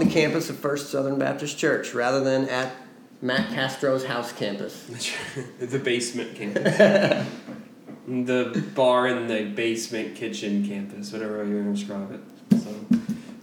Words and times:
the 0.00 0.10
campus 0.10 0.50
of 0.50 0.58
First 0.58 0.90
Southern 0.90 1.18
Baptist 1.18 1.58
Church 1.58 1.94
rather 1.94 2.22
than 2.22 2.48
at 2.48 2.72
Matt 3.22 3.50
Castro's 3.50 4.04
house 4.06 4.32
campus. 4.32 4.84
the 5.60 5.78
basement 5.78 6.34
campus. 6.34 6.64
the 8.08 8.64
bar 8.74 9.06
in 9.08 9.26
the 9.28 9.44
basement 9.44 10.16
kitchen 10.16 10.66
campus, 10.66 11.12
whatever 11.12 11.36
you're 11.44 11.62
going 11.62 11.74
to 11.74 11.78
describe 11.78 12.12
it. 12.12 12.20
So, 12.60 12.74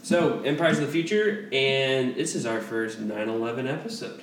so 0.02 0.40
Empires 0.42 0.78
of 0.78 0.86
the 0.86 0.92
Future, 0.92 1.48
and 1.52 2.14
this 2.16 2.34
is 2.34 2.44
our 2.46 2.60
first 2.60 2.98
9 3.00 3.28
11 3.28 3.66
episode. 3.68 4.22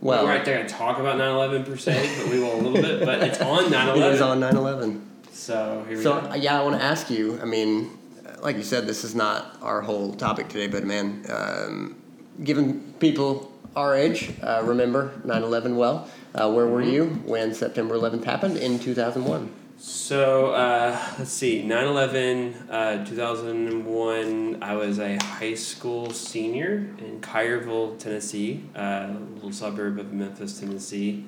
Well, 0.00 0.24
We're 0.24 0.36
not 0.36 0.46
going 0.46 0.64
to 0.66 0.72
talk 0.72 0.98
about 1.00 1.18
9 1.18 1.28
11 1.28 1.64
per 1.64 1.76
se, 1.76 2.14
but 2.22 2.32
we 2.32 2.38
will 2.40 2.54
a 2.54 2.60
little 2.62 2.80
bit. 2.80 3.04
But 3.04 3.22
it's 3.22 3.40
on 3.40 3.70
9 3.70 3.88
11. 3.96 4.02
it 4.02 4.14
is 4.14 4.20
11. 4.20 4.42
on 4.44 4.54
9 4.54 4.56
11. 4.56 5.10
So 5.32 5.84
here 5.88 5.96
we 5.98 6.02
So, 6.02 6.20
go. 6.20 6.34
yeah, 6.34 6.60
I 6.60 6.64
want 6.64 6.76
to 6.76 6.82
ask 6.82 7.10
you. 7.10 7.38
I 7.42 7.44
mean, 7.44 7.97
like 8.42 8.56
you 8.56 8.62
said, 8.62 8.86
this 8.86 9.04
is 9.04 9.14
not 9.14 9.56
our 9.62 9.80
whole 9.80 10.14
topic 10.14 10.48
today, 10.48 10.66
but 10.66 10.84
man, 10.84 11.24
um, 11.28 11.96
given 12.44 12.94
people 13.00 13.52
our 13.76 13.94
age 13.94 14.32
uh, 14.42 14.62
remember 14.64 15.12
9 15.24 15.42
11 15.42 15.76
well, 15.76 16.08
uh, 16.34 16.50
where 16.50 16.66
were 16.66 16.80
Mm-hmm. 16.82 16.90
you 16.90 17.04
when 17.26 17.54
September 17.54 17.94
11th 17.96 18.24
happened 18.24 18.56
in 18.56 18.78
2001? 18.78 19.52
So 19.80 20.50
uh, 20.54 20.98
let's 21.18 21.30
see, 21.32 21.62
9 21.62 21.86
11, 21.86 22.54
uh, 22.68 23.04
2001, 23.04 24.58
I 24.62 24.74
was 24.74 24.98
a 24.98 25.16
high 25.22 25.54
school 25.54 26.10
senior 26.10 26.88
in 26.98 27.20
Collierville, 27.20 27.98
Tennessee, 27.98 28.64
uh, 28.76 28.80
a 29.10 29.18
little 29.34 29.52
suburb 29.52 29.98
of 30.00 30.12
Memphis, 30.12 30.58
Tennessee. 30.58 31.24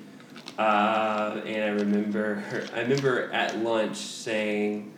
Uh, 0.57 1.41
and 1.45 1.63
I 1.63 1.67
remember, 1.81 2.43
I 2.75 2.81
remember 2.81 3.31
at 3.31 3.57
lunch 3.59 3.95
saying, 3.97 4.91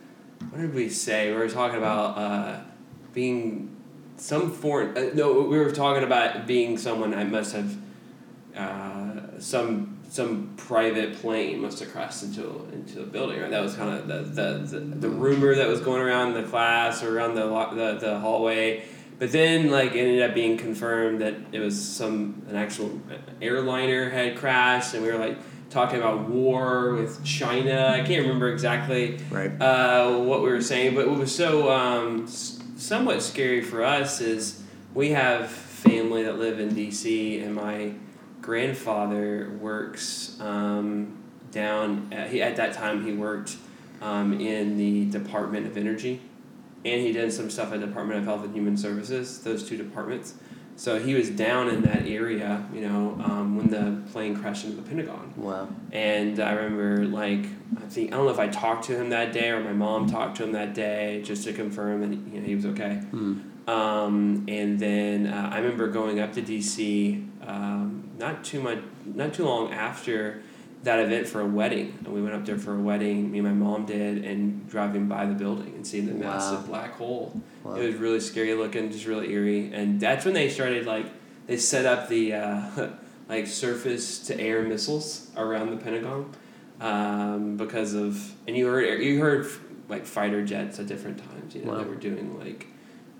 what 0.50 0.60
did 0.60 0.74
we 0.74 0.88
say? 0.88 1.30
We 1.30 1.36
were 1.36 1.48
talking 1.48 1.78
about 1.78 2.18
uh, 2.18 2.60
being 3.12 3.76
some 4.16 4.52
foreign, 4.52 4.96
uh, 4.96 5.10
no, 5.14 5.32
we 5.42 5.58
were 5.58 5.72
talking 5.72 6.04
about 6.04 6.46
being 6.46 6.78
someone 6.78 7.14
I 7.14 7.24
must 7.24 7.54
have 7.54 7.76
uh, 8.56 9.38
some 9.38 9.90
some 10.08 10.54
private 10.56 11.16
plane 11.16 11.60
must 11.60 11.80
have 11.80 11.90
crashed 11.90 12.22
into 12.22 12.68
into 12.72 13.02
a 13.02 13.06
building. 13.06 13.40
Right, 13.40 13.50
that 13.50 13.62
was 13.62 13.74
kind 13.74 13.98
of 13.98 14.06
the, 14.06 14.42
the, 14.42 14.78
the, 14.78 14.78
the 14.78 15.08
rumor 15.08 15.56
that 15.56 15.66
was 15.66 15.80
going 15.80 16.00
around 16.00 16.34
the 16.34 16.44
class 16.44 17.02
or 17.02 17.16
around 17.16 17.34
the, 17.34 17.44
lo- 17.46 17.74
the 17.74 17.98
the 17.98 18.18
hallway. 18.20 18.84
But 19.16 19.30
then, 19.30 19.70
like, 19.70 19.92
it 19.94 20.00
ended 20.00 20.22
up 20.22 20.34
being 20.34 20.56
confirmed 20.56 21.20
that 21.20 21.34
it 21.52 21.60
was 21.60 21.80
some 21.80 22.42
an 22.48 22.56
actual 22.56 23.00
airliner 23.40 24.10
had 24.10 24.36
crashed, 24.36 24.94
and 24.94 25.02
we 25.04 25.10
were 25.10 25.18
like 25.18 25.38
talking 25.74 25.98
about 25.98 26.28
war 26.30 26.94
with 26.94 27.22
China. 27.24 27.88
I 27.92 28.04
can't 28.06 28.22
remember 28.22 28.48
exactly 28.48 29.18
Right. 29.28 29.50
uh, 29.60 30.18
what 30.20 30.40
we 30.42 30.48
were 30.50 30.62
saying, 30.62 30.94
but 30.94 31.08
what 31.08 31.18
was 31.18 31.34
so 31.34 31.68
um, 31.70 32.28
somewhat 32.28 33.22
scary 33.22 33.60
for 33.60 33.82
us 33.82 34.20
is 34.20 34.62
we 34.94 35.10
have 35.10 35.50
family 35.50 36.22
that 36.22 36.38
live 36.38 36.60
in 36.60 36.70
DC, 36.70 37.44
and 37.44 37.56
my 37.56 37.92
grandfather 38.40 39.50
works 39.60 40.40
um, 40.40 41.18
down. 41.50 42.08
At, 42.12 42.30
he 42.30 42.40
at 42.40 42.54
that 42.56 42.74
time 42.74 43.04
he 43.04 43.12
worked 43.12 43.56
um, 44.00 44.40
in 44.40 44.78
the 44.78 45.06
Department 45.06 45.66
of 45.66 45.76
Energy, 45.76 46.20
and 46.84 47.00
he 47.00 47.10
did 47.10 47.32
some 47.32 47.50
stuff 47.50 47.72
at 47.72 47.80
the 47.80 47.86
Department 47.88 48.20
of 48.20 48.24
Health 48.26 48.44
and 48.44 48.54
Human 48.54 48.76
Services. 48.76 49.42
Those 49.42 49.68
two 49.68 49.76
departments. 49.76 50.34
So 50.76 50.98
he 50.98 51.14
was 51.14 51.30
down 51.30 51.68
in 51.68 51.82
that 51.82 52.06
area, 52.06 52.66
you 52.72 52.80
know, 52.80 53.16
um, 53.24 53.56
when 53.56 53.68
the 53.68 54.02
plane 54.10 54.36
crashed 54.36 54.64
into 54.64 54.76
the 54.76 54.82
Pentagon. 54.82 55.32
Wow. 55.36 55.68
And 55.92 56.40
I 56.40 56.52
remember, 56.52 57.04
like, 57.04 57.46
I 57.76 57.86
think 57.88 58.12
I 58.12 58.16
don't 58.16 58.26
know 58.26 58.32
if 58.32 58.40
I 58.40 58.48
talked 58.48 58.84
to 58.86 58.96
him 58.96 59.10
that 59.10 59.32
day 59.32 59.50
or 59.50 59.60
my 59.60 59.72
mom 59.72 60.08
talked 60.08 60.36
to 60.38 60.44
him 60.44 60.52
that 60.52 60.74
day 60.74 61.22
just 61.24 61.44
to 61.44 61.52
confirm 61.52 62.00
that 62.00 62.32
you 62.32 62.40
know 62.40 62.46
he 62.46 62.54
was 62.54 62.66
okay. 62.66 62.96
Hmm. 62.96 63.38
Um, 63.66 64.44
and 64.48 64.78
then 64.78 65.26
uh, 65.26 65.50
I 65.52 65.58
remember 65.58 65.88
going 65.88 66.20
up 66.20 66.34
to 66.34 66.42
DC 66.42 67.24
um, 67.46 68.10
not 68.18 68.44
too 68.44 68.60
much, 68.60 68.78
not 69.06 69.32
too 69.32 69.44
long 69.44 69.72
after 69.72 70.42
that 70.84 71.00
event 71.00 71.26
for 71.26 71.40
a 71.40 71.46
wedding, 71.46 71.98
and 72.04 72.14
we 72.14 72.22
went 72.22 72.34
up 72.34 72.44
there 72.46 72.58
for 72.58 72.74
a 72.74 72.80
wedding. 72.80 73.30
Me 73.30 73.38
and 73.40 73.48
my 73.48 73.54
mom 73.54 73.84
did, 73.86 74.24
and 74.24 74.68
driving 74.68 75.06
by 75.08 75.26
the 75.26 75.34
building 75.34 75.72
and 75.74 75.86
seeing 75.86 76.06
the 76.06 76.14
Wow. 76.14 76.32
massive 76.34 76.66
black 76.66 76.92
hole. 76.92 77.40
Wow. 77.64 77.74
It 77.76 77.86
was 77.86 77.96
really 77.96 78.20
scary 78.20 78.54
looking, 78.54 78.90
just 78.90 79.06
really 79.06 79.32
eerie. 79.32 79.70
And 79.72 79.98
that's 80.00 80.24
when 80.24 80.34
they 80.34 80.48
started 80.48 80.86
like 80.86 81.06
they 81.46 81.56
set 81.56 81.84
up 81.86 82.08
the 82.08 82.34
uh, 82.34 82.88
like 83.28 83.46
surface 83.46 84.18
to 84.26 84.38
air 84.40 84.62
missiles 84.62 85.30
around 85.36 85.70
the 85.70 85.76
Pentagon 85.76 86.30
um, 86.80 87.56
because 87.56 87.94
of 87.94 88.32
and 88.46 88.56
you 88.56 88.66
heard 88.66 89.02
you 89.02 89.20
heard 89.20 89.46
like 89.88 90.06
fighter 90.06 90.44
jets 90.44 90.78
at 90.78 90.86
different 90.86 91.18
times. 91.18 91.54
You 91.54 91.64
know 91.64 91.72
Wow. 91.72 91.78
they 91.78 91.84
were 91.84 91.94
doing 91.96 92.38
like 92.38 92.66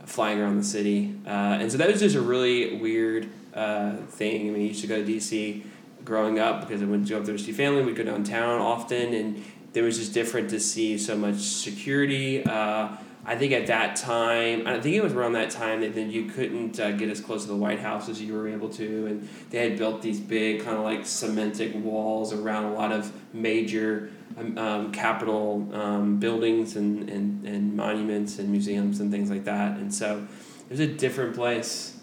flying 0.05 0.39
around 0.41 0.59
the 0.59 0.65
city, 0.65 1.15
uh, 1.27 1.31
and 1.61 1.73
so 1.73 1.79
that 1.79 1.89
was 1.91 2.01
just 2.01 2.15
a 2.15 2.21
really 2.21 2.77
weird 2.77 3.29
uh, 3.55 3.97
thing. 4.09 4.49
I 4.49 4.51
mean, 4.53 4.61
you 4.63 4.69
used 4.69 4.83
to 4.83 4.87
go 4.87 5.03
to 5.03 5.05
DC 5.11 5.63
growing 6.05 6.39
up 6.39 6.61
because 6.61 6.83
I 6.83 6.87
went 6.87 7.07
to 7.09 7.39
see 7.39 7.53
family. 7.53 7.83
We'd 7.83 7.97
go 7.97 8.05
downtown 8.05 8.61
often, 8.61 9.15
and 9.15 9.45
there 9.73 9.85
was 9.85 9.99
just 9.99 10.13
different 10.15 10.51
to 10.51 10.61
see 10.61 10.99
so 10.99 11.17
much 11.17 11.37
security. 11.37 12.45
Uh, 12.45 12.97
I 13.27 13.37
think 13.37 13.53
at 13.53 13.69
that 13.69 13.97
time, 13.97 14.67
I 14.67 14.79
think 14.81 14.97
it 14.97 15.03
was 15.03 15.15
around 15.15 15.33
that 15.33 15.51
time 15.51 15.81
that 15.81 15.95
then 15.95 16.11
you 16.11 16.27
couldn't 16.27 16.79
uh, 16.79 16.93
get 16.93 17.09
as 17.09 17.21
close 17.21 17.43
to 17.43 17.49
the 17.49 17.57
White 17.57 17.81
House 17.81 18.09
as 18.11 18.21
you 18.21 18.35
were 18.35 18.49
able 18.49 18.69
to, 18.71 19.07
and 19.07 19.29
they 19.49 19.67
had 19.67 19.79
built 19.79 20.03
these 20.03 20.21
big 20.21 20.63
kind 20.63 20.77
of 20.77 20.85
like 20.85 21.07
cemented 21.07 21.83
walls 21.83 22.35
around 22.35 22.65
a 22.65 22.75
lot 22.75 22.93
of 22.93 23.11
major 23.33 24.11
um, 24.37 24.59
um, 24.59 24.93
capital 24.93 25.67
um, 25.73 26.19
buildings 26.19 26.77
and, 26.77 27.09
and, 27.09 27.47
and 27.47 27.75
monuments 27.75 28.39
and 28.39 28.51
museums 28.51 29.01
and 29.01 29.11
things 29.11 29.31
like 29.31 29.45
that. 29.45 29.79
And 29.79 29.93
so 29.93 30.27
it 30.67 30.71
was 30.71 30.81
a 30.81 30.87
different 30.87 31.35
place. 31.35 31.99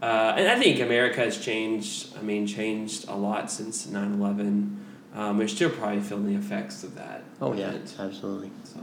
Uh, 0.00 0.34
and 0.36 0.48
I 0.48 0.58
think 0.58 0.80
America 0.80 1.20
has 1.20 1.38
changed, 1.38 2.16
I 2.16 2.22
mean, 2.22 2.46
changed 2.46 3.08
a 3.08 3.16
lot 3.16 3.50
since 3.50 3.86
9 3.86 4.12
11. 4.14 4.86
Um, 5.14 5.38
we're 5.38 5.48
still 5.48 5.70
probably 5.70 6.00
feeling 6.00 6.26
the 6.26 6.38
effects 6.38 6.84
of 6.84 6.94
that. 6.94 7.24
Oh, 7.40 7.52
yeah, 7.52 7.76
absolutely. 7.98 8.50
So. 8.62 8.80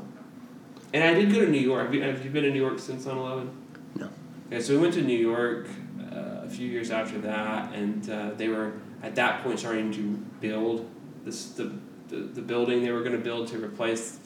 And 0.94 1.04
I 1.04 1.14
did 1.14 1.32
go 1.32 1.40
to 1.40 1.50
New 1.50 1.60
York. 1.60 1.86
Have 1.86 1.94
you, 1.94 2.02
have 2.02 2.24
you 2.24 2.32
been 2.32 2.44
to 2.44 2.52
New 2.52 2.62
York 2.62 2.80
since 2.80 3.06
9 3.06 3.18
11? 3.18 3.52
No. 3.96 4.10
Okay, 4.48 4.62
so 4.62 4.74
we 4.74 4.80
went 4.80 4.94
to 4.96 5.02
New 5.02 5.18
York 5.18 5.68
uh, 6.12 6.42
a 6.44 6.50
few 6.50 6.68
years 6.68 6.92
after 6.92 7.18
that, 7.20 7.74
and 7.74 8.10
uh, 8.10 8.32
they 8.36 8.50
were 8.50 8.74
at 9.02 9.16
that 9.16 9.44
point 9.44 9.60
starting 9.60 9.94
to 9.94 10.02
build 10.42 10.90
this 11.24 11.50
the, 11.52 11.72
the, 12.10 12.18
the 12.18 12.42
building 12.42 12.84
they 12.84 12.92
were 12.92 13.02
going 13.02 13.16
to 13.16 13.24
build 13.24 13.48
to 13.48 13.64
replace 13.64 14.20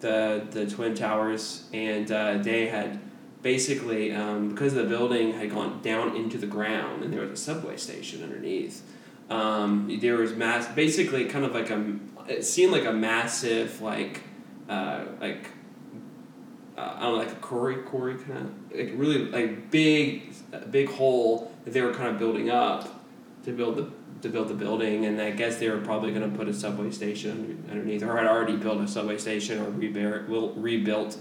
the 0.00 0.46
the 0.50 0.66
twin 0.66 0.94
towers, 0.94 1.68
and 1.72 2.10
uh, 2.10 2.38
they 2.38 2.66
had 2.66 3.00
basically 3.42 4.12
um, 4.12 4.50
because 4.50 4.74
the 4.74 4.84
building 4.84 5.32
had 5.32 5.50
gone 5.50 5.82
down 5.82 6.16
into 6.16 6.38
the 6.38 6.46
ground, 6.46 7.02
and 7.02 7.12
there 7.12 7.20
was 7.20 7.30
a 7.30 7.36
subway 7.36 7.76
station 7.76 8.22
underneath. 8.22 8.82
Um, 9.28 9.98
there 10.00 10.16
was 10.16 10.34
mass, 10.34 10.68
basically 10.74 11.24
kind 11.26 11.44
of 11.44 11.52
like 11.52 11.70
a, 11.70 11.96
it 12.28 12.44
seemed 12.44 12.72
like 12.72 12.84
a 12.84 12.92
massive 12.92 13.80
like, 13.80 14.22
uh, 14.68 15.04
like 15.20 15.48
uh, 16.76 16.94
I 16.96 17.00
don't 17.02 17.12
know, 17.12 17.18
like 17.18 17.32
a 17.32 17.36
quarry, 17.36 17.76
quarry 17.76 18.14
kind 18.14 18.38
of, 18.38 18.78
like 18.78 18.92
really 18.94 19.26
like 19.26 19.70
big, 19.70 20.32
big 20.70 20.88
hole 20.88 21.52
that 21.64 21.72
they 21.72 21.82
were 21.82 21.92
kind 21.92 22.08
of 22.08 22.18
building 22.18 22.50
up 22.50 23.02
to 23.44 23.52
build 23.52 23.76
the 23.76 23.90
to 24.22 24.28
build 24.28 24.48
the 24.48 24.54
building, 24.54 25.04
and 25.04 25.20
I 25.20 25.30
guess 25.30 25.58
they 25.58 25.68
were 25.68 25.80
probably 25.80 26.12
going 26.12 26.30
to 26.30 26.36
put 26.36 26.46
a 26.46 26.54
subway 26.54 26.92
station 26.92 27.66
underneath, 27.68 28.04
or 28.04 28.16
had 28.16 28.26
already 28.26 28.56
built 28.56 28.80
a 28.80 28.86
subway 28.86 29.18
station, 29.18 29.60
or 29.60 29.68
rebuilt, 29.70 30.52
rebuilt 30.56 31.18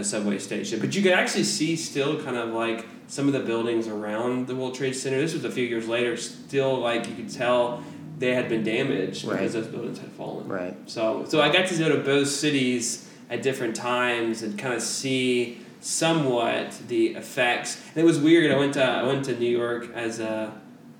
a 0.00 0.04
subway 0.04 0.38
station. 0.38 0.80
But 0.80 0.94
you 0.94 1.02
could 1.02 1.12
actually 1.12 1.44
see 1.44 1.76
still 1.76 2.22
kind 2.22 2.36
of 2.36 2.50
like 2.50 2.86
some 3.08 3.26
of 3.26 3.32
the 3.32 3.40
buildings 3.40 3.88
around 3.88 4.46
the 4.46 4.54
World 4.56 4.74
Trade 4.74 4.94
Center. 4.94 5.18
This 5.18 5.32
was 5.34 5.44
a 5.44 5.50
few 5.50 5.64
years 5.64 5.88
later. 5.88 6.16
Still, 6.16 6.78
like 6.78 7.08
you 7.08 7.14
could 7.14 7.30
tell 7.32 7.82
they 8.18 8.34
had 8.34 8.48
been 8.48 8.64
damaged 8.64 9.24
Right. 9.24 9.34
because 9.38 9.52
those 9.52 9.66
buildings 9.66 9.98
had 9.98 10.10
fallen. 10.12 10.48
Right. 10.48 10.74
So, 10.86 11.24
so 11.28 11.40
I 11.40 11.52
got 11.52 11.68
to 11.68 11.78
go 11.78 11.88
to 11.94 12.02
both 12.02 12.28
cities 12.28 13.08
at 13.28 13.42
different 13.42 13.76
times 13.76 14.42
and 14.42 14.58
kind 14.58 14.74
of 14.74 14.82
see 14.82 15.60
somewhat 15.80 16.78
the 16.88 17.08
effects. 17.14 17.80
And 17.94 17.98
it 18.02 18.04
was 18.04 18.18
weird. 18.18 18.50
I 18.50 18.56
went 18.56 18.74
to 18.74 18.84
I 18.84 19.02
went 19.02 19.24
to 19.26 19.38
New 19.38 19.50
York 19.50 19.90
as 19.94 20.20
a 20.20 20.52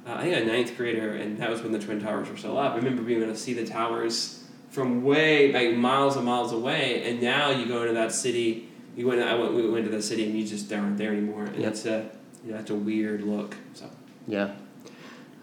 uh, 0.07 0.13
I 0.15 0.23
think 0.23 0.37
a 0.37 0.45
ninth 0.47 0.77
grader, 0.77 1.15
and 1.15 1.39
that 1.39 1.51
was 1.51 1.63
when 1.63 1.73
the 1.73 1.81
twin 1.81 2.01
towers 2.01 2.29
were 2.29 2.37
still 2.37 2.57
up. 2.59 2.75
I 2.75 2.77
remember 2.77 3.03
being 3.03 3.21
able 3.23 3.33
to 3.33 3.39
see 3.39 3.55
the 3.55 3.67
towers 3.67 4.45
from 4.71 5.03
way 5.03 5.53
like 5.53 5.77
miles 5.77 6.17
and 6.17 6.25
miles 6.27 6.53
away. 6.53 7.11
And 7.11 7.21
now 7.21 7.51
you 7.51 7.67
go 7.67 7.81
into 7.83 7.95
that 7.95 8.13
city. 8.13 8.69
You 8.97 9.07
went. 9.07 9.21
I 9.23 9.35
went. 9.35 9.55
We 9.55 9.69
went 9.69 9.85
to 9.85 9.91
the 9.91 10.03
city, 10.03 10.25
and 10.25 10.37
you 10.39 10.47
just 10.47 10.73
aren't 10.73 10.97
there 10.99 11.13
anymore. 11.13 11.45
And 11.45 11.57
Yep. 11.57 11.71
it's 11.71 11.87
a 11.87 12.11
you 12.45 12.51
know, 12.53 12.59
that's 12.59 12.71
a 12.71 12.75
weird 12.75 13.23
look. 13.23 13.57
So. 13.75 13.91
Yeah. 14.27 14.55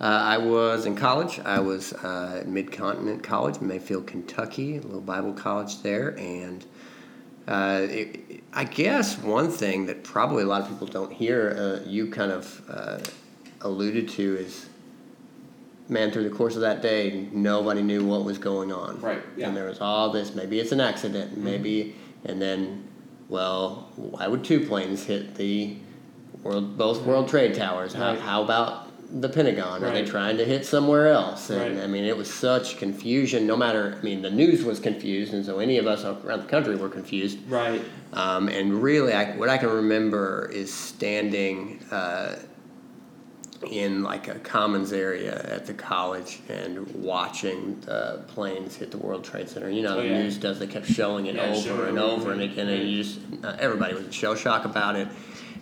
Uh, 0.02 0.06
I 0.06 0.38
was 0.38 0.86
in 0.86 0.96
college. 0.96 1.40
I 1.40 1.60
was 1.60 1.94
uh, 1.94 2.40
at 2.42 2.48
Mid 2.48 2.72
Continent 2.72 3.24
College, 3.24 3.62
Mayfield, 3.62 4.08
Kentucky, 4.08 4.78
a 4.78 4.82
little 4.82 5.02
Bible 5.02 5.34
college 5.34 5.82
there. 5.82 6.10
And 6.18 6.66
uh, 7.48 7.82
it, 7.90 8.44
I 8.54 8.64
guess 8.66 9.18
one 9.18 9.50
thing 9.50 9.86
that 9.86 10.04
probably 10.04 10.44
a 10.44 10.46
lot 10.46 10.62
of 10.62 10.70
people 10.70 10.88
don't 10.88 11.14
hear, 11.14 11.56
uh, 11.58 11.88
you 11.88 12.10
kind 12.10 12.32
of 12.32 12.62
uh, 12.70 13.00
alluded 13.62 14.10
to, 14.10 14.38
is 14.38 14.68
man, 15.88 16.12
through 16.12 16.24
the 16.24 16.36
course 16.36 16.56
of 16.56 16.62
that 16.62 16.82
day, 16.82 17.28
nobody 17.32 17.82
knew 17.82 18.06
what 18.06 18.26
was 18.26 18.38
going 18.38 18.72
on. 18.72 19.00
Right. 19.00 19.22
Yeah. 19.38 19.48
And 19.48 19.56
there 19.56 19.66
was 19.66 19.80
all 19.80 20.10
this. 20.10 20.34
Maybe 20.36 20.60
it's 20.60 20.72
an 20.72 20.82
accident. 20.82 21.38
Maybe, 21.38 21.96
and 22.26 22.42
then, 22.42 22.88
well, 23.30 23.90
why 23.96 24.28
would 24.28 24.44
two 24.44 24.60
planes 24.62 25.06
hit 25.06 25.36
the 25.36 25.75
world, 26.44 26.78
both 26.78 27.02
World 27.04 27.28
Trade 27.30 27.54
Towers? 27.56 27.94
How, 27.94 28.12
Right. 28.12 28.20
how 28.20 28.44
about 28.44 28.88
the 29.22 29.30
Pentagon? 29.30 29.84
Are 29.84 29.92
they 29.92 30.04
trying 30.06 30.38
to 30.38 30.46
hit 30.46 30.66
somewhere 30.66 31.08
else? 31.10 31.50
And. 31.50 31.80
I 31.80 31.88
mean, 31.88 32.04
it 32.04 32.18
was 32.18 32.31
such 32.34 32.78
confusion. 32.78 33.46
No 33.46 33.56
matter, 33.56 33.98
I 34.00 34.04
mean, 34.04 34.22
the 34.22 34.30
news 34.31 34.64
was 34.64 34.80
confused, 34.80 35.34
and 35.34 35.46
so 35.46 35.60
any 35.60 35.78
of 35.78 35.86
us 35.88 36.04
around 36.04 36.42
the 36.42 36.48
country 36.48 36.75
were 36.75 36.90
confused. 36.90 37.38
Right. 37.50 37.81
Um, 38.14 38.48
and 38.50 38.81
really, 38.81 39.14
I, 39.14 39.36
what 39.38 39.50
I 39.50 39.58
can 39.58 39.69
remember 39.69 40.50
is 40.54 40.74
standing 40.74 41.80
uh, 41.92 42.36
in 43.69 44.04
like 44.04 44.27
a 44.27 44.36
commons 44.39 44.92
area 44.94 45.42
at 45.44 45.65
the 45.65 45.74
college 45.74 46.39
and 46.50 46.88
watching 46.95 47.80
the 47.81 48.24
planes 48.27 48.75
hit 48.75 48.92
the 48.92 48.98
World 48.98 49.24
Trade 49.24 49.50
Center. 49.50 49.69
You 49.69 49.81
know, 49.83 49.98
Oh, 49.98 50.01
the 50.01 50.07
yeah. 50.07 50.21
news 50.24 50.38
does; 50.38 50.60
they 50.60 50.68
kept 50.68 50.86
showing 50.88 51.25
it 51.27 51.36
Yeah, 51.36 51.51
over 51.51 51.62
showing 51.62 51.89
and 51.89 52.00
over 52.00 52.31
and 52.31 52.42
again, 52.42 52.68
and 52.69 52.89
you 52.89 53.04
just 53.04 53.19
uh, 53.44 53.56
everybody 53.60 53.94
was 53.94 54.06
in 54.06 54.12
shell 54.12 54.36
shock 54.36 54.65
about 54.65 54.95
it. 54.95 55.07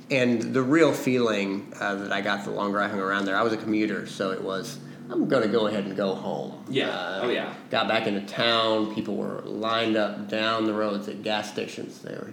And 0.09 0.53
the 0.53 0.61
real 0.61 0.91
feeling 0.91 1.73
uh, 1.79 1.95
that 1.95 2.11
I 2.11 2.19
got 2.21 2.43
the 2.43 2.51
longer 2.51 2.81
I 2.81 2.87
hung 2.89 2.99
around 2.99 3.25
there, 3.25 3.37
I 3.37 3.43
was 3.43 3.53
a 3.53 3.57
commuter, 3.57 4.05
so 4.07 4.31
it 4.31 4.41
was. 4.41 4.79
I'm 5.09 5.27
gonna 5.27 5.47
go 5.49 5.67
ahead 5.67 5.83
and 5.85 5.95
go 5.97 6.15
home. 6.15 6.63
Yeah. 6.69 6.89
Uh, 6.89 7.19
Oh, 7.23 7.29
yeah. 7.29 7.53
Got 7.69 7.89
back 7.89 8.07
into 8.07 8.21
town. 8.21 8.95
People 8.95 9.17
were 9.17 9.41
lined 9.41 9.97
up 9.97 10.29
down 10.29 10.65
the 10.65 10.73
roads 10.73 11.09
at 11.09 11.21
gas 11.21 11.51
stations. 11.51 11.99
They 11.99 12.13
were 12.13 12.31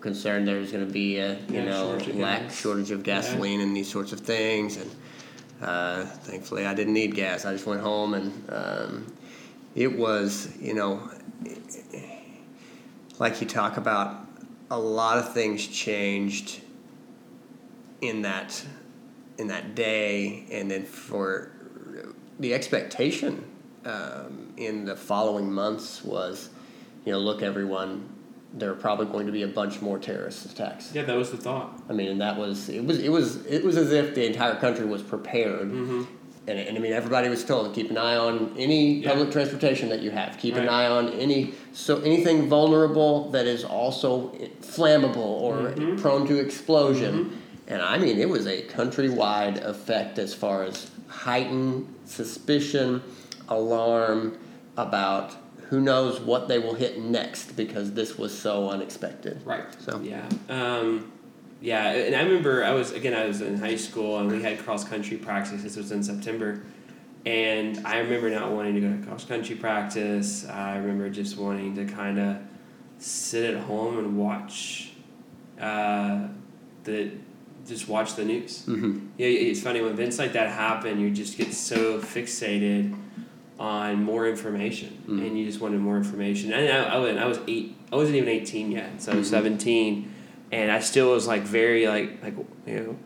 concerned 0.00 0.48
there's 0.48 0.72
going 0.72 0.86
to 0.86 0.92
be 0.92 1.18
a 1.18 1.34
you 1.48 1.56
Yeah, 1.56 1.64
know 1.66 1.98
shortage 1.98 2.14
lack 2.16 2.42
gas. 2.42 2.60
shortage 2.60 2.90
of 2.90 3.02
gasoline 3.02 3.60
and 3.60 3.76
these 3.76 3.90
sorts 3.90 4.12
of 4.12 4.20
things. 4.20 4.76
And 4.76 4.90
uh, 5.62 6.04
thankfully, 6.04 6.66
I 6.66 6.74
didn't 6.74 6.94
need 6.94 7.14
gas. 7.14 7.44
I 7.44 7.52
just 7.52 7.66
went 7.66 7.80
home, 7.82 8.14
and 8.14 8.32
um, 8.50 9.12
it 9.74 9.96
was 9.96 10.56
you 10.60 10.74
know 10.74 11.10
like 13.18 13.40
you 13.40 13.46
talk 13.46 13.76
about 13.76 14.26
a 14.70 14.78
lot 14.78 15.18
of 15.18 15.32
things 15.34 15.66
changed 15.66 16.60
in 18.00 18.22
that 18.22 18.64
in 19.38 19.48
that 19.48 19.74
day, 19.74 20.44
and 20.50 20.70
then 20.70 20.84
for 20.84 21.50
the 22.38 22.54
expectation 22.54 23.44
um, 23.84 24.52
in 24.56 24.84
the 24.86 24.96
following 24.96 25.50
months 25.52 26.02
was, 26.04 26.48
you 27.04 27.12
know, 27.12 27.18
look, 27.18 27.42
everyone, 27.42 28.08
there 28.54 28.70
are 28.70 28.74
probably 28.74 29.06
going 29.06 29.26
to 29.26 29.32
be 29.32 29.42
a 29.42 29.48
bunch 29.48 29.80
more 29.80 29.98
terrorist 29.98 30.44
attacks. 30.46 30.92
Yeah, 30.94 31.02
that 31.04 31.16
was 31.16 31.30
the 31.30 31.36
thought. 31.36 31.80
I 31.88 31.92
mean, 31.92 32.08
and 32.08 32.20
that 32.20 32.36
was 32.36 32.68
it 32.68 32.84
was 32.84 32.98
it 32.98 33.10
was 33.10 33.44
it 33.46 33.64
was 33.64 33.76
as 33.76 33.92
if 33.92 34.14
the 34.14 34.26
entire 34.26 34.56
country 34.56 34.86
was 34.86 35.02
prepared. 35.02 35.70
Mm-hmm. 35.70 36.02
And, 36.48 36.58
and 36.58 36.76
I 36.76 36.80
mean, 36.80 36.92
everybody 36.92 37.28
was 37.28 37.44
told 37.44 37.72
to 37.72 37.80
keep 37.80 37.90
an 37.90 37.98
eye 37.98 38.16
on 38.16 38.54
any 38.58 38.94
Yeah. 39.00 39.10
public 39.10 39.30
transportation 39.30 39.88
that 39.90 40.00
you 40.00 40.10
have. 40.10 40.36
Keep 40.38 40.56
an 40.56 40.68
eye 40.68 40.86
on 40.86 41.10
any 41.10 41.54
so 41.72 42.00
anything 42.00 42.48
vulnerable 42.48 43.30
that 43.30 43.46
is 43.46 43.62
also 43.62 44.30
flammable 44.62 45.16
or 45.16 45.54
Mhm. 45.72 46.00
prone 46.00 46.26
to 46.26 46.38
explosion. 46.40 47.14
Mm-hmm. 47.26 47.34
And 47.68 47.82
I 47.82 47.98
mean, 47.98 48.18
it 48.18 48.28
was 48.28 48.46
a 48.48 48.62
countrywide 48.62 49.62
effect 49.64 50.18
as 50.18 50.34
far 50.34 50.64
as 50.64 50.90
heightened 51.06 51.86
suspicion, 52.04 53.00
alarm 53.48 54.36
about 54.76 55.36
who 55.70 55.80
knows 55.80 56.20
what 56.20 56.48
they 56.48 56.58
will 56.58 56.74
hit 56.74 57.00
next 57.00 57.56
because 57.56 57.92
this 57.92 58.18
was 58.18 58.36
so 58.36 58.68
unexpected. 58.68 59.40
Right. 59.46 59.64
So 59.80 60.00
Yeah. 60.00 60.28
Um, 60.48 61.12
yeah, 61.62 61.90
and 61.92 62.16
I 62.16 62.22
remember 62.22 62.64
I 62.64 62.72
was 62.72 62.90
again 62.92 63.14
I 63.14 63.26
was 63.26 63.40
in 63.40 63.56
high 63.58 63.76
school 63.76 64.18
and 64.18 64.30
we 64.30 64.42
had 64.42 64.58
cross 64.58 64.82
country 64.84 65.16
practice. 65.16 65.62
This 65.62 65.76
was 65.76 65.92
in 65.92 66.02
September, 66.02 66.62
and 67.26 67.86
I 67.86 67.98
remember 67.98 68.30
not 68.30 68.50
wanting 68.52 68.74
to 68.76 68.80
go 68.80 68.96
to 68.96 69.06
cross 69.06 69.24
country 69.26 69.56
practice. 69.56 70.48
I 70.48 70.76
remember 70.78 71.08
just 71.10 71.36
wanting 71.36 71.74
to 71.76 71.84
kind 71.84 72.18
of 72.18 72.38
sit 72.98 73.54
at 73.54 73.60
home 73.62 73.98
and 73.98 74.16
watch 74.18 74.92
uh, 75.60 76.28
the 76.84 77.12
just 77.68 77.88
watch 77.88 78.14
the 78.16 78.24
news. 78.24 78.64
Mhm. 78.66 79.08
Yeah, 79.18 79.26
it's 79.28 79.60
funny 79.60 79.82
when 79.82 79.92
events 79.92 80.18
like 80.18 80.32
that 80.32 80.48
happen. 80.48 80.98
You 80.98 81.10
just 81.10 81.36
get 81.36 81.52
so 81.52 81.98
fixated 82.00 82.96
on 83.60 84.02
more 84.02 84.26
information, 84.26 84.88
Mhm. 85.06 85.26
and 85.26 85.38
you 85.38 85.44
just 85.44 85.60
wanted 85.60 85.80
more 85.80 85.98
information. 85.98 86.50
And 86.52 86.66
I, 86.72 86.94
I, 86.94 86.98
was, 86.98 87.16
I 87.16 87.26
was 87.26 87.38
eight. 87.46 87.76
I 87.92 87.96
wasn't 87.96 88.16
even 88.16 88.28
eighteen 88.30 88.72
yet, 88.72 89.02
so 89.02 89.12
I 89.12 89.16
was 89.16 89.26
Mhm. 89.28 89.30
seventeen, 89.30 90.10
and 90.50 90.72
I 90.72 90.80
still 90.80 91.12
was 91.12 91.26
like 91.28 91.42
very 91.42 91.86
like 91.86 92.22
like 92.24 92.34
you 92.66 92.74
know. 92.74 92.96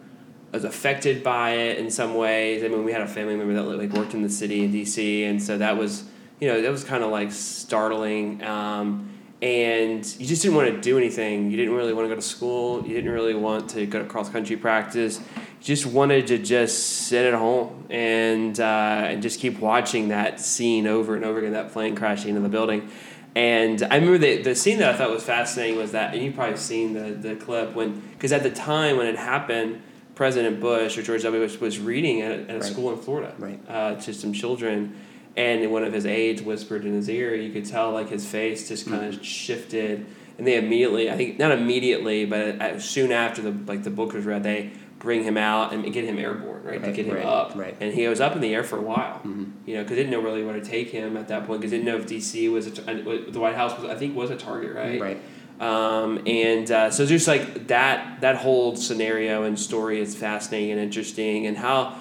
I 0.52 0.56
was 0.58 0.64
affected 0.64 1.24
by 1.24 1.50
it 1.56 1.78
in 1.78 1.90
some 1.90 2.14
ways. 2.14 2.62
I 2.62 2.68
mean, 2.68 2.84
we 2.84 2.92
had 2.92 3.00
a 3.02 3.08
family 3.08 3.34
member 3.34 3.54
that 3.54 3.62
like 3.64 3.92
worked 3.92 4.14
in 4.14 4.22
the 4.22 4.28
city 4.30 4.62
in 4.64 4.70
DC, 4.72 5.24
and 5.28 5.42
so 5.42 5.58
that 5.58 5.76
was, 5.76 6.04
you 6.40 6.46
know, 6.46 6.62
that 6.62 6.70
was 6.70 6.84
kind 6.84 7.02
of 7.02 7.10
like 7.10 7.32
startling. 7.32 8.40
Um, 8.44 9.08
and 9.42 10.06
you 10.20 10.26
just 10.26 10.42
didn't 10.42 10.54
want 10.56 10.72
to 10.72 10.80
do 10.80 10.96
anything. 10.96 11.50
You 11.50 11.56
didn't 11.56 11.74
really 11.74 11.92
want 11.92 12.04
to 12.04 12.08
go 12.08 12.14
to 12.14 12.22
school. 12.22 12.82
You 12.86 12.94
didn't 12.94 13.10
really 13.10 13.34
want 13.34 13.68
to 13.70 13.84
go 13.84 13.98
to 13.98 14.04
cross 14.04 14.28
country 14.30 14.56
practice. 14.56 15.18
Just 15.64 15.86
wanted 15.86 16.26
to 16.26 16.36
just 16.38 17.06
sit 17.08 17.24
at 17.24 17.32
home 17.32 17.86
and 17.88 18.60
uh, 18.60 18.64
and 19.08 19.22
just 19.22 19.40
keep 19.40 19.58
watching 19.60 20.08
that 20.08 20.38
scene 20.38 20.86
over 20.86 21.16
and 21.16 21.24
over 21.24 21.38
again. 21.38 21.54
That 21.54 21.72
plane 21.72 21.96
crashing 21.96 22.28
into 22.28 22.42
the 22.42 22.50
building. 22.50 22.90
And 23.34 23.82
I 23.82 23.96
remember 23.96 24.18
the, 24.18 24.42
the 24.42 24.54
scene 24.54 24.78
that 24.78 24.94
I 24.94 24.96
thought 24.96 25.10
was 25.10 25.24
fascinating 25.24 25.76
was 25.78 25.92
that, 25.92 26.14
and 26.14 26.22
you've 26.22 26.34
probably 26.36 26.56
seen 26.58 26.92
the, 26.92 27.10
the 27.28 27.34
clip 27.34 27.74
when, 27.74 27.98
because 28.12 28.30
at 28.30 28.44
the 28.44 28.50
time 28.50 28.96
when 28.96 29.06
it 29.08 29.16
happened, 29.16 29.82
President 30.14 30.60
Bush 30.60 30.96
or 30.96 31.02
George 31.02 31.24
W. 31.24 31.42
Bush 31.44 31.58
was 31.58 31.80
reading 31.80 32.20
at, 32.20 32.30
a- 32.30 32.42
at 32.42 32.50
a 32.50 32.54
Right. 32.60 32.62
school 32.62 32.92
in 32.92 32.98
Florida 33.00 33.34
Right. 33.36 33.58
uh, 33.68 33.96
to 33.96 34.14
some 34.14 34.32
children, 34.34 34.94
and 35.36 35.72
one 35.72 35.82
of 35.82 35.92
his 35.92 36.06
aides 36.06 36.42
whispered 36.42 36.84
in 36.84 36.92
his 36.92 37.08
ear. 37.08 37.34
You 37.34 37.50
could 37.52 37.64
tell 37.64 37.90
like 37.90 38.08
his 38.10 38.24
face 38.24 38.68
just 38.68 38.86
kind 38.86 39.12
of 39.12 39.24
shifted, 39.24 40.06
and 40.38 40.46
they 40.46 40.56
immediately, 40.56 41.10
I 41.10 41.16
think 41.16 41.36
not 41.40 41.50
immediately, 41.50 42.26
but 42.26 42.60
uh, 42.62 42.78
soon 42.78 43.10
after 43.10 43.42
the 43.42 43.50
like 43.66 43.82
the 43.82 43.90
book 43.90 44.12
was 44.12 44.24
read, 44.26 44.44
they 44.44 44.70
bring 45.04 45.22
him 45.22 45.36
out 45.36 45.72
and 45.72 45.92
get 45.92 46.04
him 46.04 46.18
airborne, 46.18 46.64
right, 46.64 46.82
to 46.82 46.90
get 46.90 47.04
him 47.04 47.16
right, 47.16 47.24
up, 47.24 47.54
right. 47.54 47.76
and 47.78 47.92
he 47.92 48.08
was 48.08 48.20
up 48.20 48.34
in 48.34 48.40
the 48.40 48.54
air 48.54 48.64
for 48.64 48.78
a 48.78 48.82
while. 48.82 49.20
Mhm. 49.22 49.52
You 49.66 49.76
know, 49.76 49.82
because 49.82 49.98
didn't 49.98 50.10
know 50.10 50.20
really 50.20 50.42
where 50.42 50.54
to 50.54 50.64
take 50.64 50.90
him 50.90 51.16
at 51.18 51.28
that 51.28 51.46
point. 51.46 51.60
Because 51.60 51.72
didn't 51.72 51.84
know 51.84 51.96
if 51.96 52.06
DC 52.06 52.50
was 52.50 52.66
a, 52.66 52.90
uh, 52.90 53.30
the 53.30 53.38
White 53.38 53.54
House 53.54 53.78
was 53.78 53.88
I 53.88 53.94
think 53.94 54.16
was 54.16 54.30
a 54.30 54.36
target, 54.36 54.74
right? 54.74 55.00
Right. 55.00 55.20
Um, 55.60 56.22
and 56.26 56.68
uh, 56.70 56.90
so 56.90 57.06
just 57.06 57.28
like 57.28 57.68
that 57.68 58.22
that 58.22 58.36
whole 58.36 58.74
scenario 58.74 59.44
and 59.44 59.60
story 59.60 60.00
is 60.00 60.16
fascinating 60.16 60.72
and 60.72 60.80
interesting, 60.80 61.46
and 61.46 61.56
how 61.56 61.96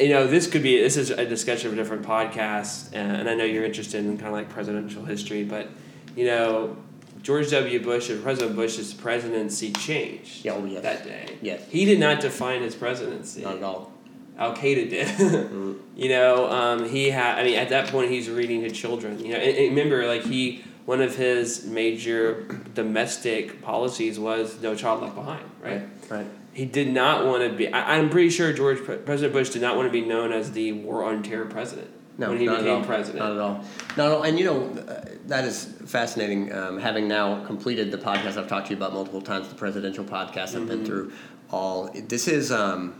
you 0.00 0.08
know 0.08 0.26
this 0.26 0.46
could 0.46 0.62
be 0.62 0.80
this 0.80 0.96
is 0.96 1.10
a 1.10 1.26
discussion 1.26 1.68
of 1.68 1.74
a 1.74 1.76
different 1.76 2.04
podcast, 2.04 2.94
and 2.94 3.28
I 3.28 3.34
know 3.34 3.44
you're 3.44 3.64
interested 3.64 4.04
in 4.04 4.16
kind 4.16 4.28
of 4.28 4.32
like 4.32 4.48
presidential 4.48 5.04
history, 5.04 5.44
but 5.44 5.68
you 6.16 6.24
know 6.24 6.76
George 7.22 7.50
W. 7.50 7.82
Bush 7.82 8.10
or 8.10 8.20
President 8.20 8.56
Bush's 8.56 8.92
presidency 8.92 9.72
changed 9.72 10.46
oh, 10.48 10.64
yes. 10.64 10.82
that 10.82 11.04
day. 11.04 11.38
Yes. 11.40 11.64
He 11.68 11.84
did 11.84 12.00
not 12.00 12.20
define 12.20 12.62
his 12.62 12.74
presidency. 12.74 13.42
Not 13.42 13.56
at 13.56 13.62
all. 13.62 13.92
Al 14.36 14.56
Qaeda 14.56 14.90
did. 14.90 15.08
Mm. 15.52 15.78
you 15.94 16.08
know, 16.08 16.50
um, 16.50 16.88
he 16.88 17.10
had. 17.10 17.38
I 17.38 17.44
mean, 17.44 17.58
at 17.58 17.68
that 17.68 17.88
point, 17.88 18.10
he's 18.10 18.28
reading 18.28 18.62
to 18.62 18.70
children. 18.70 19.18
You 19.18 19.32
know, 19.32 19.38
and, 19.38 19.56
and 19.56 19.76
remember, 19.76 20.06
like 20.06 20.22
he, 20.22 20.64
one 20.86 21.02
of 21.02 21.14
his 21.14 21.66
major 21.66 22.42
domestic 22.74 23.60
policies 23.60 24.18
was 24.18 24.60
no 24.62 24.74
child 24.74 25.02
left 25.02 25.14
behind. 25.14 25.44
Right. 25.60 25.82
Right. 26.08 26.26
He 26.54 26.64
did 26.64 26.88
not 26.88 27.26
want 27.26 27.42
to 27.42 27.56
be. 27.56 27.68
I, 27.72 27.98
I'm 27.98 28.08
pretty 28.08 28.30
sure 28.30 28.52
George 28.52 28.78
President 28.84 29.32
Bush 29.32 29.50
did 29.50 29.62
not 29.62 29.76
want 29.76 29.88
to 29.88 29.92
be 29.92 30.00
known 30.00 30.32
as 30.32 30.52
the 30.52 30.72
war 30.72 31.04
on 31.04 31.22
terror 31.22 31.46
president 31.46 31.90
No, 32.18 32.28
when 32.30 32.38
he 32.38 32.46
not 32.46 32.60
at 32.60 32.68
all. 32.68 32.84
president. 32.84 33.24
Not 33.24 33.32
at 33.32 33.38
all. 33.38 33.64
Not 33.96 34.06
at 34.06 34.12
all. 34.12 34.22
And 34.22 34.38
you 34.38 34.44
know, 34.44 34.64
uh, 34.86 35.04
that 35.28 35.44
is 35.44 35.64
fascinating. 35.86 36.52
Um, 36.52 36.78
having 36.78 37.08
now 37.08 37.44
completed 37.46 37.90
the 37.90 37.98
podcast 37.98 38.36
I've 38.36 38.48
talked 38.48 38.66
to 38.66 38.70
you 38.72 38.76
about 38.76 38.92
multiple 38.92 39.22
times, 39.22 39.48
the 39.48 39.54
presidential 39.54 40.04
podcast, 40.04 40.48
I've 40.54 40.62
Mm-hmm. 40.62 40.66
been 40.68 40.84
through 40.84 41.12
all. 41.50 41.90
This 42.08 42.28
is, 42.28 42.52
um, 42.52 42.94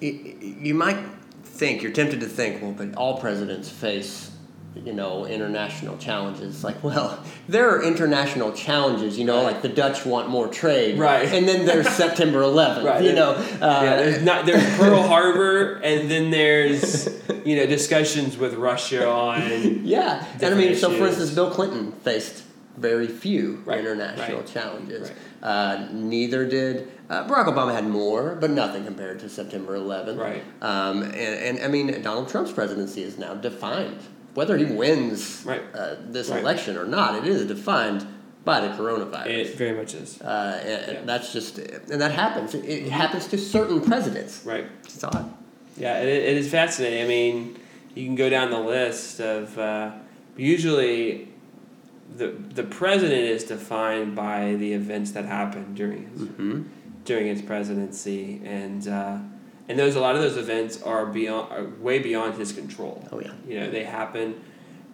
y- 0.00 0.34
you 0.40 0.74
might 0.74 0.98
think, 1.44 1.82
you're 1.82 1.92
tempted 1.92 2.20
to 2.20 2.26
think, 2.26 2.62
well, 2.62 2.72
but 2.72 2.94
all 2.96 3.18
presidents 3.18 3.68
face, 3.70 4.30
you 4.84 4.92
know, 4.92 5.24
international 5.26 5.96
challenges. 5.98 6.62
Like, 6.62 6.82
well, 6.82 7.22
there 7.48 7.70
are 7.70 7.82
international 7.82 8.52
challenges, 8.52 9.18
you 9.18 9.24
know, 9.24 9.42
like 9.42 9.62
the 9.62 9.68
Dutch 9.68 10.04
want 10.04 10.28
more 10.28 10.48
trade. 10.48 10.98
Right. 10.98 11.28
And 11.32 11.48
then 11.48 11.64
there's 11.66 11.88
September 11.96 12.40
11th, 12.40 12.84
Right. 12.84 13.02
you 13.04 13.12
know. 13.12 13.32
Uh, 13.32 13.80
yeah, 13.82 13.96
there's 13.96 14.22
not 14.22 14.46
there's 14.46 14.64
Pearl 14.78 15.02
Harbor, 15.02 15.74
and 15.82 16.10
then 16.10 16.30
there's 16.30 17.08
you 17.44 17.56
know 17.56 17.66
discussions 17.66 18.36
with 18.36 18.54
Russia 18.54 19.08
on 19.08 19.84
Yeah, 19.84 20.24
and 20.40 20.54
I 20.54 20.56
mean, 20.56 20.74
so 20.74 20.90
for 20.90 21.06
instance, 21.06 21.30
Bill 21.30 21.50
Clinton 21.50 21.92
faced 21.92 22.44
very 22.76 23.06
few 23.08 23.62
Right, 23.64 23.78
international 23.80 24.38
right, 24.40 24.46
challenges. 24.46 25.10
Uh, 25.42 25.88
neither 25.92 26.46
did 26.46 26.92
uh, 27.08 27.26
Barack 27.26 27.46
Obama 27.46 27.72
had 27.72 27.86
more, 27.86 28.34
but 28.34 28.50
nothing 28.50 28.84
compared 28.84 29.20
to 29.20 29.28
September 29.30 29.78
11th. 29.78 30.18
Right. 30.18 30.42
Um, 30.60 31.02
and, 31.02 31.14
and 31.14 31.58
I 31.60 31.68
mean, 31.68 32.02
Donald 32.02 32.28
Trump's 32.28 32.52
presidency 32.52 33.02
is 33.02 33.16
now 33.16 33.34
defined. 33.34 33.98
Whether 34.36 34.56
he 34.58 34.66
wins 34.66 35.42
Right. 35.46 35.62
uh, 35.74 35.94
this 36.10 36.28
Right. 36.28 36.40
election 36.42 36.76
or 36.76 36.84
not, 36.84 37.16
it 37.16 37.26
is 37.26 37.46
defined 37.46 38.06
by 38.44 38.60
the 38.60 38.68
coronavirus. 38.68 39.26
it. 39.26 39.56
Very 39.56 39.76
much 39.76 39.94
is 39.94 40.20
uh, 40.20 40.60
and, 40.62 40.92
Yeah. 40.92 41.00
that's 41.06 41.32
just, 41.32 41.58
and 41.58 42.00
that 42.00 42.12
happens. 42.12 42.54
It, 42.54 42.64
it 42.64 42.90
happens 43.02 43.26
to 43.28 43.38
certain 43.38 43.80
presidents. 43.80 44.42
right. 44.44 44.66
It's 44.84 45.02
odd. 45.02 45.32
Yeah, 45.78 45.98
it, 46.00 46.08
it 46.08 46.36
is 46.36 46.48
fascinating. 46.50 47.02
I 47.02 47.08
mean, 47.08 47.56
you 47.94 48.04
can 48.04 48.14
go 48.14 48.28
down 48.30 48.50
the 48.50 48.60
list 48.60 49.20
of 49.20 49.58
uh, 49.58 49.90
usually 50.36 51.28
the 52.16 52.28
the 52.54 52.62
president 52.62 53.22
is 53.36 53.42
defined 53.44 54.14
by 54.14 54.54
the 54.56 54.72
events 54.74 55.10
that 55.12 55.24
happen 55.24 55.74
during 55.74 56.02
his 56.10 56.20
Mm-hmm. 56.28 56.62
during 57.04 57.26
his 57.26 57.42
presidency, 57.42 58.40
and 58.44 58.86
uh, 58.86 59.18
and 59.68 59.78
those 59.78 59.94
a 59.96 60.00
lot 60.00 60.14
of 60.16 60.22
those 60.22 60.36
events 60.36 60.82
are 60.82 61.06
beyond 61.06 61.52
are 61.52 61.64
way 61.80 61.98
beyond 61.98 62.34
his 62.38 62.52
control. 62.52 63.06
Oh 63.12 63.20
yeah. 63.20 63.32
You 63.48 63.60
know, 63.60 63.70
they 63.70 63.84
happen, 63.84 64.40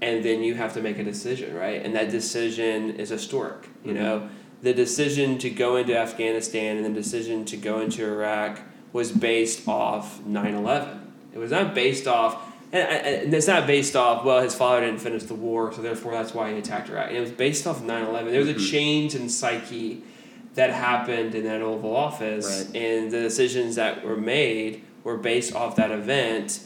and 0.00 0.24
then 0.24 0.42
you 0.42 0.54
have 0.54 0.74
to 0.74 0.80
make 0.80 0.98
a 0.98 1.04
decision, 1.04 1.54
right? 1.54 1.84
And 1.84 1.94
that 1.94 2.10
decision 2.10 2.96
is 2.96 3.08
historic. 3.10 3.68
You 3.84 3.92
Mm-hmm. 3.94 4.02
know, 4.02 4.28
the 4.62 4.72
decision 4.72 5.38
to 5.38 5.50
go 5.50 5.76
into 5.76 5.96
Afghanistan 5.98 6.76
and 6.76 6.84
the 6.86 6.90
decision 6.90 7.44
to 7.46 7.56
go 7.56 7.80
into 7.80 8.04
Iraq 8.04 8.60
was 8.92 9.10
based 9.10 9.66
off 9.66 10.20
9-11. 10.22 11.00
It 11.34 11.38
was 11.38 11.50
not 11.50 11.74
based 11.74 12.06
off, 12.06 12.40
and, 12.72 12.88
and 13.24 13.34
it's 13.34 13.48
not 13.48 13.66
based 13.66 13.96
off, 13.96 14.24
well, 14.24 14.40
his 14.40 14.54
father 14.54 14.82
didn't 14.82 15.00
finish 15.00 15.24
the 15.24 15.34
war, 15.34 15.72
so 15.72 15.82
therefore 15.82 16.12
that's 16.12 16.32
why 16.32 16.52
he 16.52 16.58
attacked 16.58 16.88
Iraq. 16.90 17.10
It 17.10 17.18
was 17.20 17.30
based 17.32 17.66
off 17.66 17.80
9-11. 17.82 18.30
There 18.30 18.38
was 18.40 18.48
a 18.50 18.54
Mhm. 18.54 18.70
change 18.70 19.14
in 19.16 19.28
psyche 19.28 20.02
that 20.54 20.70
happened 20.70 21.34
in 21.34 21.44
that 21.44 21.62
Oval 21.62 21.94
Office, 21.96 22.66
Right. 22.72 22.76
and 22.82 23.10
the 23.10 23.20
decisions 23.20 23.76
that 23.76 24.04
were 24.04 24.16
made 24.16 24.82
were 25.04 25.16
based 25.16 25.54
off 25.54 25.76
that 25.76 25.90
event. 25.90 26.60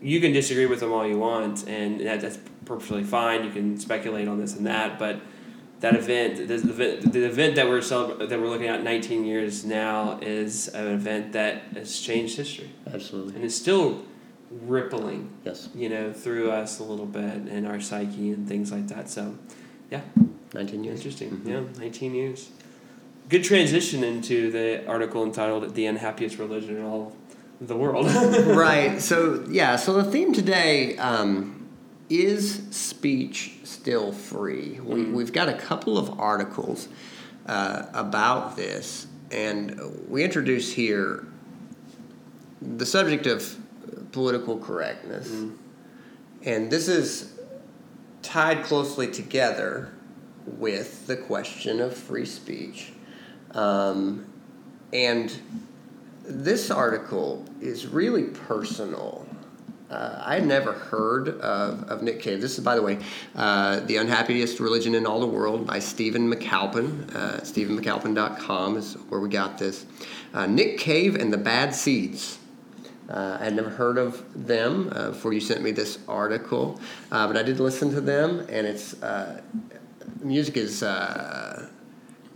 You 0.00 0.20
can 0.20 0.32
disagree 0.32 0.66
with 0.66 0.80
them 0.80 0.92
all 0.92 1.06
you 1.06 1.18
want, 1.18 1.66
and 1.68 2.00
that, 2.00 2.20
that's 2.22 2.38
perfectly 2.64 3.04
fine. 3.04 3.44
You 3.44 3.50
can 3.50 3.78
speculate 3.78 4.26
on 4.28 4.38
this 4.40 4.56
and 4.56 4.66
that, 4.66 4.98
but 4.98 5.20
that 5.80 5.94
event, 5.94 6.48
the, 6.48 6.54
event, 6.54 7.12
the 7.12 7.24
event 7.24 7.56
that 7.56 7.68
we're 7.68 7.78
celebra- 7.80 8.26
that 8.28 8.40
we're 8.40 8.48
looking 8.48 8.68
at 8.68 8.82
19 8.82 9.24
years 9.24 9.64
now, 9.64 10.18
is 10.22 10.68
an 10.68 10.86
event 10.86 11.32
that 11.32 11.62
has 11.74 11.98
changed 12.00 12.36
history, 12.36 12.70
Absolutely. 12.92 13.34
and 13.34 13.44
it's 13.44 13.54
still 13.54 14.02
rippling, 14.66 15.30
Yes. 15.44 15.68
you 15.74 15.88
know, 15.88 16.12
through 16.12 16.50
us 16.50 16.80
a 16.80 16.84
little 16.84 17.06
bit 17.06 17.22
and 17.22 17.66
our 17.66 17.80
psyche 17.80 18.30
and 18.30 18.48
things 18.48 18.72
like 18.72 18.88
that. 18.88 19.08
So, 19.08 19.36
yeah, 19.90 20.00
19 20.54 20.82
years. 20.84 20.98
interesting. 20.98 21.30
Mhm. 21.30 21.48
Yeah, 21.48 21.60
19 21.80 22.14
years. 22.14 22.48
Good 23.30 23.44
transition 23.44 24.02
into 24.02 24.50
the 24.50 24.84
article 24.88 25.22
entitled 25.24 25.74
"The 25.74 25.86
Unhappiest 25.86 26.38
Religion 26.38 26.76
in 26.76 26.84
All 26.84 27.12
the 27.60 27.76
World." 27.76 28.06
right. 28.46 29.00
So 29.10 29.44
yeah. 29.48 29.76
So 29.76 29.92
the 29.94 30.04
theme 30.10 30.32
today 30.32 30.96
um, 30.98 31.68
is 32.08 32.62
speech 32.72 33.52
still 33.62 34.10
free. 34.12 34.80
We 34.82 35.04
Mm. 35.04 35.12
we've 35.12 35.32
got 35.32 35.48
a 35.48 35.54
couple 35.54 35.96
of 35.96 36.18
articles 36.18 36.88
uh, 37.46 37.84
about 37.94 38.56
this, 38.56 39.06
and 39.30 39.80
we 40.08 40.24
introduce 40.24 40.72
here 40.72 41.24
the 42.60 42.84
subject 42.84 43.26
of 43.28 43.56
political 44.10 44.58
correctness, 44.58 45.28
Mm. 45.28 45.52
and 46.44 46.70
this 46.70 46.88
is 46.88 47.32
tied 48.22 48.64
closely 48.64 49.06
together 49.06 49.90
with 50.46 51.06
the 51.06 51.16
question 51.16 51.80
of 51.80 51.94
free 51.94 52.26
speech, 52.26 52.92
um, 53.52 54.26
and 54.92 55.32
this 56.24 56.70
article 56.70 57.44
is 57.60 57.86
really 57.86 58.24
personal. 58.24 59.26
Uh, 59.90 60.22
I 60.24 60.34
had 60.34 60.46
never 60.46 60.72
heard 60.72 61.28
of, 61.40 61.82
of 61.90 62.02
Nick 62.02 62.20
Cave. 62.20 62.40
This 62.40 62.56
is, 62.56 62.64
by 62.64 62.76
the 62.76 62.82
way, 62.82 62.98
uh, 63.34 63.80
The 63.80 63.96
Unhappiest 63.96 64.60
Religion 64.60 64.94
in 64.94 65.04
All 65.04 65.18
the 65.18 65.26
World 65.26 65.66
by 65.66 65.80
Stephen 65.80 66.32
McAlpine. 66.32 67.12
Uh, 67.14 67.40
StephenMcAlpine.com 67.40 68.76
is 68.76 68.94
where 69.08 69.18
we 69.18 69.28
got 69.28 69.58
this. 69.58 69.86
Uh, 70.32 70.46
Nick 70.46 70.78
Cave 70.78 71.16
and 71.16 71.32
the 71.32 71.38
Bad 71.38 71.74
Seeds. 71.74 72.38
Uh, 73.08 73.38
I 73.40 73.44
had 73.44 73.56
never 73.56 73.70
heard 73.70 73.98
of 73.98 74.24
them 74.46 74.92
uh, 74.94 75.08
before 75.08 75.32
you 75.32 75.40
sent 75.40 75.62
me 75.62 75.72
this 75.72 75.98
article, 76.06 76.80
uh, 77.10 77.26
but 77.26 77.36
I 77.36 77.42
did 77.42 77.58
listen 77.58 77.90
to 77.90 78.00
them, 78.00 78.46
and 78.48 78.68
it's 78.68 78.94
music 80.22 80.56
is 80.56 80.84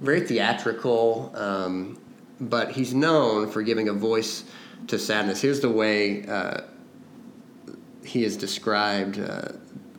very 0.00 0.20
theatrical, 0.20 1.32
um, 1.34 2.00
but 2.40 2.72
he's 2.72 2.94
known 2.94 3.50
for 3.50 3.62
giving 3.62 3.88
a 3.88 3.92
voice 3.92 4.44
to 4.88 4.98
sadness. 4.98 5.40
Here's 5.40 5.60
the 5.60 5.70
way 5.70 6.26
uh, 6.26 6.62
he 8.04 8.24
is 8.24 8.36
described 8.36 9.18
uh, 9.18 9.48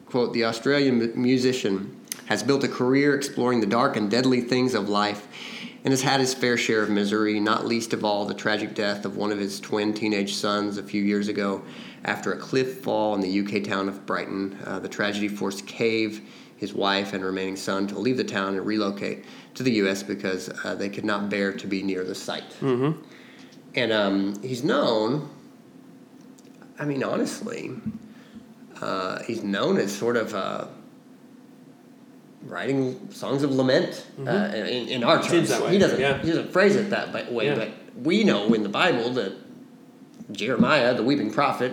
quote 0.05 0.33
the 0.33 0.45
australian 0.45 1.11
musician 1.19 1.99
has 2.27 2.41
built 2.41 2.63
a 2.63 2.67
career 2.67 3.15
exploring 3.15 3.59
the 3.59 3.65
dark 3.65 3.97
and 3.97 4.09
deadly 4.09 4.41
things 4.41 4.73
of 4.73 4.87
life 4.87 5.27
and 5.83 5.91
has 5.91 6.01
had 6.01 6.19
his 6.19 6.33
fair 6.33 6.57
share 6.57 6.83
of 6.83 6.89
misery 6.89 7.39
not 7.39 7.65
least 7.65 7.93
of 7.93 8.05
all 8.05 8.25
the 8.25 8.33
tragic 8.33 8.73
death 8.75 9.05
of 9.05 9.17
one 9.17 9.31
of 9.31 9.39
his 9.39 9.59
twin 9.59 9.93
teenage 9.93 10.35
sons 10.35 10.77
a 10.77 10.83
few 10.83 11.01
years 11.01 11.27
ago 11.27 11.61
after 12.03 12.31
a 12.31 12.37
cliff 12.37 12.81
fall 12.81 13.15
in 13.15 13.21
the 13.21 13.39
uk 13.39 13.63
town 13.63 13.89
of 13.89 14.05
brighton 14.05 14.57
uh, 14.65 14.79
the 14.79 14.89
tragedy 14.89 15.27
forced 15.27 15.65
cave 15.65 16.21
his 16.57 16.73
wife 16.73 17.13
and 17.13 17.23
remaining 17.23 17.55
son 17.55 17.87
to 17.87 17.99
leave 17.99 18.17
the 18.17 18.23
town 18.23 18.55
and 18.55 18.65
relocate 18.65 19.25
to 19.55 19.63
the 19.63 19.71
us 19.89 20.03
because 20.03 20.49
uh, 20.63 20.75
they 20.75 20.89
could 20.89 21.05
not 21.05 21.29
bear 21.29 21.51
to 21.51 21.67
be 21.67 21.81
near 21.81 22.03
the 22.03 22.15
site 22.15 22.49
mm-hmm. 22.61 23.01
and 23.75 23.91
um, 23.91 24.41
he's 24.41 24.63
known 24.63 25.29
I 26.77 26.83
mean, 26.83 27.05
honestly, 27.05 27.71
uh, 28.81 29.23
he's 29.23 29.41
known 29.43 29.77
as 29.77 29.95
sort 29.95 30.17
of 30.17 30.35
uh, 30.35 30.67
writing 32.43 33.09
songs 33.11 33.43
of 33.43 33.51
lament 33.51 34.05
uh, 34.19 34.29
in, 34.53 34.89
in 34.89 35.03
our 35.05 35.19
Mm-hmm. 35.19 35.29
Terms. 35.31 35.49
that 35.49 35.63
way, 35.63 35.71
He 35.71 35.77
doesn't. 35.77 35.99
yeah. 35.99 36.17
He 36.21 36.27
doesn't 36.27 36.51
phrase 36.51 36.75
it 36.75 36.89
that 36.89 37.31
way, 37.31 37.45
Yeah. 37.47 37.55
but 37.55 37.69
we 38.03 38.25
know 38.25 38.53
in 38.53 38.63
the 38.63 38.69
Bible 38.69 39.09
that 39.11 39.33
Jeremiah, 40.33 40.93
the 40.93 41.03
weeping 41.03 41.31
prophet, 41.31 41.71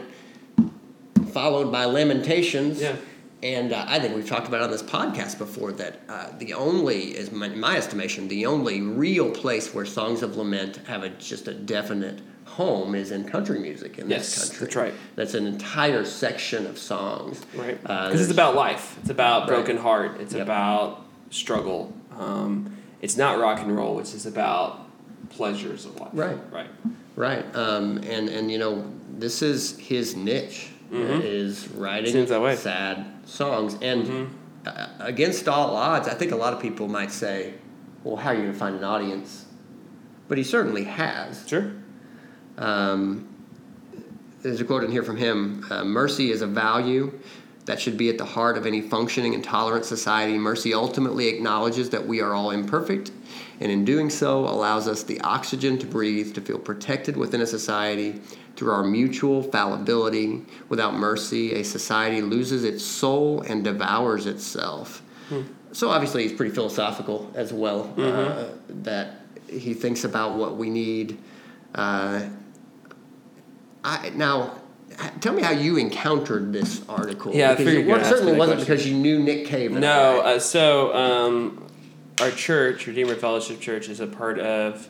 followed 1.33 1.73
by 1.73 1.85
Lamentations. 1.87 2.81
Yeah. 2.81 2.95
And 3.43 3.73
uh, 3.73 3.85
I 3.89 3.99
think 3.99 4.15
we've 4.15 4.29
talked 4.29 4.47
about 4.47 4.63
on 4.63 4.71
this 4.71 4.83
podcast 4.85 5.37
before 5.39 5.73
that 5.73 6.01
uh, 6.09 6.29
the 6.39 6.55
only, 6.55 7.17
is 7.17 7.33
my, 7.33 7.47
in 7.47 7.59
my 7.59 7.77
estimation, 7.77 8.29
the 8.29 8.47
only 8.47 8.81
real 8.83 9.31
place 9.31 9.75
where 9.75 9.85
songs 9.85 10.23
of 10.23 10.37
lament 10.37 10.77
have 10.87 11.03
a, 11.03 11.09
just 11.11 11.49
a 11.49 11.55
definite 11.55 12.21
home 12.45 12.95
is 12.95 13.11
in 13.11 13.25
country 13.25 13.59
music 13.59 13.99
in 13.99 14.09
Yes, 14.09 14.35
this 14.35 14.49
country. 14.51 14.67
that's 14.67 14.77
right. 14.77 14.95
That's 15.17 15.35
an 15.35 15.47
entire 15.47 16.05
section 16.05 16.67
of 16.67 16.79
songs. 16.79 17.41
Right. 17.55 17.79
Uh, 17.85 18.07
Because 18.09 18.21
it's 18.23 18.31
about 18.33 18.55
life. 18.55 18.97
It's 19.01 19.11
about 19.11 19.43
Right. 19.43 19.49
broken 19.57 19.77
heart. 19.77 20.21
It's 20.21 20.35
Yep. 20.35 20.43
about 20.43 21.05
struggle. 21.31 21.93
Um, 22.19 22.77
it's 23.01 23.17
not 23.17 23.41
rock 23.41 23.61
and 23.61 23.75
roll. 23.75 23.99
It's 23.99 24.13
just 24.13 24.27
about 24.27 24.87
pleasures 25.31 25.85
of 25.87 25.99
life. 25.99 26.11
Right. 26.13 26.39
Right. 26.53 26.71
Right. 27.17 27.57
Um, 27.57 27.99
and, 27.99 28.29
and, 28.29 28.51
you 28.53 28.59
know, 28.59 28.85
this 29.19 29.43
is 29.43 29.79
his 29.79 30.15
niche, 30.15 30.69
Mhm. 30.93 31.23
is 31.25 31.69
writing 31.71 32.13
Seems 32.13 32.29
that 32.29 32.41
way. 32.43 32.55
sad 32.55 33.07
songs. 33.25 33.77
And 33.81 34.05
Mhm. 34.07 34.27
uh, 34.67 34.87
against 35.01 35.49
all 35.49 35.75
odds, 35.75 36.07
I 36.07 36.15
think 36.15 36.33
a 36.33 36.37
lot 36.37 36.53
of 36.53 36.61
people 36.61 36.87
might 36.89 37.11
say, 37.11 37.55
well, 38.05 38.17
how 38.17 38.31
are 38.31 38.35
you 38.35 38.41
going 38.43 38.53
to 38.53 38.59
find 38.59 38.77
an 38.77 38.85
audience? 38.85 39.47
But 40.29 40.39
he 40.39 40.45
certainly 40.45 40.85
has. 40.85 41.49
Sure. 41.49 41.73
Um, 42.59 43.27
there's 44.43 44.61
a 44.61 44.65
quote 44.65 44.85
in 44.85 44.91
here 44.91 45.03
from 45.03 45.17
him 45.17 45.65
uh, 45.71 45.85
Mercy 45.85 46.31
is 46.31 46.43
a 46.43 46.47
value 46.47 47.13
that 47.65 47.81
should 47.81 47.97
be 47.97 48.09
at 48.09 48.19
the 48.19 48.25
heart 48.25 48.59
of 48.59 48.67
any 48.67 48.81
functioning 48.81 49.35
and 49.35 49.45
tolerant 49.45 49.85
society. 49.85 50.37
Mercy 50.37 50.75
ultimately 50.75 51.29
acknowledges 51.29 51.91
that 51.91 52.07
we 52.07 52.21
are 52.21 52.35
all 52.35 52.51
imperfect, 52.51 53.13
and 53.61 53.71
in 53.71 53.85
doing 53.85 54.11
so, 54.11 54.41
allows 54.41 54.89
us 54.89 55.05
the 55.05 55.21
oxygen 55.21 55.79
to 55.79 55.87
breathe, 55.87 56.35
to 56.35 56.41
feel 56.41 56.59
protected 56.59 57.17
within 57.17 57.41
a 57.41 57.47
society 57.47 58.21
through 58.57 58.73
our 58.73 58.83
mutual 58.83 59.43
fallibility. 59.43 60.43
Without 60.69 60.95
mercy, 60.95 61.55
a 61.55 61.63
society 61.63 62.21
loses 62.21 62.65
its 62.65 62.85
soul 62.85 63.43
and 63.43 63.63
devours 63.63 64.27
itself. 64.27 65.03
So, 65.73 65.89
obviously, 65.89 66.25
he's 66.25 66.33
pretty 66.33 66.55
philosophical 66.55 67.31
as 67.35 67.53
well, 67.53 67.95
uh, 67.97 68.49
that 68.69 69.23
he 69.49 69.73
thinks 69.73 70.05
about 70.05 70.37
what 70.37 70.57
we 70.57 70.69
need. 70.69 71.19
Uh, 71.75 72.29
I, 73.83 74.11
now, 74.11 74.61
tell 75.21 75.33
me 75.33 75.43
how 75.43 75.51
you 75.51 75.77
encountered 75.77 76.53
this 76.53 76.83
article. 76.89 77.35
Yeah, 77.35 77.55
because 77.55 77.75
it 77.75 78.05
certainly 78.05 78.33
wasn't 78.35 78.59
question. 78.59 78.75
because 78.75 78.87
you 78.87 78.95
knew 78.97 79.21
Nick 79.21 79.47
Cave. 79.47 79.73
No, 79.73 80.21
uh, 80.21 80.39
so 80.39 80.95
um, 80.95 81.67
our 82.21 82.31
church, 82.31 82.87
Redeemer 82.87 83.15
Fellowship 83.15 83.61
Church, 83.61 83.89
is 83.89 84.01
a 84.01 84.07
part 84.07 84.39
of 84.39 84.89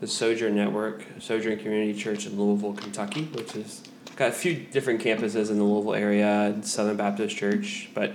the 0.00 0.06
Sojourn 0.06 0.54
Network, 0.54 1.04
Sojourn 1.18 1.58
Community 1.58 1.98
Church 1.98 2.26
in 2.26 2.40
Louisville, 2.40 2.72
Kentucky, 2.72 3.24
which 3.24 3.54
is 3.56 3.82
got 4.16 4.28
a 4.28 4.32
few 4.32 4.54
different 4.54 5.00
campuses 5.00 5.50
in 5.50 5.58
the 5.58 5.64
Louisville 5.64 5.94
area, 5.94 6.58
Southern 6.62 6.96
Baptist 6.96 7.36
Church, 7.36 7.90
but 7.94 8.12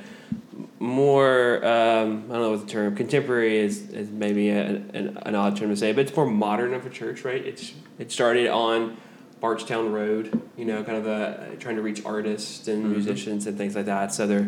more 0.79 1.65
um, 1.65 2.25
I 2.29 2.33
don't 2.33 2.41
know 2.41 2.51
what 2.51 2.61
the 2.61 2.71
term 2.71 2.95
contemporary 2.95 3.57
is 3.57 3.89
is 3.89 4.09
maybe 4.09 4.49
a, 4.49 4.65
an, 4.65 5.17
an 5.23 5.35
odd 5.35 5.57
term 5.57 5.69
to 5.69 5.75
say, 5.75 5.93
but 5.93 6.07
it's 6.07 6.15
more 6.15 6.25
modern 6.25 6.73
of 6.73 6.85
a 6.85 6.89
church, 6.89 7.23
right? 7.23 7.43
It's 7.43 7.73
it 7.97 8.11
started 8.11 8.47
on 8.47 8.97
Bardstown 9.41 9.91
Road, 9.91 10.41
you 10.57 10.65
know, 10.65 10.83
kind 10.83 10.97
of 10.97 11.03
the 11.03 11.55
trying 11.59 11.75
to 11.75 11.81
reach 11.81 12.03
artists 12.05 12.67
and 12.67 12.85
Mhm. 12.85 12.89
musicians 12.91 13.45
and 13.47 13.57
things 13.57 13.75
like 13.75 13.85
that. 13.85 14.13
So 14.13 14.25
they're 14.27 14.47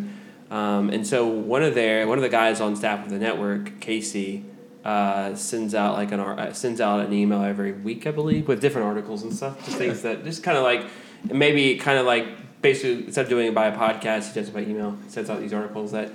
um, 0.49 0.89
and 0.89 1.05
so 1.05 1.27
one 1.27 1.61
of 1.61 1.75
their 1.75 2.07
one 2.07 2.17
of 2.17 2.21
the 2.21 2.29
guys 2.29 2.61
on 2.61 2.75
staff 2.75 3.03
of 3.05 3.11
the 3.11 3.19
network, 3.19 3.79
Casey, 3.81 4.45
uh, 4.85 5.35
sends 5.35 5.75
out 5.75 5.95
like 5.95 6.11
an 6.13 6.19
uh, 6.21 6.53
sends 6.53 6.79
out 6.79 7.01
an 7.05 7.11
email 7.11 7.43
every 7.43 7.73
week, 7.73 8.07
I 8.07 8.11
believe, 8.11 8.47
with 8.47 8.61
different 8.61 8.87
articles 8.87 9.23
and 9.23 9.33
stuff, 9.33 9.63
just 9.65 9.77
things 9.77 10.01
that 10.03 10.23
just 10.23 10.43
kind 10.43 10.57
of 10.57 10.63
like 10.63 10.85
maybe 11.29 11.75
kind 11.75 11.97
of 11.99 12.05
like 12.05 12.27
basically 12.61 13.05
instead 13.05 13.23
of 13.23 13.29
doing 13.29 13.47
it 13.47 13.53
by 13.53 13.67
a 13.67 13.77
podcast, 13.77 14.29
he 14.33 14.39
does 14.39 14.47
it 14.47 14.53
by 14.53 14.61
email. 14.61 14.97
Sends 15.09 15.29
out 15.29 15.41
these 15.41 15.53
articles 15.53 15.91
that 15.91 16.11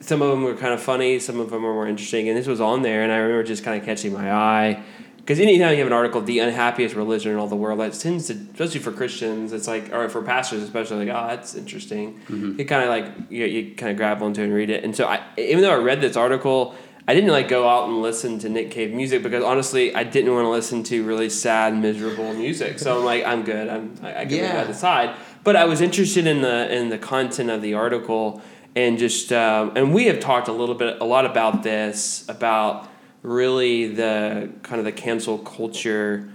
some 0.00 0.20
of 0.22 0.28
them 0.30 0.42
were 0.42 0.54
kind 0.54 0.72
of 0.74 0.82
funny, 0.82 1.18
some 1.18 1.40
of 1.40 1.50
them 1.50 1.62
were 1.62 1.72
more 1.72 1.88
interesting, 1.88 2.28
and 2.28 2.36
this 2.36 2.46
was 2.46 2.60
on 2.60 2.82
there, 2.82 3.02
and 3.02 3.10
I 3.12 3.16
remember 3.16 3.42
just 3.42 3.64
kind 3.64 3.78
of 3.80 3.84
catching 3.86 4.12
my 4.12 4.30
eye. 4.32 4.82
Because 5.30 5.44
anytime 5.44 5.70
you 5.74 5.78
have 5.78 5.86
an 5.86 5.92
article, 5.92 6.20
the 6.22 6.40
unhappiest 6.40 6.96
religion 6.96 7.30
in 7.30 7.38
all 7.38 7.46
the 7.46 7.54
world, 7.54 7.78
that 7.78 7.92
tends 7.92 8.26
to, 8.26 8.32
especially 8.32 8.80
for 8.80 8.90
Christians, 8.90 9.52
it's 9.52 9.68
like, 9.68 9.92
or 9.92 10.08
for 10.08 10.22
pastors 10.22 10.60
especially, 10.60 11.06
like, 11.06 11.16
oh, 11.16 11.28
that's 11.28 11.54
interesting. 11.54 12.14
Mm-hmm. 12.28 12.58
You 12.58 12.64
kind 12.64 12.82
of 12.82 12.88
like, 12.88 13.30
you, 13.30 13.44
you 13.44 13.76
kind 13.76 13.92
of 13.92 13.96
grab 13.96 14.24
onto 14.24 14.40
it 14.40 14.46
and 14.46 14.52
read 14.52 14.70
it. 14.70 14.82
And 14.82 14.96
so, 14.96 15.06
I, 15.06 15.22
even 15.38 15.62
though 15.62 15.70
I 15.70 15.76
read 15.76 16.00
this 16.00 16.16
article, 16.16 16.74
I 17.06 17.14
didn't 17.14 17.30
like 17.30 17.46
go 17.46 17.68
out 17.68 17.88
and 17.88 18.02
listen 18.02 18.40
to 18.40 18.48
Nick 18.48 18.72
Cave 18.72 18.92
music 18.92 19.22
because 19.22 19.44
honestly, 19.44 19.94
I 19.94 20.02
didn't 20.02 20.34
want 20.34 20.46
to 20.46 20.50
listen 20.50 20.82
to 20.82 21.04
really 21.04 21.30
sad, 21.30 21.76
miserable 21.76 22.34
music. 22.34 22.80
So 22.80 22.98
I'm 22.98 23.04
like, 23.04 23.24
I'm 23.24 23.44
good. 23.44 23.68
I'm 23.68 23.94
I, 24.02 24.22
I 24.22 24.26
can 24.26 24.30
Yeah. 24.34 24.42
leave 24.42 24.52
that 24.54 24.70
aside. 24.70 25.14
But 25.44 25.54
I 25.54 25.64
was 25.66 25.80
interested 25.80 26.26
in 26.26 26.42
the 26.42 26.76
in 26.76 26.88
the 26.88 26.98
content 26.98 27.50
of 27.50 27.62
the 27.62 27.74
article 27.74 28.42
and 28.74 28.98
just 28.98 29.32
um, 29.32 29.76
and 29.76 29.94
we 29.94 30.06
have 30.06 30.18
talked 30.18 30.48
a 30.48 30.52
little 30.52 30.74
bit 30.74 31.00
a 31.00 31.04
lot 31.04 31.24
about 31.24 31.62
this 31.62 32.24
about 32.28 32.89
really 33.22 33.86
the 33.88 34.50
kind 34.62 34.78
of 34.78 34.84
the 34.84 34.92
cancel 34.92 35.38
culture. 35.38 36.30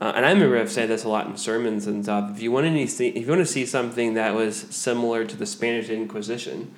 Uh, 0.00 0.12
and 0.14 0.26
I 0.26 0.32
remember 0.32 0.58
I've 0.58 0.70
said 0.70 0.88
this 0.88 1.04
a 1.04 1.08
lot 1.08 1.26
in 1.26 1.36
sermons 1.36 1.86
and 1.86 2.04
stuff. 2.04 2.30
If 2.32 2.42
you 2.42 2.52
want 2.52 2.66
to 2.66 2.86
see, 2.86 3.08
if 3.08 3.24
you 3.24 3.28
want 3.28 3.40
to 3.40 3.46
see 3.46 3.64
something 3.64 4.14
that 4.14 4.34
was 4.34 4.56
similar 4.56 5.24
to 5.24 5.36
the 5.36 5.46
Spanish 5.46 5.88
Inquisition, 5.88 6.74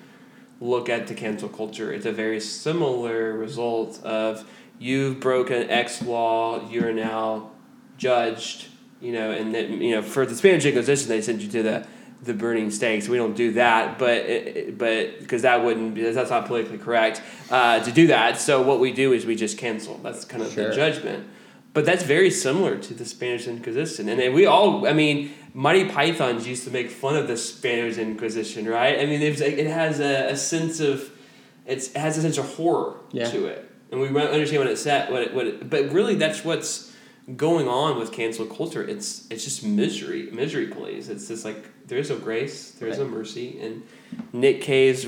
look 0.60 0.88
at 0.88 1.06
the 1.06 1.14
cancel 1.14 1.48
culture. 1.48 1.92
It's 1.92 2.06
a 2.06 2.12
very 2.12 2.40
similar 2.40 3.32
result 3.32 4.02
of 4.04 4.48
you've 4.78 5.20
broken 5.20 5.68
X 5.70 6.02
law, 6.02 6.68
you're 6.70 6.92
now 6.92 7.50
judged, 7.96 8.66
you 9.00 9.12
know, 9.12 9.30
and 9.30 9.54
then, 9.54 9.80
you 9.82 9.94
know, 9.96 10.02
for 10.02 10.24
the 10.24 10.34
Spanish 10.34 10.64
Inquisition, 10.64 11.08
they 11.08 11.20
sent 11.20 11.40
you 11.40 11.48
to 11.48 11.62
the, 11.62 11.86
the 12.22 12.34
burning 12.34 12.70
stakes. 12.70 13.08
We 13.08 13.16
don't 13.16 13.36
do 13.36 13.52
that, 13.52 13.98
but, 13.98 14.26
but, 14.76 15.20
because 15.20 15.42
that 15.42 15.64
wouldn't, 15.64 15.94
that's 15.94 16.30
not 16.30 16.46
politically 16.46 16.78
correct 16.78 17.22
uh, 17.50 17.80
to 17.80 17.92
do 17.92 18.08
that. 18.08 18.40
So 18.40 18.62
what 18.62 18.80
we 18.80 18.92
do 18.92 19.12
is 19.12 19.24
we 19.24 19.36
just 19.36 19.56
cancel. 19.58 19.98
That's 19.98 20.24
kind 20.24 20.42
of 20.42 20.52
Sure. 20.52 20.70
the 20.70 20.74
judgment. 20.74 21.28
But 21.74 21.84
that's 21.84 22.02
very 22.02 22.30
similar 22.30 22.76
to 22.76 22.94
the 22.94 23.04
Spanish 23.04 23.46
Inquisition. 23.46 24.08
And 24.08 24.34
we 24.34 24.46
all, 24.46 24.86
I 24.86 24.92
mean, 24.94 25.32
Monty 25.54 25.84
Pythons 25.84 26.48
used 26.48 26.64
to 26.64 26.70
make 26.70 26.90
fun 26.90 27.14
of 27.14 27.28
the 27.28 27.36
Spanish 27.36 27.98
Inquisition, 27.98 28.66
right? 28.66 28.98
I 28.98 29.06
mean, 29.06 29.20
there's, 29.20 29.40
it 29.40 29.66
has 29.68 30.00
a, 30.00 30.30
a 30.30 30.36
sense 30.36 30.80
of, 30.80 31.08
it's, 31.66 31.90
it 31.90 31.98
has 31.98 32.18
a 32.18 32.22
sense 32.22 32.38
of 32.38 32.52
horror 32.54 32.96
Yeah. 33.12 33.30
to 33.30 33.46
it. 33.46 33.70
And 33.92 34.00
we 34.00 34.10
won't 34.10 34.30
understand 34.30 34.62
what 34.62 34.70
it's 34.70 34.82
set, 34.82 35.12
what 35.12 35.22
it, 35.22 35.34
what 35.34 35.46
it, 35.46 35.70
but 35.70 35.92
really 35.92 36.14
that's 36.16 36.44
what's 36.44 36.87
going 37.36 37.68
on 37.68 37.98
with 37.98 38.12
cancel 38.12 38.46
culture. 38.46 38.82
It's, 38.86 39.26
it's 39.30 39.44
just 39.44 39.64
misery, 39.64 40.30
misery 40.32 40.68
plays. 40.68 41.08
It's 41.08 41.28
just 41.28 41.44
like, 41.44 41.86
there 41.86 41.98
is 41.98 42.10
no 42.10 42.18
grace, 42.18 42.72
there 42.72 42.88
is 42.88 42.98
no 42.98 43.06
mercy. 43.06 43.58
And 43.60 43.82
Nick 44.32 44.60
Cave's, 44.62 45.06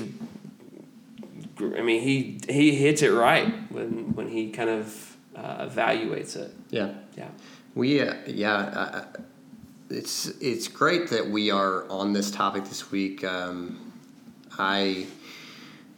I 1.59 1.81
mean, 1.81 2.01
he, 2.01 2.39
he 2.49 2.75
hits 2.75 3.01
it 3.01 3.09
right 3.11 3.47
when, 3.71 4.13
when 4.15 4.27
he 4.29 4.51
kind 4.51 4.69
of 4.69 5.15
uh, 5.35 5.67
evaluates 5.67 6.35
it. 6.35 6.51
Yeah. 6.69 6.93
Yeah. 7.17 7.29
We 7.73 8.01
uh, 8.01 8.15
yeah, 8.27 8.53
uh, 8.53 9.05
it's 9.89 10.27
it's 10.41 10.67
great 10.67 11.09
that 11.11 11.29
we 11.29 11.51
are 11.51 11.87
on 11.89 12.11
this 12.11 12.29
topic 12.29 12.65
this 12.65 12.91
week. 12.91 13.23
Um, 13.23 13.93
I 14.59 15.07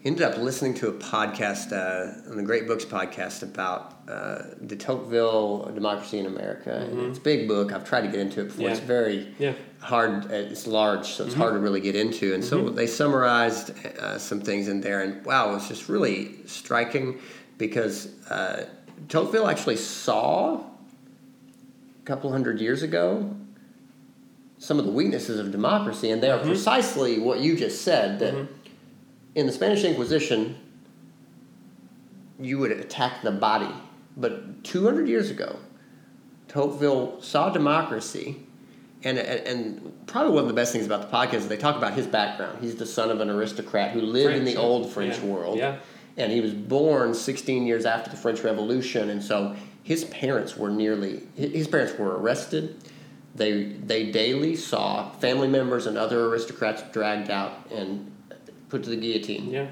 ended 0.05 0.21
up 0.23 0.37
listening 0.37 0.73
to 0.73 0.89
a 0.89 0.93
podcast 0.93 1.71
uh, 1.71 2.29
on 2.29 2.35
the 2.35 2.43
Great 2.43 2.67
Books 2.67 2.83
podcast 2.83 3.41
about 3.41 3.99
uh, 4.09 4.39
de 4.65 4.75
Tocqueville, 4.75 5.71
Democracy 5.73 6.19
in 6.19 6.25
America. 6.25 6.75
And 6.75 7.07
It's 7.09 7.19
a 7.19 7.21
big 7.21 7.47
book. 7.47 7.71
I've 7.71 7.85
tried 7.85 8.01
to 8.01 8.07
get 8.09 8.19
into 8.19 8.41
it 8.41 8.45
before. 8.45 8.69
It's 8.69 8.79
very 8.81 9.33
Yeah. 9.39 9.53
hard. 9.79 10.25
uh, 10.25 10.35
It's 10.35 10.67
large, 10.67 11.07
so 11.07 11.25
it's 11.25 11.33
hard 11.35 11.53
to 11.53 11.59
really 11.59 11.79
get 11.79 11.95
into. 11.95 12.33
And 12.33 12.43
so 12.43 12.69
they 12.69 12.85
summarized 12.87 13.71
uh, 13.97 14.17
some 14.17 14.41
things 14.41 14.67
in 14.67 14.81
there, 14.81 15.01
and 15.01 15.25
wow, 15.25 15.51
it 15.51 15.53
was 15.55 15.67
just 15.69 15.87
really 15.87 16.35
striking 16.47 17.19
because 17.57 18.09
uh, 18.29 18.65
Tocqueville 19.07 19.47
actually 19.47 19.77
saw 19.77 20.55
a 20.55 22.05
couple 22.05 22.29
hundred 22.31 22.59
years 22.59 22.83
ago 22.83 23.33
some 24.57 24.79
of 24.79 24.85
the 24.85 24.91
weaknesses 24.91 25.39
of 25.39 25.51
democracy, 25.51 26.09
and 26.09 26.21
they 26.21 26.29
are 26.29 26.39
precisely 26.39 27.19
what 27.19 27.39
you 27.39 27.55
just 27.55 27.81
said 27.83 28.19
that 28.19 28.33
in 29.35 29.45
the 29.45 29.51
Spanish 29.51 29.83
Inquisition, 29.83 30.55
you 32.39 32.59
would 32.59 32.71
attack 32.71 33.21
the 33.23 33.31
body. 33.31 33.73
But 34.15 34.63
200 34.63 35.07
years 35.07 35.29
ago, 35.29 35.57
Tocqueville 36.47 37.21
saw 37.21 37.49
democracy, 37.49 38.37
and, 39.03 39.17
and, 39.17 39.47
and 39.47 40.07
probably 40.07 40.33
one 40.33 40.43
of 40.43 40.47
the 40.47 40.53
best 40.53 40.71
things 40.71 40.85
about 40.85 41.09
the 41.09 41.15
podcast 41.15 41.35
is 41.39 41.47
they 41.47 41.57
talk 41.57 41.75
about 41.75 41.93
his 41.93 42.05
background. 42.07 42.59
He's 42.61 42.75
the 42.75 42.85
son 42.85 43.09
of 43.09 43.21
an 43.21 43.29
aristocrat 43.29 43.91
who 43.91 44.01
lived 44.01 44.35
in 44.35 44.45
the 44.45 44.55
old. 44.55 44.91
French 44.91 45.17
Yeah. 45.17 45.25
world. 45.25 45.57
Yeah. 45.57 45.77
And 46.15 46.31
he 46.31 46.41
was 46.41 46.53
born 46.53 47.15
16 47.15 47.65
years 47.65 47.85
after 47.85 48.11
the 48.11 48.17
French 48.17 48.43
Revolution, 48.43 49.09
and 49.09 49.23
so 49.23 49.55
his 49.81 50.05
parents 50.05 50.55
were 50.55 50.69
nearly 50.69 51.23
his 51.35 51.67
parents 51.67 51.97
were 51.97 52.17
arrested. 52.19 52.77
They 53.33 53.63
they 53.63 54.11
daily 54.11 54.55
saw 54.55 55.09
family 55.13 55.47
members 55.47 55.87
and 55.87 55.97
other 55.97 56.27
aristocrats 56.27 56.83
dragged 56.93 57.31
out 57.31 57.67
and 57.71 58.11
put 58.73 58.83
to 58.83 58.89
the 58.89 58.97
guillotine. 58.97 59.51
Yeah. 59.51 59.67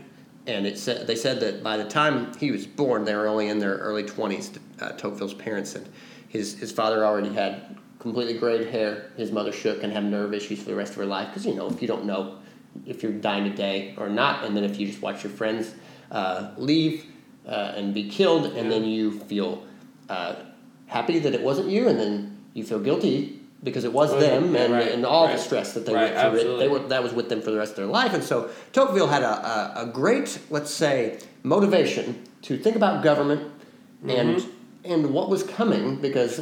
And 0.45 0.67
it 0.67 0.77
said 0.77 1.07
they 1.07 1.15
said 1.15 1.39
that 1.39 1.63
by 1.63 1.75
the 1.75 1.85
time 1.85 2.35
he 2.37 2.51
was 2.51 2.67
born, 2.67 3.03
they 3.03 3.15
were 3.15 3.27
only 3.27 3.47
in 3.47 3.57
their 3.57 3.77
early 3.77 4.03
20s. 4.03 4.59
Uh, 4.79 4.89
Tocqueville's 4.91 5.33
parents 5.33 5.73
and 5.73 5.89
his 6.29 6.53
his 6.59 6.71
father 6.71 7.03
already 7.03 7.33
had 7.33 7.77
completely 7.97 8.37
grayed 8.37 8.67
hair. 8.67 9.11
His 9.17 9.31
mother 9.31 9.51
shook 9.51 9.81
and 9.83 9.91
had 9.91 10.05
nerve 10.05 10.35
issues 10.35 10.59
for 10.59 10.69
the 10.69 10.75
rest 10.75 10.91
of 10.91 10.97
her 10.97 11.05
life 11.05 11.29
because 11.29 11.47
you 11.47 11.55
know 11.55 11.67
if 11.67 11.81
you 11.81 11.87
don't 11.87 12.05
know 12.05 12.37
if 12.85 13.01
you're 13.01 13.11
dying 13.11 13.43
today 13.49 13.95
or 13.97 14.07
not, 14.07 14.45
and 14.45 14.55
then 14.55 14.63
if 14.63 14.79
you 14.79 14.85
just 14.85 15.01
watch 15.01 15.23
your 15.23 15.33
friends 15.33 15.73
uh, 16.11 16.51
leave 16.57 17.05
uh, 17.47 17.73
and 17.75 17.93
be 17.93 18.07
killed, 18.07 18.45
and 18.55 18.71
then 18.71 18.83
you 18.85 19.19
feel 19.21 19.63
uh, 20.09 20.35
happy 20.85 21.17
that 21.19 21.33
it 21.33 21.41
wasn't 21.41 21.67
you, 21.67 21.87
and 21.87 21.99
then 21.99 22.37
you 22.53 22.63
feel 22.63 22.79
guilty 22.79 23.40
because 23.63 23.83
it 23.83 23.93
was 23.93 24.11
Wasn't- 24.11 24.21
them, 24.31 24.55
yeah, 24.55 24.61
and, 24.63 24.73
right, 24.73 24.91
and 24.91 25.05
all 25.05 25.27
right. 25.27 25.37
the 25.37 25.41
stress 25.41 25.73
that 25.73 25.85
they 25.85 25.93
Right, 25.93 26.13
went 26.15 26.39
through. 26.41 26.55
It, 26.55 26.57
they 26.57 26.67
were 26.67 26.79
that 26.79 27.03
was 27.03 27.13
with 27.13 27.29
them 27.29 27.41
for 27.41 27.51
the 27.51 27.57
rest 27.57 27.71
of 27.71 27.77
their 27.77 27.85
life, 27.85 28.13
and 28.13 28.23
so 28.23 28.49
Tocqueville 28.73 29.07
had 29.07 29.23
a, 29.23 29.27
a, 29.27 29.83
a 29.83 29.85
great, 29.91 30.39
let's 30.49 30.71
say, 30.73 31.19
motivation 31.43 32.23
to 32.43 32.57
think 32.57 32.75
about 32.75 33.03
government 33.03 33.41
and 34.07 34.37
Mm-hmm. 34.37 34.91
and 34.91 35.13
what 35.13 35.29
was 35.29 35.43
coming 35.43 35.97
because 36.01 36.39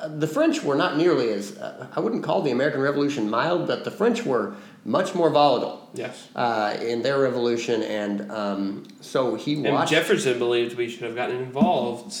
uh, 0.00 0.08
the 0.08 0.26
French 0.26 0.62
were 0.62 0.74
not 0.74 0.96
nearly 0.96 1.28
as 1.28 1.56
uh, 1.58 1.86
I 1.94 2.00
wouldn't 2.00 2.22
call 2.24 2.40
the 2.40 2.50
American 2.50 2.80
Revolution 2.80 3.28
mild, 3.28 3.66
but 3.66 3.84
the 3.84 3.90
French 3.90 4.24
were 4.24 4.54
much 4.86 5.14
more 5.14 5.28
volatile 5.30 5.90
Yes. 5.94 6.28
uh, 6.34 6.76
in 6.80 7.02
their 7.02 7.18
revolution, 7.18 7.82
and 7.82 8.30
um, 8.32 8.84
so 9.02 9.34
he 9.34 9.52
And 9.54 9.64
watched. 9.74 9.90
Jefferson 9.92 10.38
believed 10.38 10.76
we 10.76 10.88
should 10.88 11.02
have 11.02 11.14
gotten 11.14 11.36
involved 11.36 12.12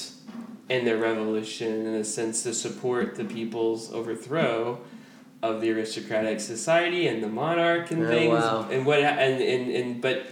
in 0.68 0.84
their 0.84 0.96
revolution 0.96 1.86
in 1.86 1.94
a 1.94 2.04
sense 2.04 2.42
to 2.42 2.54
support 2.54 3.16
the 3.16 3.24
people's 3.24 3.92
overthrow 3.92 4.80
of 5.42 5.60
the 5.60 5.70
aristocratic 5.70 6.40
society 6.40 7.06
and 7.06 7.22
the 7.22 7.28
monarch 7.28 7.90
and 7.90 8.04
Oh, 8.04 8.08
things 8.08 8.32
wow. 8.32 8.68
and 8.70 8.86
what 8.86 9.00
and, 9.00 9.42
and 9.42 9.70
and 9.70 10.00
but 10.00 10.26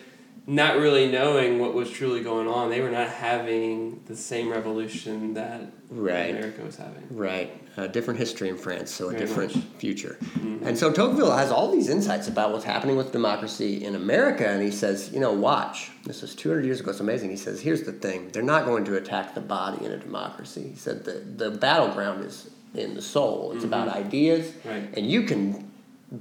not 0.47 0.77
really 0.77 1.11
knowing 1.11 1.59
what 1.59 1.75
was 1.75 1.91
truly 1.91 2.23
going 2.23 2.49
on 2.49 2.71
they 2.71 2.81
were 2.81 2.91
not 2.91 3.09
having 3.09 4.03
the 4.07 4.17
same 4.17 4.49
revolution 4.49 5.35
that 5.35 5.71
Right. 5.95 6.31
America 6.31 6.63
was 6.63 6.77
having 6.77 7.03
Right, 7.11 7.51
a 7.77 7.87
different 7.87 8.19
history 8.19 8.49
in 8.49 8.57
France, 8.57 8.91
so 8.91 9.07
a 9.07 9.11
Very 9.11 9.21
different 9.21 9.55
much. 9.57 9.65
future. 9.79 10.17
Mm-hmm. 10.23 10.67
And 10.67 10.79
so 10.79 10.91
Tocqueville 10.93 11.37
has 11.37 11.51
all 11.51 11.71
these 11.71 11.89
insights 11.89 12.29
about 12.29 12.53
what's 12.53 12.65
happening 12.65 12.97
with 12.97 13.13
democracy 13.13 13.85
in 13.85 13.95
America, 13.95 14.49
and 14.49 14.63
he 14.63 14.71
says, 14.71 15.11
you 15.13 15.21
know, 15.21 15.33
watch. 15.33 15.91
This 16.05 16.23
was 16.23 16.35
200 16.35 16.65
years 16.65 16.81
ago. 16.81 16.91
It's 16.93 17.01
amazing. 17.01 17.31
He 17.31 17.37
says, 17.37 17.61
here's 17.61 17.83
the 17.83 17.93
thing: 17.93 18.31
they're 18.33 18.43
not 18.43 18.65
going 18.65 18.85
to 18.87 18.97
attack 18.97 19.35
the 19.35 19.41
body 19.43 19.85
in 19.85 19.93
a 19.93 19.99
democracy. 19.99 20.69
He 20.71 20.77
said 20.77 21.05
the 21.05 21.13
the 21.45 21.51
battleground 21.51 22.25
is 22.25 22.49
in 22.75 22.95
the 22.95 23.03
soul. 23.03 23.53
It's 23.55 23.65
about 23.65 23.89
ideas, 23.89 24.47
Mm-hmm. 24.47 24.69
Right. 24.69 24.97
and 24.97 25.11
you 25.11 25.23
can 25.25 25.71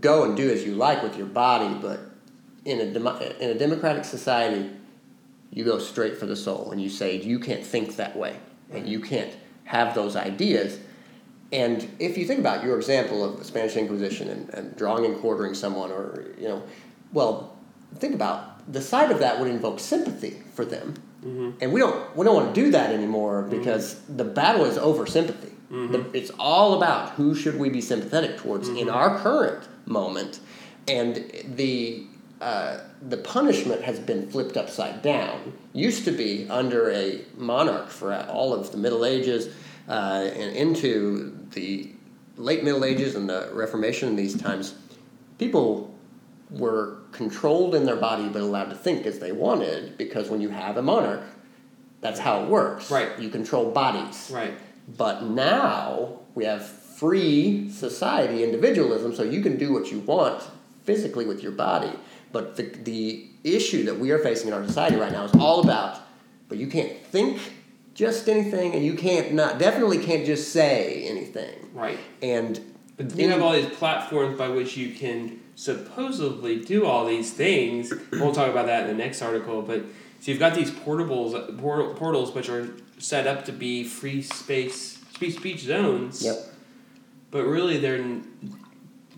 go 0.01 0.23
and 0.25 0.35
do 0.35 0.49
as 0.51 0.65
you 0.65 0.75
like 0.75 1.01
with 1.03 1.15
your 1.17 1.27
body, 1.27 1.73
but 1.81 1.99
in 2.65 2.79
a 2.81 2.91
demo- 2.91 3.19
in 3.39 3.49
a 3.51 3.55
democratic 3.55 4.03
society, 4.05 4.69
you 5.49 5.63
go 5.63 5.79
straight 5.79 6.17
for 6.17 6.25
the 6.25 6.35
soul 6.35 6.71
and 6.71 6.81
you 6.81 6.89
say 6.89 7.19
you 7.21 7.39
can't 7.39 7.65
think 7.65 7.95
that 7.97 8.15
way 8.17 8.35
and 8.71 8.87
you 8.87 8.99
can't 9.01 9.33
have 9.71 9.95
those 9.95 10.17
ideas. 10.17 10.77
And 11.53 11.89
if 11.97 12.17
you 12.17 12.25
think 12.25 12.41
about 12.41 12.61
your 12.61 12.75
example 12.77 13.23
of 13.23 13.39
the 13.39 13.45
spanish 13.45 13.77
inquisition 13.77 14.27
and, 14.27 14.49
and 14.49 14.75
drawing 14.75 15.05
and 15.05 15.17
quartering 15.17 15.53
someone 15.53 15.91
or 15.91 16.33
you 16.37 16.47
know 16.49 16.61
well 17.13 17.57
think 17.95 18.13
about 18.13 18.71
the 18.71 18.81
side 18.81 19.11
of 19.11 19.19
that 19.19 19.39
would 19.39 19.49
invoke 19.49 19.79
sympathy 19.79 20.43
for 20.53 20.65
them. 20.65 20.93
Mm-hmm. 21.25 21.51
And 21.61 21.71
we 21.71 21.79
don't 21.79 22.17
we 22.17 22.25
don't 22.25 22.35
want 22.35 22.53
to 22.53 22.61
do 22.61 22.71
that 22.71 22.89
anymore 22.91 23.41
mm-hmm. 23.41 23.57
because 23.57 24.01
the 24.09 24.25
battle 24.25 24.65
is 24.65 24.77
over 24.77 25.05
sympathy. 25.05 25.53
Mm-hmm. 25.71 25.91
The, 25.93 26.17
it's 26.17 26.31
all 26.37 26.73
about 26.75 27.11
who 27.11 27.33
should 27.33 27.57
we 27.57 27.69
be 27.69 27.79
sympathetic 27.79 28.37
towards 28.37 28.67
in 28.67 28.89
our 28.89 29.19
current 29.19 29.69
moment. 29.85 30.41
And 30.89 31.15
the 31.55 32.07
uh, 32.41 32.79
the 33.07 33.17
punishment 33.17 33.83
has 33.83 33.99
been 33.99 34.27
flipped 34.27 34.57
upside 34.57 35.03
down. 35.03 35.53
Used 35.73 36.05
to 36.05 36.11
be 36.11 36.49
under 36.49 36.89
a 36.89 37.21
monarch 37.37 37.89
for 37.89 38.13
all 38.29 38.51
of 38.51 38.71
the 38.71 38.77
Middle 38.77 39.05
Ages 39.05 39.53
Uh, 39.91 40.31
and 40.37 40.55
into 40.55 41.37
the 41.51 41.91
late 42.37 42.63
Middle 42.63 42.85
Ages 42.85 43.15
and 43.15 43.27
the 43.27 43.49
Reformation 43.51 44.07
in 44.07 44.15
these 44.15 44.39
times, 44.39 44.73
people 45.37 45.93
were 46.49 46.99
controlled 47.11 47.75
in 47.75 47.85
their 47.85 47.97
body 47.97 48.29
but 48.29 48.41
allowed 48.41 48.69
to 48.69 48.75
think 48.75 49.05
as 49.05 49.19
they 49.19 49.33
wanted 49.33 49.97
because 49.97 50.29
when 50.29 50.39
you 50.39 50.47
have 50.47 50.77
a 50.77 50.81
monarch, 50.81 51.23
that's 51.99 52.21
how 52.21 52.41
it 52.41 52.47
works. 52.47 52.89
Right. 52.89 53.19
You 53.19 53.27
control 53.27 53.69
bodies. 53.71 54.31
Right. 54.33 54.53
But 54.97 55.23
now 55.23 56.19
we 56.35 56.45
have 56.45 56.65
free 56.65 57.69
society, 57.69 58.45
individualism, 58.45 59.13
so 59.13 59.23
you 59.23 59.41
can 59.41 59.57
do 59.57 59.73
what 59.73 59.91
you 59.91 59.99
want 59.99 60.41
physically 60.85 61.25
with 61.25 61.43
your 61.43 61.51
body. 61.51 61.91
But 62.31 62.55
the, 62.55 62.63
the 62.63 63.27
issue 63.43 63.83
that 63.83 63.99
we 63.99 64.11
are 64.11 64.19
facing 64.19 64.47
in 64.47 64.53
our 64.53 64.65
society 64.65 64.95
right 64.95 65.11
now 65.11 65.25
is 65.25 65.33
all 65.35 65.59
about, 65.59 65.99
but 66.47 66.57
you 66.57 66.67
can't 66.67 66.97
think 67.07 67.41
just 68.01 68.27
anything, 68.27 68.73
and 68.73 68.83
you 68.83 68.95
can't 68.95 69.31
not 69.31 69.59
definitely 69.59 69.99
can't 69.99 70.25
just 70.25 70.51
say 70.51 71.03
anything. 71.07 71.69
Right. 71.71 71.99
And 72.23 72.59
But 72.97 73.15
you 73.15 73.29
have 73.29 73.43
all 73.43 73.53
these 73.53 73.69
platforms 73.69 74.39
by 74.39 74.47
which 74.47 74.75
you 74.75 74.95
can 74.95 75.39
supposedly 75.53 76.59
do 76.59 76.87
all 76.87 77.05
these 77.05 77.31
things. 77.31 77.93
We'll 78.11 78.33
talk 78.33 78.49
about 78.49 78.65
that 78.65 78.89
in 78.89 78.97
the 78.97 79.03
next 79.03 79.21
article. 79.21 79.61
But 79.61 79.83
so 80.19 80.31
you've 80.31 80.39
got 80.39 80.55
these 80.55 80.71
portables, 80.71 81.59
portal, 81.59 81.93
portals, 81.93 82.33
which 82.33 82.49
are 82.49 82.73
set 82.97 83.27
up 83.27 83.45
to 83.45 83.51
be 83.51 83.83
free 83.83 84.23
space, 84.23 84.97
free 84.97 85.29
speech 85.29 85.59
zones. 85.59 86.23
Yep. 86.23 86.37
But 87.29 87.45
really, 87.45 87.77
they're 87.77 88.03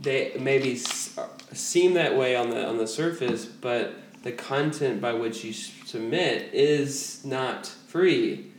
they 0.02 0.36
maybe 0.38 0.76
seem 0.76 1.94
that 1.94 2.18
way 2.18 2.36
on 2.36 2.50
the 2.50 2.68
on 2.68 2.78
the 2.78 2.88
surface, 2.88 3.46
but 3.46 3.94
the 4.24 4.34
content 4.34 5.00
by 5.00 5.14
which 5.14 5.46
you 5.46 5.54
submit 5.54 6.54
is 6.54 7.24
not 7.24 7.68
free. 7.88 8.50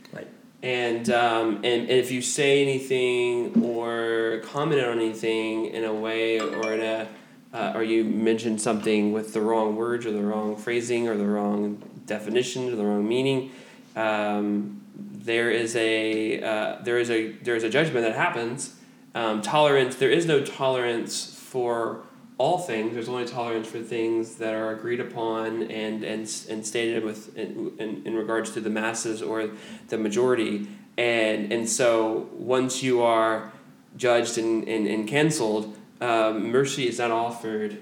And 0.65 1.11
um, 1.11 1.57
and 1.63 1.91
if 1.91 2.09
you 2.09 2.23
say 2.23 2.63
anything 2.63 3.63
or 3.63 4.41
comment 4.45 4.83
on 4.83 4.99
anything 4.99 5.67
in 5.67 5.83
a 5.83 5.93
way 5.93 6.39
or 6.39 6.73
in 6.73 6.81
a 6.81 7.07
uh, 7.53 7.73
or 7.75 7.83
you 7.83 8.03
mention 8.03 8.57
something 8.57 9.13
with 9.13 9.31
the 9.31 9.41
wrong 9.41 9.75
words 9.75 10.07
or 10.07 10.11
the 10.11 10.23
wrong 10.23 10.55
phrasing 10.55 11.07
or 11.07 11.15
the 11.15 11.27
wrong 11.27 11.83
definition 12.07 12.73
or 12.73 12.75
the 12.77 12.83
wrong 12.83 13.07
meaning, 13.07 13.51
um, 13.95 14.81
there 14.95 15.51
is 15.51 15.75
a 15.75 16.41
uh, 16.41 16.81
there 16.81 16.97
is 16.97 17.11
a 17.11 17.33
there 17.43 17.55
is 17.55 17.63
a 17.63 17.69
judgment 17.69 18.03
that 18.03 18.15
happens. 18.15 18.75
Um, 19.13 19.43
tolerance 19.43 19.97
there 19.97 20.09
is 20.09 20.25
no 20.25 20.43
tolerance 20.43 21.31
for 21.35 22.01
all 22.37 22.57
things. 22.57 22.93
There's 22.93 23.09
only 23.09 23.25
tolerance 23.25 23.67
for 23.67 23.79
things 23.79 24.35
that 24.35 24.53
are 24.53 24.71
agreed 24.71 24.99
upon 24.99 25.63
and 25.63 26.03
and, 26.03 26.45
and 26.49 26.65
stated 26.65 27.03
with 27.03 27.35
in, 27.37 27.73
in, 27.79 28.01
in 28.05 28.15
regards 28.15 28.51
to 28.51 28.61
the 28.61 28.69
masses 28.69 29.21
or 29.21 29.51
the 29.87 29.97
majority. 29.97 30.67
And 30.97 31.51
and 31.51 31.69
so 31.69 32.29
once 32.33 32.83
you 32.83 33.01
are 33.01 33.51
judged 33.97 34.37
and, 34.37 34.67
and, 34.67 34.87
and 34.87 35.07
canceled, 35.07 35.77
um, 36.01 36.51
mercy 36.51 36.87
is 36.87 36.99
not 36.99 37.11
offered 37.11 37.77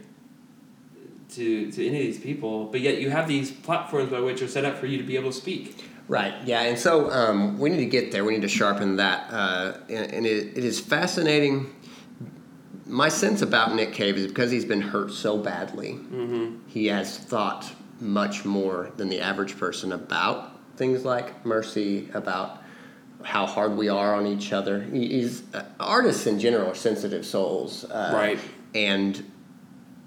to, 1.32 1.72
to 1.72 1.88
any 1.88 1.98
of 1.98 2.04
these 2.04 2.20
people, 2.20 2.66
but 2.66 2.82
yet 2.82 3.00
you 3.00 3.10
have 3.10 3.28
these 3.28 3.52
platforms 3.52 4.12
by 4.12 4.20
which 4.20 4.42
are 4.42 4.48
set 4.48 4.66
up 4.66 4.78
for 4.78 4.86
you 4.86 4.98
to 4.98 5.04
be 5.04 5.16
able 5.16 5.32
to 5.32 5.38
speak. 5.38 5.84
Right. 6.08 6.34
Yeah. 6.46 6.62
And 6.64 6.78
so 6.78 7.10
um, 7.12 7.58
we 7.58 7.70
need 7.70 7.78
to 7.78 7.86
get 7.86 8.12
there. 8.12 8.24
We 8.24 8.34
need 8.34 8.42
to 8.42 8.48
sharpen 8.48 8.98
that. 8.98 9.32
Uh, 9.32 9.78
and 9.90 10.12
and 10.14 10.26
it, 10.26 10.58
it 10.58 10.64
is 10.64 10.80
fascinating. 10.80 11.74
My 12.86 13.10
sense 13.10 13.42
about 13.42 13.74
Nick 13.76 13.94
Cave 13.94 14.18
is 14.18 14.28
because 14.28 14.52
he's 14.52 14.66
been 14.66 14.82
hurt 14.82 15.12
so 15.12 15.38
badly, 15.38 16.00
he 16.68 16.88
has 16.88 17.18
thought 17.18 17.72
much 18.00 18.44
more 18.44 18.92
than 18.98 19.08
the 19.10 19.22
average 19.22 19.58
person 19.58 19.92
about 19.94 20.52
things 20.76 21.06
like 21.06 21.46
mercy, 21.46 22.10
about 22.14 22.62
how 23.24 23.46
hard 23.46 23.78
we 23.78 23.88
are 23.88 24.14
on 24.16 24.28
each 24.28 24.52
other. 24.52 24.82
He- 24.84 25.08
He's 25.22 25.44
uh, 25.54 25.64
artists 25.80 26.28
in 26.28 26.40
general 26.40 26.72
are 26.72 26.76
sensitive 26.76 27.26
souls, 27.26 27.86
uh, 27.86 28.12
Right. 28.14 28.40
And 28.76 29.32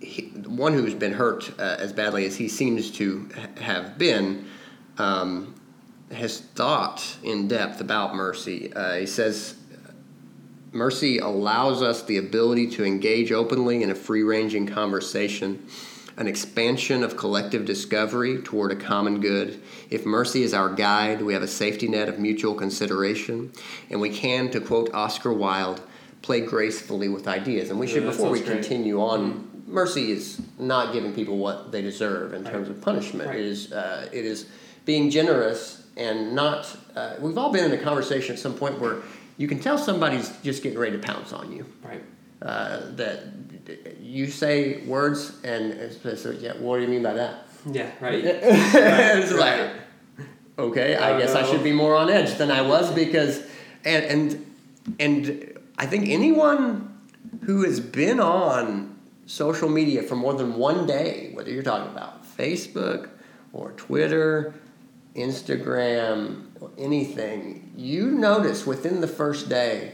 he, 0.01 0.25
one 0.47 0.75
who's 0.75 0.93
been 0.93 1.15
hurt 1.15 1.51
uh, 1.59 1.77
as 1.79 1.93
badly 1.95 2.27
as 2.27 2.37
he 2.37 2.49
seems 2.49 2.91
to 2.93 3.29
ha- 3.35 3.62
have 3.62 3.97
been. 3.99 4.45
Um, 4.99 5.55
has 6.12 6.39
thought 6.41 7.17
in 7.25 7.49
depth 7.49 7.81
about 7.81 8.15
mercy. 8.15 8.73
Uh, 8.73 8.95
he 8.95 9.07
says, 9.07 9.56
Mercy 10.73 11.19
allows 11.19 11.83
us 11.83 12.03
the 12.03 12.19
ability 12.19 12.69
to 12.71 12.85
engage 12.85 13.33
openly 13.33 13.83
in 13.83 13.91
a 13.91 13.95
free 13.95 14.23
ranging 14.23 14.67
conversation, 14.67 15.65
an 16.17 16.27
expansion 16.27 17.03
of 17.03 17.17
collective 17.17 17.65
discovery 17.65 18.43
toward 18.43 18.73
a 18.73 18.77
common 18.77 19.21
good. 19.21 19.61
If 19.91 20.05
mercy 20.05 20.43
is 20.43 20.53
our 20.53 20.69
guide, 20.75 21.23
we 21.23 21.35
have 21.35 21.43
a 21.43 21.49
safety 21.49 21.89
net 21.89 22.09
of 22.09 22.19
mutual 22.19 22.55
consideration, 22.55 23.53
and 23.91 24.01
we 24.01 24.11
can, 24.11 24.51
to 24.51 24.61
quote 24.61 24.93
Oscar 24.93 25.33
Wilde, 25.33 25.81
play 26.23 26.41
gracefully 26.41 27.09
with 27.09 27.29
ideas. 27.29 27.71
And 27.71 27.79
we 27.79 27.87
should, 27.87 28.03
Yeah, 28.03 28.11
that 28.11 28.17
before 28.17 28.31
we 28.31 28.41
great. 28.41 28.53
continue 28.61 29.01
on, 29.01 29.63
mercy 29.67 30.11
is 30.11 30.41
not 30.59 30.93
giving 30.93 31.15
people 31.15 31.39
what 31.39 31.71
they 31.71 31.83
deserve 31.83 32.35
in 32.35 32.45
terms 32.45 32.69
of 32.69 32.81
punishment. 32.81 33.29
Right. 33.29 33.39
It 33.39 33.47
is 33.47 33.73
uh, 33.73 34.09
it 34.13 34.25
is 34.25 34.47
being 34.85 35.11
generous 35.11 35.85
and 35.97 36.35
not. 36.35 36.77
Uh, 36.97 37.15
we've 37.21 37.39
all 37.39 37.53
been 37.53 37.71
in 37.71 37.79
a 37.79 37.83
conversation 37.83 38.35
at 38.35 38.39
some 38.41 38.55
point 38.55 38.81
where 38.81 38.97
you 39.37 39.49
can 39.49 39.59
tell 39.59 39.79
somebody's 39.79 40.31
just 40.42 40.62
getting 40.62 40.79
ready 40.79 40.96
to 40.96 41.03
pounce 41.03 41.33
on 41.33 41.53
you. 41.53 41.66
Right. 41.83 42.03
Uh, 42.42 42.90
that 42.96 43.25
you 44.01 44.29
say 44.29 44.83
words 44.85 45.33
and 45.42 45.72
it's, 45.72 45.99
yeah, 46.40 46.53
what 46.59 46.77
do 46.77 46.83
you 46.83 46.88
mean 46.88 47.03
by 47.03 47.14
that? 47.14 47.46
Yeah, 47.70 47.90
right. 48.01 48.22
it's 48.25 49.33
right. 49.33 49.70
like, 50.18 50.27
okay, 50.59 50.94
I 50.96 51.12
Uh, 51.12 51.18
guess 51.18 51.35
I 51.35 51.44
should 51.44 51.64
be 51.64 51.72
more 51.72 51.96
on 51.96 52.09
edge 52.11 52.35
than 52.35 52.51
I 52.51 52.62
was 52.62 52.92
because, 52.92 53.42
and 53.85 54.05
and 54.05 54.46
and 55.01 55.59
I 55.79 55.87
think 55.87 56.09
anyone 56.09 56.96
who 57.44 57.64
has 57.64 57.81
been 57.81 58.20
on 58.20 58.96
social 59.27 59.68
media 59.68 60.03
for 60.03 60.14
more 60.14 60.35
than 60.35 60.55
one 60.55 60.87
day, 60.87 61.31
whether 61.35 61.51
you're 61.51 61.64
talking 61.64 61.90
about 61.90 62.25
Facebook 62.37 63.09
or 63.53 63.72
Twitter, 63.72 64.55
Instagram, 65.17 66.45
anything, 66.79 67.73
you 67.77 68.07
notice 68.11 68.67
within 68.67 69.01
the 69.01 69.09
first 69.09 69.49
day, 69.49 69.93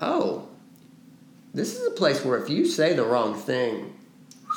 oh, 0.00 0.48
this 1.54 1.78
is 1.78 1.86
a 1.86 1.90
place 1.90 2.24
where 2.24 2.38
if 2.42 2.48
you 2.48 2.64
say 2.66 2.94
the 2.94 3.04
wrong 3.04 3.34
thing, 3.34 3.94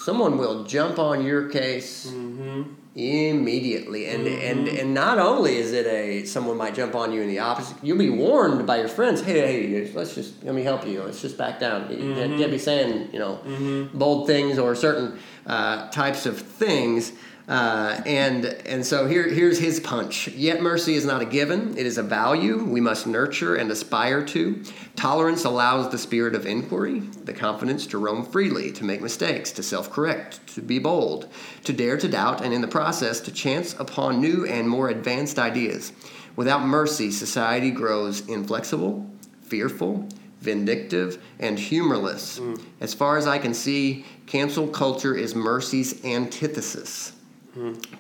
someone 0.04 0.38
will 0.38 0.64
jump 0.64 1.00
on 1.00 1.26
your 1.26 1.50
case 1.50 2.08
Mm-hmm. 2.08 2.64
immediately 2.96 4.06
and 4.08 4.26
and 4.28 4.68
and 4.70 4.94
not 4.94 5.18
only 5.20 5.58
is 5.58 5.74
it 5.74 5.86
a 5.88 6.24
someone 6.26 6.56
might 6.56 6.74
jump 6.76 6.96
on 6.96 7.12
you 7.12 7.22
in 7.22 7.28
the 7.28 7.40
opposite 7.40 7.76
you'll 7.84 7.98
be 7.98 8.10
warned 8.10 8.66
by 8.66 8.78
your 8.78 8.88
friends 8.88 9.22
hey 9.22 9.40
hey 9.74 9.92
let's 9.94 10.16
just 10.16 10.42
let 10.46 10.56
me 10.56 10.64
help 10.64 10.88
you 10.88 11.04
let's 11.04 11.22
just 11.22 11.38
back 11.38 11.60
down 11.60 11.90
you 11.92 11.98
Mhm. 11.98 12.38
can't 12.38 12.52
be 12.52 12.58
saying 12.58 13.10
you 13.12 13.20
know 13.20 13.40
Mm-hmm. 13.46 13.98
bold 13.98 14.28
things 14.28 14.58
or 14.58 14.76
certain 14.76 15.20
uh, 15.46 15.90
types 15.92 16.26
of 16.26 16.40
things 16.40 17.12
uh, 17.48 18.02
and 18.08 18.46
and 18.46 18.84
so 18.84 19.06
here 19.06 19.30
here's 19.30 19.60
his 19.60 19.80
punch. 19.80 20.28
Yet 20.30 20.62
mercy 20.62 20.96
is 20.96 21.06
not 21.06 21.22
a 21.22 21.26
given; 21.26 21.78
it 21.78 21.86
is 21.86 22.00
a 22.00 22.04
value 22.04 22.64
we 22.64 22.82
must 22.82 23.06
nurture 23.06 23.56
and 23.56 23.70
aspire 23.70 24.26
to. 24.26 24.64
Tolerance 24.96 25.46
allows 25.46 25.92
the 25.92 25.98
spirit 25.98 26.34
of 26.34 26.48
inquiry, 26.48 27.02
the 27.24 27.34
confidence 27.34 27.86
to 27.88 28.00
roam 28.00 28.26
freely, 28.26 28.72
to 28.72 28.84
make 28.84 29.02
mistakes, 29.02 29.52
to 29.52 29.64
self-correct, 29.64 30.48
to 30.56 30.62
be 30.62 30.80
bold, 30.80 31.28
to 31.64 31.74
dare 31.74 31.98
to 31.98 32.08
doubt, 32.08 32.42
and 32.42 32.52
in 32.52 32.62
the 32.62 32.68
process 32.68 33.20
to 33.22 33.32
chance 33.32 33.74
upon 33.80 34.20
new 34.20 34.46
and 34.46 34.68
more 34.68 34.90
advanced 34.90 35.38
ideas. 35.38 35.92
Without 36.36 36.66
mercy, 36.66 37.12
society 37.12 37.70
grows 37.70 38.28
inflexible, 38.28 39.08
fearful, 39.42 40.10
vindictive, 40.42 41.22
and 41.40 41.60
humorless. 41.60 42.40
As 42.82 42.94
far 42.94 43.18
as 43.18 43.28
I 43.28 43.38
can 43.38 43.54
see, 43.54 44.06
cancel 44.26 44.68
culture 44.68 45.16
is 45.16 45.36
mercy's 45.36 46.04
antithesis. 46.04 47.14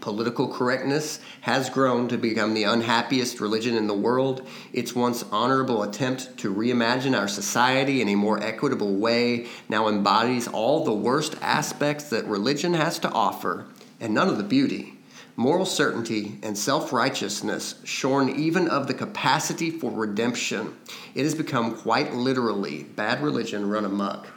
Political 0.01 0.49
correctness 0.49 1.19
has 1.41 1.69
grown 1.69 2.09
to 2.09 2.17
become 2.17 2.53
the 2.53 2.65
unhappiest 2.65 3.39
religion 3.39 3.75
in 3.75 3.87
the 3.87 3.93
world. 3.93 4.45
Its 4.73 4.93
once 4.93 5.23
honorable 5.31 5.81
attempt 5.83 6.37
to 6.39 6.53
reimagine 6.53 7.17
our 7.17 7.29
society 7.29 8.01
in 8.01 8.09
a 8.09 8.15
more 8.15 8.41
equitable 8.43 8.95
way 8.95 9.47
now 9.69 9.87
embodies 9.87 10.49
all 10.49 10.83
the 10.83 10.93
worst 10.93 11.35
aspects 11.41 12.09
that 12.09 12.25
religion 12.25 12.73
has 12.73 12.99
to 12.99 13.09
offer, 13.11 13.65
and 14.01 14.13
none 14.13 14.27
of 14.27 14.37
the 14.37 14.43
beauty. 14.43 14.97
Moral 15.37 15.65
certainty 15.65 16.37
and 16.43 16.57
self 16.57 16.91
righteousness, 16.91 17.75
shorn 17.85 18.29
even 18.29 18.67
of 18.67 18.87
the 18.87 18.93
capacity 18.93 19.69
for 19.69 19.91
redemption. 19.91 20.75
It 21.13 21.23
has 21.23 21.35
become 21.35 21.75
quite 21.77 22.13
literally 22.13 22.83
bad 22.83 23.21
religion 23.21 23.69
run 23.69 23.85
amok. 23.85 24.27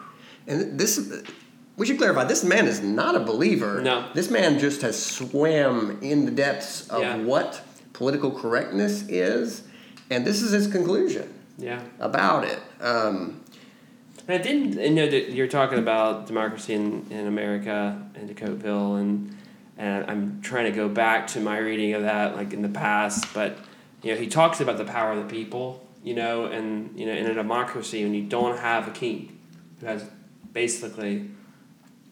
And 0.47 0.79
this, 0.79 1.23
we 1.79 1.87
should 1.87 1.97
clarify, 1.97 2.25
this 2.25 2.45
man 2.45 2.67
is 2.67 2.83
not 2.83 3.15
a 3.15 3.21
believer. 3.21 3.81
No. 3.81 4.05
This 4.13 4.31
man 4.31 4.59
just 4.59 4.83
has 4.83 5.01
swam 5.03 5.99
in 6.03 6.25
the 6.27 6.31
depths 6.33 6.89
of 6.89 7.01
Yeah. 7.03 7.17
what 7.19 7.63
political 7.93 8.31
correctness 8.33 9.05
is, 9.09 9.63
and 10.11 10.27
this 10.27 10.43
is 10.43 10.51
his 10.53 10.67
conclusion 10.67 11.33
Yeah. 11.57 11.81
about 12.01 12.45
it. 12.45 12.59
Um, 12.81 13.41
I 14.29 14.37
didn't 14.39 14.79
I 14.79 14.89
know 14.89 15.09
that 15.09 15.31
you're 15.33 15.47
talking 15.47 15.79
about 15.79 16.27
democracy 16.27 16.75
in, 16.75 17.07
in 17.11 17.27
America 17.27 17.97
and 18.15 18.29
de 18.29 18.35
Tocqueville 18.35 18.97
and 18.97 19.35
and 19.79 20.05
I'm 20.11 20.41
trying 20.43 20.65
to 20.65 20.73
go 20.73 20.89
back 20.89 21.29
to 21.29 21.41
my 21.41 21.57
reading 21.59 21.95
of 21.95 22.03
that 22.03 22.35
like 22.37 22.53
in 22.53 22.63
the 22.63 22.69
past, 22.69 23.33
but 23.33 23.57
you 24.03 24.13
know, 24.13 24.21
he 24.21 24.27
talks 24.27 24.61
about 24.61 24.77
the 24.77 24.85
power 24.85 25.13
of 25.13 25.19
the 25.19 25.33
people, 25.35 25.87
you 26.05 26.15
know, 26.15 26.45
and 26.47 26.99
you 26.99 27.07
know, 27.07 27.13
in 27.13 27.27
a 27.27 27.35
democracy, 27.35 28.03
when 28.05 28.13
you 28.13 28.25
don't 28.25 28.59
have 28.59 28.87
a 28.89 28.91
king 28.91 29.39
who 29.81 29.87
has 29.87 30.05
basically 30.53 31.31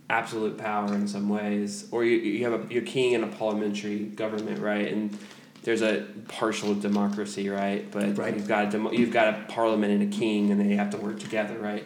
absolute 0.08 0.56
power 0.56 0.94
in 0.94 1.08
some 1.08 1.28
ways, 1.28 1.88
or 1.90 2.04
you, 2.04 2.16
you 2.16 2.44
have 2.44 2.52
a 2.52 2.72
your 2.72 2.82
king 2.82 3.12
in 3.12 3.24
a 3.24 3.26
parliamentary 3.26 3.98
government, 3.98 4.60
right? 4.60 4.92
And 4.92 5.16
there's 5.62 5.82
a 5.82 6.06
partial 6.28 6.74
democracy, 6.74 7.48
right? 7.48 7.90
But 7.90 8.16
Right. 8.16 8.34
you've 8.34 8.46
got 8.46 8.68
a 8.68 8.70
demo, 8.70 8.92
you've 8.92 9.12
got 9.12 9.34
a 9.34 9.44
parliament 9.48 9.92
and 10.00 10.12
a 10.12 10.16
king, 10.16 10.50
and 10.52 10.60
they 10.60 10.76
have 10.76 10.90
to 10.90 10.96
work 10.96 11.18
together, 11.18 11.58
right? 11.58 11.84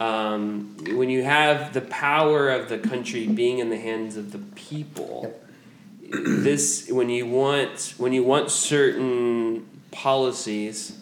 Um, 0.00 0.74
when 0.94 1.10
you 1.10 1.22
have 1.22 1.74
the 1.74 1.82
power 1.82 2.48
of 2.48 2.70
the 2.70 2.78
country 2.78 3.26
being 3.26 3.58
in 3.58 3.68
the 3.68 3.76
hands 3.76 4.16
of 4.16 4.32
the 4.32 4.38
people, 4.38 5.38
this 6.00 6.88
when 6.90 7.10
you 7.10 7.26
want 7.26 7.94
when 7.98 8.14
you 8.14 8.24
want 8.24 8.50
certain 8.50 9.66
policies, 9.90 10.98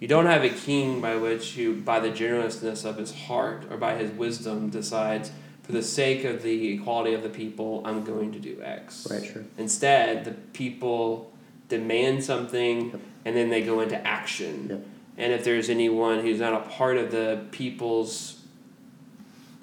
you 0.00 0.06
don't 0.06 0.26
have 0.26 0.44
a 0.44 0.50
king 0.50 1.00
by 1.00 1.16
which 1.16 1.56
you, 1.56 1.74
by 1.74 1.98
the 1.98 2.10
generousness 2.10 2.84
of 2.84 2.98
his 2.98 3.14
heart 3.14 3.64
or 3.70 3.78
by 3.78 3.94
his 3.94 4.10
wisdom, 4.10 4.68
decides 4.68 5.30
for 5.68 5.72
the 5.74 5.82
sake 5.82 6.24
of 6.24 6.42
the 6.42 6.72
equality 6.72 7.12
of 7.12 7.22
the 7.22 7.28
people, 7.28 7.82
I'm 7.84 8.02
going 8.02 8.32
to 8.32 8.38
do 8.38 8.56
X. 8.62 9.06
Right, 9.10 9.22
sure. 9.22 9.44
Instead, 9.58 10.24
the 10.24 10.30
people 10.30 11.30
demand 11.68 12.24
something 12.24 12.86
Yep. 12.92 13.00
and 13.26 13.36
then 13.36 13.50
they 13.50 13.60
go 13.62 13.80
into 13.80 14.02
action. 14.06 14.66
Yep. 14.70 14.86
And 15.18 15.32
if 15.34 15.44
there's 15.44 15.68
anyone 15.68 16.20
who's 16.20 16.40
not 16.40 16.54
a 16.54 16.66
part 16.70 16.96
of 16.96 17.10
the 17.10 17.44
people's, 17.50 18.40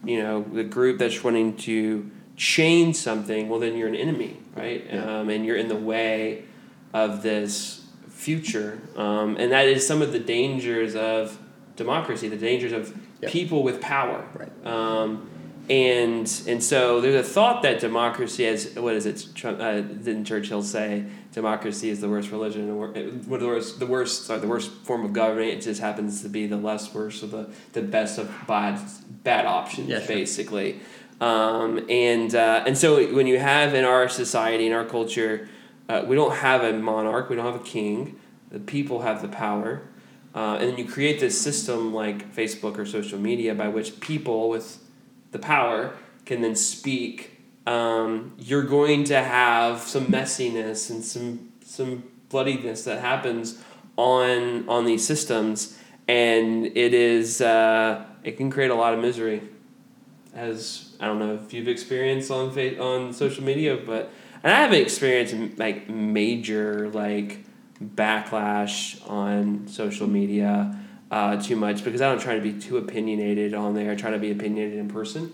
you 0.03 0.21
know, 0.21 0.43
the 0.53 0.63
group 0.63 0.99
that's 0.99 1.23
wanting 1.23 1.57
to 1.57 2.11
change 2.37 2.97
something, 2.97 3.49
well, 3.49 3.59
then 3.59 3.75
you're 3.75 3.87
an 3.87 3.95
enemy, 3.95 4.37
right? 4.55 4.85
Yeah. 4.87 5.21
Um, 5.21 5.29
and 5.29 5.43
you're 5.43 5.57
in 5.57 5.69
the 5.69 5.75
way 5.75 6.43
of 6.93 7.23
this 7.23 7.83
future. 8.09 8.79
Um, 8.95 9.37
and 9.39 9.51
that 9.51 9.65
is 9.67 9.87
some 9.87 10.03
of 10.03 10.11
the 10.11 10.19
dangers 10.19 10.95
of 10.95 11.39
democracy, 11.77 12.27
the 12.29 12.37
dangers 12.37 12.73
of 12.73 12.95
Yep. 13.23 13.31
people 13.31 13.63
with 13.63 13.81
power. 13.81 14.23
Right. 14.37 14.67
Um, 14.71 15.29
and 15.69 16.43
and 16.47 16.63
so 16.63 17.01
there's 17.01 17.15
a 17.15 17.27
thought 17.27 17.63
that 17.63 17.79
democracy 17.79 18.45
as 18.45 18.75
what 18.75 18.93
is 18.93 19.05
it? 19.05 19.27
Trump, 19.33 19.59
uh, 19.59 19.81
didn't 19.81 20.25
Churchill 20.25 20.61
say 20.61 21.05
democracy 21.33 21.89
is 21.89 22.01
the 22.01 22.09
worst 22.09 22.31
religion? 22.31 22.69
Or 22.69 22.87
what 22.89 23.39
the 23.39 23.47
worst 23.47 23.79
the 23.79 23.85
worst 23.85 24.25
sorry, 24.25 24.39
the 24.39 24.47
worst 24.47 24.71
form 24.83 25.03
of 25.05 25.13
government? 25.13 25.49
It 25.49 25.61
just 25.61 25.81
happens 25.81 26.21
to 26.21 26.29
be 26.29 26.45
the 26.47 26.57
less 26.57 26.93
worst 26.93 27.23
or 27.23 27.27
the, 27.27 27.49
the 27.73 27.81
best 27.81 28.17
of 28.19 28.31
bad 28.47 28.79
bad 29.23 29.45
options, 29.45 29.89
Yeah, 29.89 29.99
sure. 29.99 30.07
basically. 30.07 30.79
Um, 31.19 31.85
and 31.89 32.35
uh, 32.35 32.63
and 32.67 32.77
so 32.77 33.13
when 33.13 33.25
you 33.25 33.39
have 33.39 33.73
in 33.73 33.85
our 33.85 34.07
society 34.09 34.67
in 34.67 34.73
our 34.73 34.85
culture, 34.85 35.47
uh, 35.89 36.03
we 36.05 36.15
don't 36.15 36.35
have 36.35 36.63
a 36.63 36.73
monarch, 36.73 37.29
we 37.29 37.35
don't 37.37 37.45
have 37.45 37.61
a 37.61 37.63
king. 37.63 38.19
The 38.51 38.59
people 38.59 39.01
have 39.01 39.21
the 39.21 39.29
power. 39.29 39.81
Uh, 40.35 40.57
and 40.59 40.69
then 40.71 40.77
you 40.77 40.85
create 40.85 41.21
this 41.21 41.39
system 41.39 41.93
like 41.93 42.35
Facebook 42.35 42.77
or 42.77 42.85
social 42.85 43.17
media 43.17 43.55
by 43.55 43.69
which 43.69 44.01
people 44.01 44.49
with 44.49 44.79
the 45.35 45.39
power 45.39 45.91
can 46.23 46.41
then 46.41 46.55
speak. 46.55 47.41
Um, 47.67 48.35
you're 48.39 48.63
going 48.63 49.03
to 49.05 49.21
have 49.21 49.81
some 49.81 50.05
messiness 50.05 50.89
and 50.89 51.03
some 51.03 51.51
some 51.61 52.03
bloodiness 52.29 52.85
that 52.85 53.01
happens 53.01 53.61
on 53.97 54.69
on 54.69 54.85
these 54.85 55.05
systems, 55.05 55.77
and 56.07 56.65
it 56.67 56.93
is 56.93 57.41
uh, 57.41 58.05
it 58.23 58.37
can 58.37 58.49
create 58.49 58.71
a 58.71 58.75
lot 58.75 58.93
of 58.93 59.01
misery. 59.01 59.41
As 60.33 60.95
I 61.01 61.05
don't 61.05 61.19
know 61.19 61.33
if 61.33 61.53
you've 61.53 61.67
experienced 61.67 62.31
on 62.31 62.53
fa- 62.53 62.81
on 62.81 63.11
social 63.11 63.43
media, 63.43 63.75
but 63.75 64.13
and 64.41 64.53
I 64.53 64.61
haven't 64.61 64.79
experienced 64.79 65.59
like 65.59 65.89
major 65.89 66.89
like 66.91 67.43
backlash 67.83 68.77
on 69.09 69.67
social 69.67 70.07
media 70.07 70.79
uh, 71.15 71.41
too 71.41 71.55
much 71.55 71.77
because 71.85 72.01
I 72.01 72.09
don't 72.09 72.19
try 72.27 72.35
to 72.35 72.41
be 72.41 72.53
too 72.67 72.75
opinionated 72.77 73.53
on 73.53 73.73
there. 73.73 73.89
I 73.91 73.95
try 73.95 74.11
to 74.11 74.17
be 74.27 74.31
opinionated 74.31 74.77
in 74.79 74.89
person, 74.89 75.31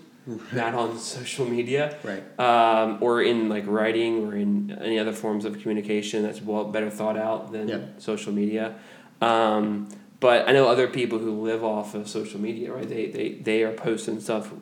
not 0.52 0.74
on 0.74 0.96
social 0.98 1.44
media, 1.56 1.84
Right. 2.04 2.22
um, 2.38 2.98
or 3.00 3.20
in 3.22 3.48
like 3.48 3.64
writing 3.66 4.24
or 4.24 4.36
in 4.36 4.78
any 4.80 4.98
other 5.02 5.12
forms 5.12 5.44
of 5.44 5.52
communication 5.60 6.22
that's 6.22 6.40
well 6.40 6.64
better 6.76 6.90
thought 6.90 7.16
out 7.28 7.50
than 7.52 7.66
Yeah. 7.68 7.78
social 7.98 8.32
media. 8.32 8.74
Um, 9.20 9.88
but 10.20 10.48
I 10.48 10.52
know 10.52 10.68
other 10.68 10.86
people 10.86 11.18
who 11.18 11.32
live 11.42 11.64
off 11.64 11.94
of 11.96 12.08
social 12.08 12.40
media, 12.40 12.72
right? 12.72 12.88
They 12.88 13.06
they 13.06 13.28
they 13.48 13.64
are 13.64 13.72
posting 13.72 14.20
stuff 14.20 14.52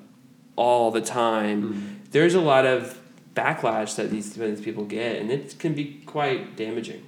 all 0.56 0.90
the 0.90 1.02
time. 1.02 2.00
There's 2.12 2.34
a 2.34 2.40
lot 2.40 2.64
of 2.64 2.98
backlash 3.34 3.94
that 3.96 4.10
these, 4.10 4.32
these 4.34 4.60
people 4.60 4.84
get, 4.84 5.16
and 5.20 5.30
it 5.30 5.56
can 5.58 5.74
be 5.74 5.84
quite 6.06 6.56
damaging. 6.56 7.02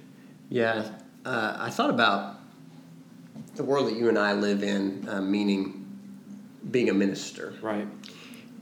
Yeah, 0.49 0.89
uh, 1.25 1.57
I 1.67 1.69
thought 1.71 1.89
about 1.89 2.21
the 3.55 3.63
world 3.63 3.87
that 3.87 3.95
you 3.95 4.09
and 4.09 4.17
I 4.17 4.33
live 4.33 4.63
in, 4.63 5.07
uh, 5.09 5.21
meaning 5.21 5.85
being 6.71 6.89
a 6.89 6.93
minister. 6.93 7.53
Right. 7.61 7.87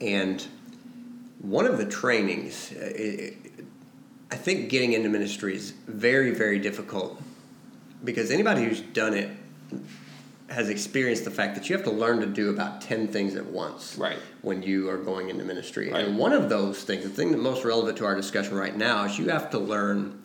And 0.01 0.45
one 1.39 1.65
of 1.65 1.77
the 1.77 1.85
trainings, 1.85 2.71
uh, 2.75 2.79
it, 2.95 3.37
I 4.31 4.35
think 4.35 4.69
getting 4.69 4.93
into 4.93 5.09
ministry 5.09 5.55
is 5.55 5.71
very, 5.87 6.31
very 6.31 6.59
difficult 6.59 7.21
because 8.03 8.31
anybody 8.31 8.63
who's 8.63 8.81
done 8.81 9.13
it 9.13 9.29
has 10.49 10.67
experienced 10.67 11.23
the 11.23 11.31
fact 11.31 11.55
that 11.55 11.69
you 11.69 11.75
have 11.77 11.85
to 11.85 11.91
learn 11.91 12.19
to 12.19 12.25
do 12.25 12.49
about 12.49 12.81
10 12.81 13.07
things 13.07 13.35
at 13.35 13.45
once 13.45 13.97
Right. 13.97 14.17
when 14.41 14.61
you 14.61 14.89
are 14.89 14.97
going 14.97 15.29
into 15.29 15.45
ministry. 15.45 15.89
Right. 15.91 16.05
And 16.05 16.17
one 16.17 16.33
of 16.33 16.49
those 16.49 16.83
things, 16.83 17.03
the 17.03 17.09
thing 17.09 17.31
that 17.31 17.37
most 17.37 17.63
relevant 17.63 17.97
to 17.99 18.05
our 18.05 18.15
discussion 18.15 18.55
right 18.55 18.75
now, 18.75 19.05
is 19.05 19.17
you 19.17 19.29
have 19.29 19.49
to 19.51 19.59
learn 19.59 20.21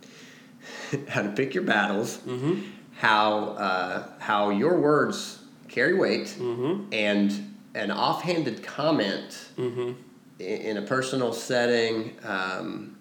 how 1.09 1.23
to 1.23 1.29
pick 1.31 1.55
your 1.55 1.63
battles, 1.63 2.19
Mm-hmm. 2.27 2.61
How 2.97 3.51
uh, 3.51 4.09
how 4.19 4.51
your 4.51 4.79
words 4.81 5.39
carry 5.69 5.95
weight, 5.95 6.27
Mm-hmm. 6.39 6.93
and 6.93 7.55
an 7.75 7.91
offhanded 7.91 8.63
comment 8.63 9.49
Mm-hmm. 9.59 9.93
in 10.41 10.77
a 10.79 10.83
personal 10.83 11.33
setting. 11.33 12.17
Um, 12.25 12.97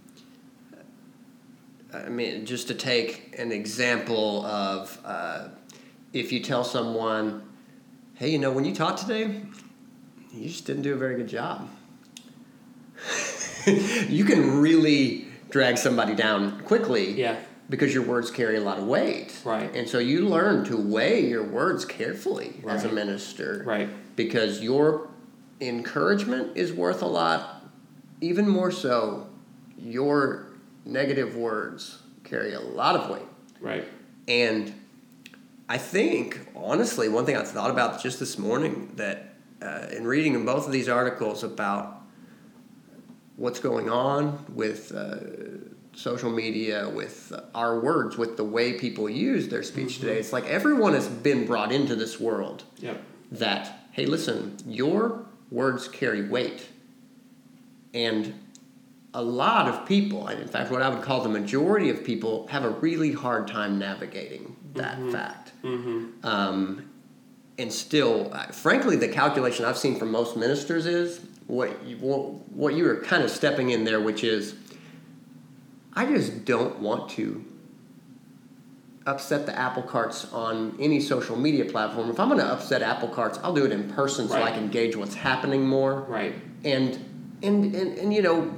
I 1.93 2.09
mean, 2.09 2.45
just 2.45 2.67
to 2.67 2.73
take 2.75 3.33
an 3.39 3.51
example 3.53 4.45
of 4.45 4.99
uh, 5.05 5.47
if 6.11 6.31
you 6.33 6.41
tell 6.41 6.63
someone, 6.65 7.41
hey, 8.15 8.29
you 8.31 8.37
know, 8.39 8.51
when 8.51 8.65
you 8.65 8.75
taught 8.75 8.97
today, 8.97 9.41
you 10.33 10.47
just 10.49 10.65
didn't 10.65 10.81
do 10.83 10.93
a 10.93 10.97
very 10.97 11.15
good 11.15 11.29
job. 11.29 11.69
you 14.09 14.25
can 14.25 14.59
really 14.59 15.25
drag 15.49 15.77
somebody 15.77 16.15
down 16.15 16.59
quickly 16.61 17.11
Yeah. 17.13 17.37
Because 17.69 17.93
your 17.93 18.03
words 18.03 18.29
carry 18.31 18.57
a 18.57 18.61
lot 18.61 18.77
of 18.77 18.85
weight. 18.85 19.39
Right. 19.43 19.73
And 19.75 19.87
so 19.89 19.97
you 19.99 20.27
learn 20.27 20.65
to 20.65 20.77
weigh 20.77 21.27
your 21.27 21.43
words 21.43 21.85
carefully 21.85 22.61
as 22.67 22.83
a 22.83 22.91
minister 22.91 23.63
Right. 23.65 23.89
because 24.15 24.61
your 24.61 25.09
encouragement 25.59 26.55
is 26.55 26.71
worth 26.73 27.01
a 27.01 27.07
lot. 27.07 27.63
Even 28.21 28.47
more 28.47 28.71
so, 28.71 29.27
your 29.77 30.47
negative 30.85 31.35
words 31.35 31.99
carry 32.23 32.53
a 32.53 32.59
lot 32.59 32.95
of 32.95 33.09
weight. 33.09 33.27
Right. 33.59 33.87
And 34.27 34.73
I 35.67 35.77
think, 35.77 36.47
honestly, 36.55 37.09
one 37.09 37.25
thing 37.25 37.35
I 37.35 37.43
thought 37.43 37.71
about 37.71 38.01
just 38.01 38.19
this 38.19 38.37
morning 38.37 38.91
that 38.95 39.33
uh, 39.61 39.87
in 39.91 40.05
reading 40.05 40.35
in 40.35 40.45
both 40.45 40.67
of 40.67 40.71
these 40.71 40.87
articles 40.87 41.43
about 41.43 42.01
what's 43.37 43.59
going 43.59 43.89
on 43.89 44.45
with 44.53 44.93
uh, 44.95 45.17
social 45.95 46.29
media, 46.29 46.89
with 46.89 47.33
our 47.53 47.79
words, 47.79 48.17
with 48.17 48.37
the 48.37 48.43
way 48.43 48.73
people 48.73 49.09
use 49.09 49.47
their 49.47 49.63
speech 49.63 49.99
today, 49.99 50.19
it's 50.19 50.33
like 50.33 50.45
everyone 50.45 50.93
has 50.93 51.07
been 51.07 51.45
brought 51.45 51.71
into 51.71 51.95
this 51.95 52.19
world 52.19 52.63
Yep. 52.79 53.01
that, 53.31 53.87
hey, 53.91 54.05
listen, 54.05 54.57
your 54.67 55.25
words 55.49 55.87
carry 55.87 56.27
weight. 56.27 56.67
And 57.93 58.33
a 59.13 59.21
lot 59.21 59.69
of 59.69 59.85
people, 59.85 60.27
and 60.27 60.41
in 60.41 60.47
fact, 60.47 60.69
what 60.69 60.81
I 60.81 60.89
would 60.89 61.01
call 61.01 61.23
the 61.23 61.29
majority 61.29 61.89
of 61.89 62.03
people, 62.03 62.47
have 62.47 62.65
a 62.65 62.69
really 62.69 63.13
hard 63.13 63.47
time 63.47 63.79
navigating 63.79 64.57
that 64.73 64.97
fact. 65.11 65.53
Mm-hmm. 65.63 66.25
Um, 66.25 66.89
and 67.57 67.71
still, 67.71 68.33
uh, 68.33 68.47
frankly, 68.47 68.97
the 68.97 69.07
calculation 69.07 69.63
I've 69.63 69.77
seen 69.77 69.97
from 69.97 70.11
most 70.11 70.35
ministers 70.35 70.85
is 70.85 71.21
what 71.47 71.81
you, 71.85 71.95
what, 71.97 72.49
what 72.49 72.73
you 72.73 72.85
are 72.89 72.97
kind 72.97 73.23
of 73.23 73.31
stepping 73.31 73.69
in 73.69 73.85
there, 73.85 74.01
which 74.01 74.25
is, 74.25 74.55
I 75.95 76.05
just 76.05 76.45
don't 76.45 76.79
want 76.79 77.09
to 77.11 77.43
upset 79.05 79.45
the 79.45 79.57
apple 79.57 79.83
carts 79.83 80.31
on 80.33 80.75
any 80.79 80.99
social 80.99 81.35
media 81.37 81.65
platform. 81.65 82.09
If 82.09 82.19
I'm 82.19 82.27
going 82.29 82.39
to 82.41 82.47
upset 82.47 82.81
apple 82.81 83.07
carts, 83.09 83.39
I'll 83.43 83.53
do 83.53 83.65
it 83.65 83.71
in 83.71 83.89
person 83.91 84.27
so 84.27 84.41
I 84.41 84.51
can 84.51 84.69
gauge 84.69 84.95
what's 84.95 85.15
happening 85.15 85.65
more. 85.67 86.01
Right. 86.01 86.33
And 86.63 87.37
and 87.43 87.75
and, 87.75 87.97
and 87.97 88.13
you 88.13 88.21
know, 88.21 88.51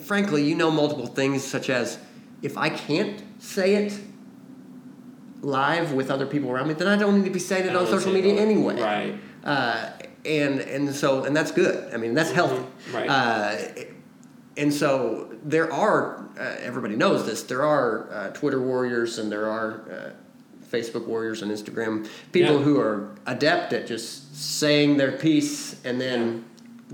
frankly, 0.00 0.44
you 0.44 0.54
know 0.54 0.70
multiple 0.70 1.06
things 1.06 1.44
such 1.44 1.68
as 1.68 1.98
if 2.42 2.56
I 2.56 2.70
can't 2.70 3.22
say 3.42 3.74
it 3.74 3.98
live 5.42 5.92
with 5.92 6.10
other 6.10 6.26
people 6.26 6.50
around 6.50 6.68
me, 6.68 6.74
then 6.74 6.88
I 6.88 6.96
don't 6.96 7.18
need 7.18 7.24
to 7.24 7.30
be 7.30 7.40
saying 7.40 7.66
it 7.66 7.74
on 7.74 7.86
social 7.86 8.12
media 8.12 8.36
that. 8.36 8.40
anyway. 8.40 8.80
Right. 8.80 9.14
Uh, 9.44 9.90
and 10.24 10.60
and 10.60 10.94
so 10.94 11.24
and 11.24 11.34
that's 11.36 11.50
good. 11.50 11.92
I 11.92 11.96
mean, 11.96 12.14
that's 12.14 12.30
healthy. 12.30 12.64
Mhm. 12.90 12.94
Right. 12.94 13.10
Uh, 13.10 13.56
and 14.56 14.72
so 14.72 15.34
there 15.44 15.72
are. 15.72 16.28
Uh, 16.38 16.56
everybody 16.60 16.96
knows 16.96 17.26
this. 17.26 17.42
There 17.42 17.62
are 17.62 18.10
uh, 18.12 18.30
Twitter 18.30 18.60
warriors 18.60 19.18
and 19.18 19.30
there 19.30 19.48
are 19.50 19.82
uh, 19.90 20.10
Facebook 20.70 21.06
warriors 21.06 21.42
and 21.42 21.50
Instagram, 21.52 22.08
people 22.32 22.56
Yeah. 22.58 22.62
who 22.62 22.80
are 22.80 23.10
adept 23.26 23.72
at 23.74 23.86
just 23.86 24.34
saying 24.34 24.96
their 24.96 25.12
piece 25.12 25.84
and 25.84 26.00
then 26.00 26.44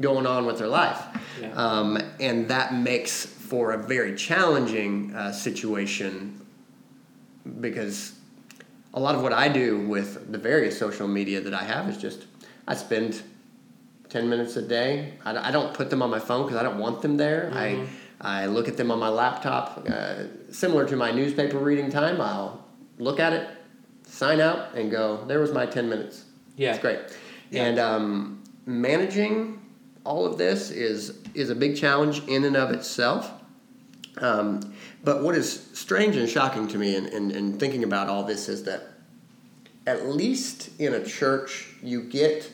going 0.01 0.27
on 0.27 0.45
with 0.47 0.59
their 0.59 0.69
life. 0.69 1.01
Yeah. 1.41 1.53
Um, 1.55 1.99
and 2.21 2.49
that 2.49 2.75
makes 2.75 3.25
for 3.27 3.73
a 3.73 3.79
very 3.79 4.15
challenging 4.17 5.15
uh, 5.15 5.33
situation 5.33 6.45
because 7.61 8.13
a 8.95 9.01
lot 9.01 9.15
of 9.15 9.23
what 9.23 9.33
I 9.33 9.49
do 9.49 9.87
with 9.87 10.31
the 10.33 10.39
various 10.39 10.79
social 10.79 11.07
media 11.09 11.41
that 11.41 11.55
I 11.55 11.63
have 11.65 11.89
is 11.89 11.97
just 11.97 12.27
I 12.67 12.75
spend 12.75 13.23
10 14.09 14.29
minutes 14.29 14.57
a 14.57 14.63
day. 14.63 15.15
I, 15.25 15.49
I 15.49 15.51
don't 15.51 15.75
put 15.75 15.91
them 15.91 16.03
on 16.03 16.11
my 16.11 16.19
phone 16.19 16.45
because 16.47 16.59
I 16.59 16.63
don't 16.63 16.79
want 16.79 17.03
them 17.03 17.17
there. 17.17 17.51
Mhm. 17.53 17.87
I, 18.21 18.43
I 18.43 18.47
look 18.47 18.69
at 18.69 18.77
them 18.77 18.91
on 18.91 18.99
my 18.99 19.09
laptop. 19.09 19.87
Uh, 19.89 20.25
similar 20.51 20.87
to 20.89 20.97
my 20.97 21.11
newspaper 21.11 21.59
reading 21.59 21.91
time, 21.91 22.21
I'll 22.21 22.65
look 22.99 23.21
at 23.21 23.33
it, 23.33 23.49
sign 24.05 24.41
out, 24.41 24.75
and 24.75 24.91
go, 24.91 25.25
there 25.27 25.41
was 25.41 25.53
my 25.53 25.67
10 25.67 25.89
minutes. 25.89 26.25
Yeah. 26.57 26.71
It's 26.71 26.81
great. 26.81 26.99
Yeah. 27.51 27.65
And 27.65 27.79
um, 27.79 28.45
managing 28.67 29.61
all 30.05 30.27
of 30.27 30.39
this 30.39 30.71
is, 30.71 31.19
is 31.35 31.51
a 31.51 31.55
big 31.55 31.77
challenge 31.77 32.27
in 32.27 32.45
and 32.45 32.57
of 32.57 32.71
itself. 32.71 33.31
Um, 34.19 34.75
but 35.05 35.23
what 35.23 35.37
is 35.37 35.69
strange 35.75 36.17
and 36.17 36.29
shocking 36.29 36.67
to 36.69 36.79
me 36.79 36.97
in, 36.97 37.07
in, 37.07 37.31
in 37.31 37.59
thinking 37.59 37.85
about 37.85 38.09
all 38.09 38.25
this 38.25 38.49
is 38.49 38.65
that 38.65 38.89
at 39.87 40.09
least 40.09 40.71
in 40.81 40.95
a 40.95 41.05
church, 41.05 41.69
you 41.83 42.03
get 42.03 42.51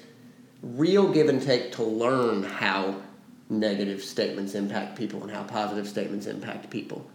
real 0.65 1.13
give 1.13 1.29
and 1.29 1.43
take 1.43 1.73
to 1.73 1.83
learn 1.83 2.43
how 2.43 3.03
negative 3.51 4.03
statements 4.03 4.55
impact 4.55 4.97
people 4.97 5.23
and 5.23 5.31
how 5.31 5.43
positive 5.45 5.87
statements 5.87 6.27
impact 6.27 6.71
people. 6.71 7.07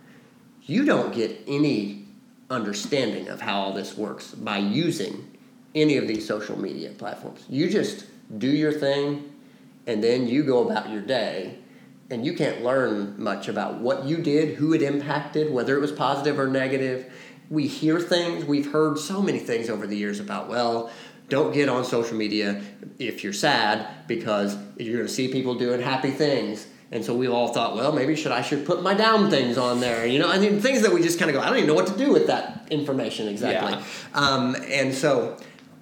You 0.63 0.85
don't 0.85 1.13
get 1.13 1.43
any 1.47 2.05
understanding 2.49 3.27
of 3.27 3.41
how 3.41 3.59
all 3.59 3.73
this 3.73 3.97
works 3.97 4.31
by 4.31 4.57
using 4.57 5.37
any 5.73 5.97
of 5.97 6.07
these 6.07 6.27
social 6.27 6.59
media 6.59 6.91
platforms. 6.91 7.45
You 7.49 7.69
just 7.69 8.05
do 8.37 8.47
your 8.47 8.71
thing 8.71 9.31
and 9.87 10.03
then 10.03 10.27
you 10.27 10.43
go 10.43 10.67
about 10.67 10.89
your 10.89 11.01
day 11.01 11.57
and 12.11 12.25
you 12.25 12.33
can't 12.33 12.63
learn 12.63 13.21
much 13.21 13.47
about 13.47 13.75
what 13.75 14.05
you 14.05 14.17
did, 14.17 14.55
who 14.55 14.73
it 14.73 14.81
impacted, 14.81 15.51
whether 15.51 15.75
it 15.75 15.79
was 15.79 15.91
positive 15.91 16.39
or 16.39 16.47
negative. 16.47 17.11
We 17.49 17.67
hear 17.67 17.99
things, 17.99 18.45
we've 18.45 18.71
heard 18.71 18.97
so 18.99 19.21
many 19.21 19.39
things 19.39 19.69
over 19.69 19.87
the 19.87 19.97
years 19.97 20.19
about, 20.19 20.47
well, 20.47 20.91
don't 21.29 21.53
get 21.53 21.69
on 21.69 21.85
social 21.85 22.17
media 22.17 22.61
if 22.97 23.23
you're 23.23 23.33
sad 23.33 24.07
because 24.07 24.57
you're 24.77 24.95
going 24.95 25.07
to 25.07 25.13
see 25.13 25.27
people 25.27 25.55
doing 25.55 25.81
happy 25.81 26.11
things. 26.11 26.67
And 26.91 27.05
so 27.05 27.15
we 27.15 27.27
all 27.27 27.49
thought, 27.53 27.75
well, 27.75 27.91
maybe 27.91 28.15
should 28.15 28.31
I 28.31 28.41
should 28.41 28.65
put 28.65 28.81
my 28.81 28.95
down 28.95 29.29
things 29.29 29.57
on 29.57 29.79
there, 29.79 30.07
you 30.07 30.17
know? 30.17 30.27
I 30.27 30.39
mean, 30.39 30.59
things 30.59 30.81
that 30.81 30.91
we 30.91 31.03
just 31.03 31.19
kind 31.19 31.29
of 31.29 31.35
go, 31.35 31.41
I 31.41 31.47
don't 31.47 31.57
even 31.57 31.67
know 31.67 31.75
what 31.75 31.87
to 31.87 31.97
do 31.97 32.11
with 32.11 32.27
that 32.27 32.67
information 32.71 33.27
exactly. 33.27 33.73
Yeah. 33.73 33.83
Um, 34.13 34.55
and 34.67 34.93
so 34.93 35.37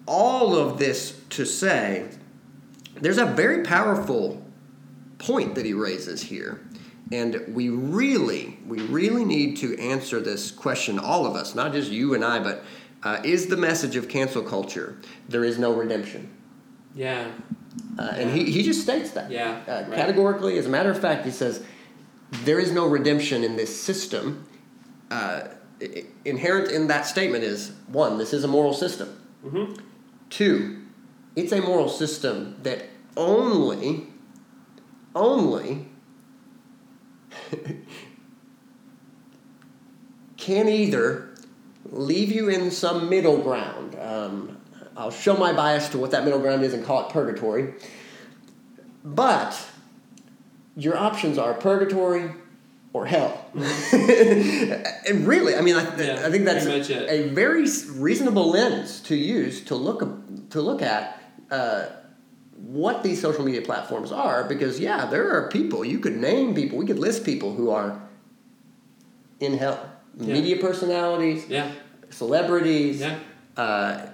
all 0.06 0.56
of 0.56 0.80
this 0.80 1.20
to 1.30 1.46
say, 1.46 2.10
there's 2.96 3.18
a 3.18 3.26
very 3.26 3.64
powerful 3.64 4.44
point 5.18 5.56
that 5.56 5.66
he 5.66 5.74
raises 5.74 6.24
here. 6.24 6.62
And 7.12 7.56
we 7.56 7.70
really, 7.70 8.60
we 8.66 8.82
really 8.82 9.24
need 9.24 9.58
to 9.58 9.80
answer 9.80 10.20
this 10.20 10.52
question, 10.52 11.00
all 11.00 11.26
of 11.26 11.36
us, 11.36 11.56
not 11.56 11.72
just 11.72 11.90
you 11.90 12.14
and 12.16 12.26
I, 12.26 12.40
but 12.40 12.66
uh, 13.08 13.22
is 13.24 13.48
the 13.48 13.56
message 13.56 13.96
of 13.96 14.10
cancel 14.10 14.44
culture 14.44 14.98
there 15.30 15.46
is 15.46 15.58
no 15.58 15.74
redemption? 15.74 16.30
Yeah. 16.94 17.32
Uh, 17.98 18.02
and 18.16 18.32
he, 18.32 18.52
he 18.52 18.64
just 18.64 18.82
states 18.82 19.12
that. 19.12 19.32
Yeah, 19.32 19.62
Uh, 19.66 19.86
right. 19.88 19.96
Categorically, 19.96 20.58
as 20.58 20.66
a 20.66 20.70
matter 20.70 20.92
of 20.92 21.00
fact, 21.00 21.24
he 21.24 21.32
says 21.32 21.64
there 22.44 22.60
is 22.60 22.72
no 22.72 22.86
redemption 22.86 23.44
in 23.46 23.56
this 23.56 23.74
system. 23.82 24.46
Uh, 25.10 25.48
inherent 26.26 26.70
in 26.70 26.88
that 26.88 27.06
statement 27.06 27.44
is 27.46 27.72
one, 27.88 28.18
this 28.18 28.34
is 28.34 28.44
a 28.44 28.48
moral 28.48 28.74
system. 28.74 29.10
Mm-hmm. 29.46 29.76
Two, 30.30 30.82
it's 31.36 31.54
a 31.54 31.62
moral 31.62 31.88
system 31.88 32.58
that 32.64 32.88
only, 33.16 34.08
only 35.16 35.88
can 40.38 40.68
either 40.68 41.27
leave 41.92 42.32
you 42.32 42.50
in 42.50 42.72
some 42.72 43.10
middle 43.10 43.38
ground. 43.38 43.96
Um, 44.00 44.58
I'll 44.96 45.12
show 45.12 45.38
my 45.38 45.54
bias 45.54 45.90
to 45.90 45.98
what 45.98 46.12
that 46.12 46.24
middle 46.24 46.40
ground 46.40 46.64
is 46.64 46.74
and 46.74 46.84
call 46.84 47.06
it 47.06 47.14
purgatory. 47.14 47.74
But 49.04 49.60
your 50.76 50.98
options 50.98 51.38
are 51.38 51.54
purgatory 51.54 52.32
or 52.94 53.06
hell. 53.06 53.46
and 53.54 55.28
really, 55.28 55.56
I 55.56 55.62
mean, 55.62 55.76
I, 55.76 55.84
Yeah, 55.98 56.24
I 56.26 56.32
think 56.32 56.46
that's 56.46 56.66
much 56.66 56.90
a 56.90 57.30
very 57.30 57.68
reasonable 57.92 58.50
lens 58.50 59.02
to 59.02 59.16
use 59.16 59.62
to 59.66 59.76
look 59.76 60.00
to 60.50 60.62
look 60.62 60.82
at 60.82 61.22
uh, 61.52 61.88
what 62.56 63.04
these 63.04 63.22
social 63.22 63.46
media 63.46 63.62
platforms 63.62 64.12
are. 64.12 64.44
Because 64.46 64.80
yeah, 64.80 65.06
there 65.06 65.30
are 65.32 65.50
people 65.50 65.86
you 65.86 66.00
could 66.00 66.18
name 66.18 66.56
people, 66.56 66.78
we 66.78 66.86
could 66.86 67.00
list 67.00 67.24
people 67.24 67.54
who 67.54 67.70
are 67.70 68.02
in 69.40 69.58
hell, 69.58 69.97
Yeah. 70.20 70.34
media 70.34 70.58
personalities, 70.58 71.46
Yeah. 71.50 71.72
celebrities, 72.10 73.02
Yeah. 73.02 73.18
uh, 73.56 74.08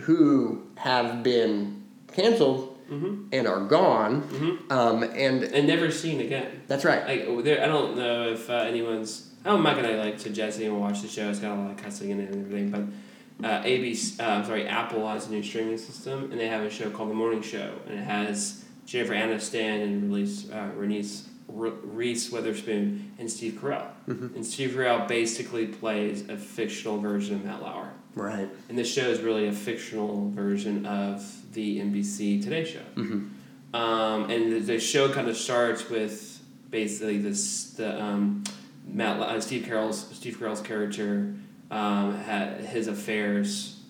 who 0.00 0.62
have 0.76 1.22
been 1.22 1.82
canceled 2.12 2.68
Mm-hmm. 2.90 3.24
and 3.32 3.46
are 3.46 3.60
gone. 3.60 4.22
Mm-hmm. 4.22 4.72
Um, 4.72 5.02
and 5.02 5.44
And 5.44 5.66
never 5.66 5.90
seen 5.90 6.20
again. 6.20 6.46
that's 6.68 6.84
right. 6.84 7.06
Like 7.06 7.44
there, 7.44 7.62
I 7.62 7.66
don't 7.66 7.96
know 7.96 8.28
if 8.30 8.50
uh, 8.50 8.54
anyone's. 8.54 9.28
I'm 9.46 9.62
not 9.62 9.76
gonna 9.76 9.96
like 9.96 10.20
suggest 10.20 10.60
anyone 10.60 10.80
watch 10.80 11.00
the 11.00 11.08
show. 11.08 11.28
It's 11.30 11.38
got 11.38 11.56
a 11.56 11.60
lot 11.60 11.70
of 11.70 11.76
cussing 11.78 12.10
in 12.10 12.20
it 12.20 12.30
and 12.34 12.44
everything. 12.44 12.70
But 12.70 13.46
uh, 13.48 13.62
ABC, 13.64 14.20
uh, 14.20 14.24
I'm 14.24 14.44
sorry, 14.44 14.68
Apple 14.68 15.08
has 15.08 15.26
a 15.28 15.30
new 15.30 15.42
streaming 15.42 15.78
system, 15.78 16.30
and 16.30 16.38
they 16.38 16.48
have 16.48 16.62
a 16.64 16.70
show 16.70 16.90
called 16.90 17.08
The 17.10 17.14
Morning 17.14 17.40
Show, 17.40 17.72
and 17.88 17.98
it 17.98 18.02
has 18.04 18.62
Jennifer 18.84 19.14
Aniston 19.14 19.82
and 19.84 20.12
Reese 20.14 20.50
uh, 20.50 20.68
Reese 20.76 21.28
Reese 21.48 22.30
Witherspoon 22.30 23.12
and 23.18 23.30
Steve 23.30 23.54
Carell. 23.54 23.86
Mhm. 24.08 24.34
And 24.34 24.44
Steve 24.44 24.70
Carell 24.70 25.06
basically 25.06 25.66
plays 25.66 26.28
a 26.28 26.36
fictional 26.36 26.98
version 26.98 27.36
of 27.36 27.44
Matt 27.44 27.62
Lauer. 27.62 27.90
Right. 28.14 28.48
And 28.68 28.76
this 28.78 28.92
show 28.92 29.08
is 29.08 29.20
really 29.20 29.46
a 29.46 29.52
fictional 29.52 30.30
version 30.30 30.84
of 30.86 31.24
the 31.54 31.80
NBC 31.80 32.42
Today 32.42 32.64
Show. 32.64 32.80
hmm 32.94 33.28
Um, 33.74 34.30
and 34.30 34.52
the, 34.52 34.58
the 34.60 34.78
show 34.80 35.10
kind 35.10 35.28
of 35.28 35.36
starts 35.36 35.88
with 35.88 36.40
basically 36.70 37.18
this 37.18 37.70
the 37.70 38.02
um, 38.02 38.44
Matt 38.86 39.18
uh, 39.20 39.40
Steve 39.40 39.64
Carell's 39.64 40.08
Steve 40.14 40.36
Carell's 40.38 40.60
character 40.60 41.32
um, 41.70 42.14
had 42.18 42.60
his 42.60 42.86
affairs 42.88 43.80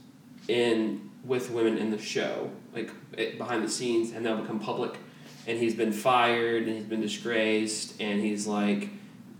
in 0.46 1.10
with 1.24 1.50
women 1.50 1.78
in 1.78 1.90
the 1.90 1.98
show, 1.98 2.50
like 2.74 2.90
it, 3.16 3.38
behind 3.38 3.64
the 3.64 3.68
scenes, 3.68 4.12
and 4.12 4.22
now 4.24 4.36
become 4.36 4.60
public. 4.60 4.98
And 5.46 5.58
he's 5.58 5.74
been 5.74 5.92
fired, 5.92 6.64
and 6.68 6.76
he's 6.76 6.84
been 6.84 7.00
disgraced, 7.00 8.00
and 8.00 8.20
he's 8.20 8.46
like, 8.46 8.88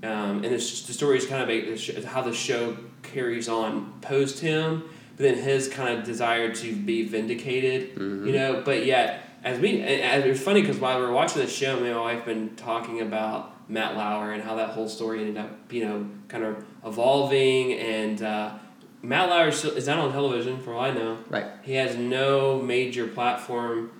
um, 0.02 0.44
and 0.44 0.46
it's 0.46 0.68
just 0.68 0.86
the 0.86 0.92
story 0.92 1.16
is 1.18 1.26
kind 1.26 1.42
of 1.42 1.48
a, 1.50 2.06
how 2.06 2.22
the 2.22 2.32
show 2.32 2.76
carries 3.02 3.48
on 3.48 3.92
post 4.00 4.40
him, 4.40 4.82
but 5.16 5.22
then 5.24 5.34
his 5.36 5.68
kind 5.68 5.98
of 5.98 6.04
desire 6.04 6.52
to 6.54 6.74
be 6.76 7.04
vindicated, 7.06 7.96
you 7.98 8.32
know. 8.32 8.62
But 8.64 8.84
yet, 8.86 9.22
as 9.44 9.58
we, 9.60 9.80
and, 9.80 9.88
and 10.02 10.24
it 10.24 10.28
was 10.28 10.40
funny 10.42 10.60
because 10.60 10.78
while 10.78 10.98
we 10.98 11.04
were 11.06 11.12
watching 11.12 11.42
the 11.42 11.48
show, 11.48 11.78
me 11.78 11.86
and 11.88 11.96
my 11.96 12.02
wife 12.14 12.24
been 12.24 12.56
talking 12.56 13.00
about 13.00 13.68
Matt 13.70 13.96
Lauer 13.96 14.32
and 14.32 14.42
how 14.42 14.56
that 14.56 14.70
whole 14.70 14.88
story 14.88 15.20
ended 15.20 15.36
up, 15.38 15.72
you 15.72 15.84
know, 15.84 16.06
kind 16.28 16.44
of 16.44 16.64
evolving. 16.84 17.74
And 17.74 18.20
uh, 18.22 18.54
Matt 19.02 19.28
Lauer 19.30 19.48
is 19.48 19.64
is 19.64 19.86
not 19.86 19.98
on 19.98 20.12
television, 20.12 20.58
for 20.60 20.74
all 20.74 20.80
I 20.80 20.90
know. 20.90 21.18
Right. 21.28 21.46
He 21.62 21.74
has 21.74 21.96
no 21.96 22.60
major 22.60 23.06
platform, 23.06 23.90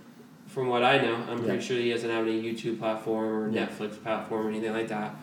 from 0.49 0.69
what 0.69 0.83
I 0.83 0.99
know. 0.99 1.15
I'm 1.29 1.39
Yeah. 1.39 1.45
pretty 1.45 1.63
sure 1.65 1.77
he 1.77 1.91
doesn't 1.91 2.11
have 2.11 2.27
any 2.27 2.43
YouTube 2.43 2.79
platform 2.79 3.25
or 3.33 3.51
Yeah. 3.51 3.67
Netflix 3.67 4.03
platform 4.03 4.47
or 4.47 4.51
anything 4.51 4.73
like 4.73 4.89
that. 4.89 5.15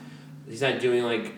He's 0.49 0.61
not 0.61 0.79
doing 0.79 1.03
like 1.03 1.33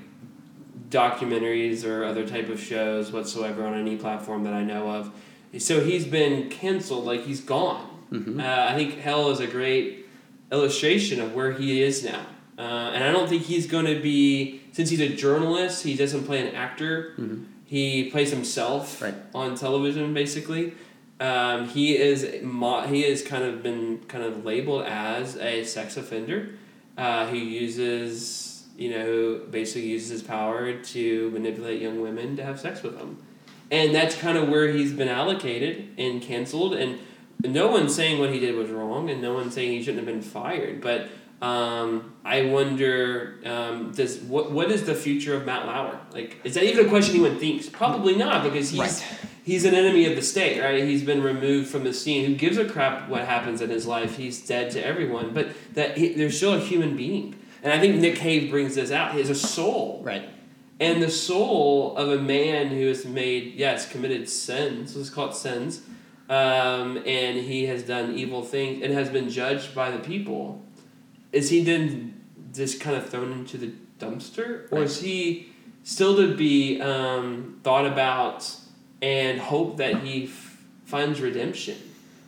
documentaries 0.90 1.86
or 1.86 2.04
other 2.06 2.28
type 2.28 2.50
of 2.50 2.60
shows 2.60 3.12
whatsoever 3.12 3.66
on 3.66 3.74
any 3.74 3.96
platform 3.98 4.44
that 4.44 4.54
I 4.54 4.64
know 4.64 4.90
of. 4.90 5.12
So 5.58 5.84
he's 5.84 6.06
been 6.06 6.50
canceled, 6.50 7.06
like 7.06 7.26
he's 7.26 7.42
gone. 7.42 7.88
Mhm. 8.12 8.40
Uh, 8.42 8.72
I 8.72 8.76
think 8.76 9.00
Hell 9.00 9.30
is 9.32 9.40
a 9.40 9.48
great 9.48 10.06
illustration 10.52 11.22
of 11.22 11.34
where 11.34 11.54
he 11.54 11.82
is 11.82 12.04
now. 12.04 12.26
Uh, 12.58 12.92
and 12.94 13.04
I 13.04 13.12
don't 13.12 13.28
think 13.30 13.44
he's 13.44 13.68
going 13.68 13.86
to 13.86 14.00
be, 14.02 14.62
since 14.74 14.90
he's 14.90 15.00
a 15.00 15.10
journalist, 15.10 15.84
he 15.84 15.96
doesn't 15.96 16.24
play 16.26 16.46
an 16.46 16.54
actor. 16.56 17.14
Mhm. 17.20 17.46
He 17.66 18.10
plays 18.10 18.32
himself 18.32 19.02
Right. 19.02 19.16
on 19.34 19.56
television, 19.56 20.14
basically. 20.14 20.74
Um, 21.22 21.70
he 21.70 21.96
is 21.98 22.26
mo- 22.44 22.82
he 22.82 23.04
has 23.04 23.22
kind 23.22 23.44
of 23.44 23.64
been 23.64 24.00
kind 24.08 24.24
of 24.26 24.44
labeled 24.44 24.84
as 24.86 25.38
a 25.38 25.64
sex 25.64 25.96
offender. 25.96 26.50
Uh, 26.98 27.28
he 27.28 27.40
uses 27.40 28.51
you 28.82 28.90
know 28.90 29.42
basically 29.52 29.88
uses 29.90 30.10
his 30.10 30.24
power 30.24 30.74
to 30.94 31.30
manipulate 31.32 31.82
young 31.82 32.02
women 32.02 32.36
to 32.38 32.44
have 32.44 32.60
sex 32.60 32.82
with 32.82 32.98
them, 32.98 33.18
and 33.70 33.94
that's 33.94 34.16
kind 34.16 34.38
of 34.40 34.50
where 34.50 34.68
he's 34.70 34.92
been 34.92 35.08
allocated 35.08 35.88
and 35.98 36.22
canceled. 36.22 36.74
And 36.74 37.00
no 37.44 37.68
one's 37.68 37.94
saying 37.96 38.20
what 38.20 38.32
he 38.34 38.40
did 38.40 38.56
was 38.56 38.70
wrong, 38.70 39.10
and 39.12 39.22
no 39.22 39.34
one's 39.34 39.54
saying 39.54 39.72
he 39.72 39.84
shouldn't 39.84 40.06
have 40.06 40.14
been 40.14 40.24
fired. 40.24 40.82
But 40.82 41.10
um, 41.42 42.14
I 42.24 42.46
wonder, 42.46 43.40
um, 43.46 43.92
does 43.92 44.20
what 44.20 44.52
what 44.52 44.72
is 44.72 44.84
the 44.86 44.96
future 44.96 45.36
of 45.36 45.46
Matt 45.46 45.66
Lauer? 45.68 46.00
Like, 46.12 46.38
is 46.44 46.54
that 46.56 46.64
even 46.64 46.86
a 46.86 46.90
question 46.90 47.16
anyone 47.16 47.38
thinks? 47.40 47.70
Probably 47.70 48.16
not, 48.16 48.44
because 48.44 48.72
he's 48.72 48.80
Right. 48.80 49.04
he's 49.44 49.66
an 49.66 49.76
enemy 49.76 50.06
of 50.06 50.16
the 50.16 50.22
state, 50.22 50.60
right? 50.60 50.84
He's 50.84 51.04
been 51.04 51.22
removed 51.24 51.70
from 51.70 51.84
the 51.84 51.94
scene. 51.94 52.26
Who 52.26 52.36
gives 52.36 52.58
a 52.58 52.66
crap 52.66 53.10
what 53.10 53.26
happens 53.26 53.62
in 53.62 53.70
his 53.70 53.86
life? 53.88 54.18
He's 54.18 54.44
dead 54.46 54.72
to 54.72 54.86
everyone. 54.86 55.34
But 55.34 55.50
that 55.74 55.98
he, 55.98 56.14
there's 56.14 56.38
still 56.38 56.54
a 56.54 56.60
human 56.60 56.96
being, 56.96 57.36
and 57.64 57.72
I 57.74 57.80
think 57.80 57.98
Nick 57.98 58.16
Cave 58.16 58.50
brings 58.50 58.76
this 58.76 58.92
out. 58.92 59.14
He 59.14 59.20
has 59.20 59.30
a 59.30 59.36
soul, 59.36 60.02
Right. 60.04 60.28
and 60.80 61.02
the 61.02 61.10
soul 61.12 61.96
of 61.98 62.10
a 62.10 62.22
man 62.22 62.68
who 62.68 62.88
has 62.88 63.06
made 63.06 63.54
yes 63.56 63.90
committed 63.90 64.28
sins. 64.30 64.96
Let's 64.96 65.10
call 65.10 65.30
it 65.30 65.36
sins, 65.36 65.82
um, 66.30 66.98
and 67.06 67.38
he 67.38 67.66
has 67.66 67.84
done 67.84 68.16
evil 68.16 68.42
things 68.44 68.84
and 68.84 68.94
has 68.94 69.10
been 69.10 69.30
judged 69.30 69.76
by 69.76 69.92
the 69.92 70.00
people. 70.00 70.64
Is 71.32 71.50
he 71.50 71.64
then 71.64 72.22
just 72.54 72.80
kind 72.82 72.96
of 72.98 73.10
thrown 73.10 73.32
into 73.32 73.58
the 73.58 73.72
dumpster, 74.00 74.72
or 74.72 74.80
Right. 74.80 74.84
is 74.84 75.02
he 75.02 75.48
still 75.84 76.16
to 76.18 76.34
be 76.36 76.82
um, 76.82 77.60
thought 77.64 77.86
about 77.86 78.50
and 79.02 79.40
hope 79.40 79.78
that 79.78 80.04
he 80.04 80.26
f- 80.26 80.58
finds 80.86 81.22
redemption? 81.22 81.78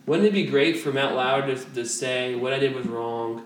Wouldn't 0.06 0.26
it 0.28 0.32
be 0.32 0.44
great 0.44 0.78
for 0.78 0.92
Matt 0.92 1.14
Lauer 1.14 1.46
to, 1.46 1.54
to 1.74 1.84
say 1.86 2.34
what 2.34 2.52
I 2.52 2.58
did 2.58 2.74
was 2.74 2.86
wrong? 2.86 3.42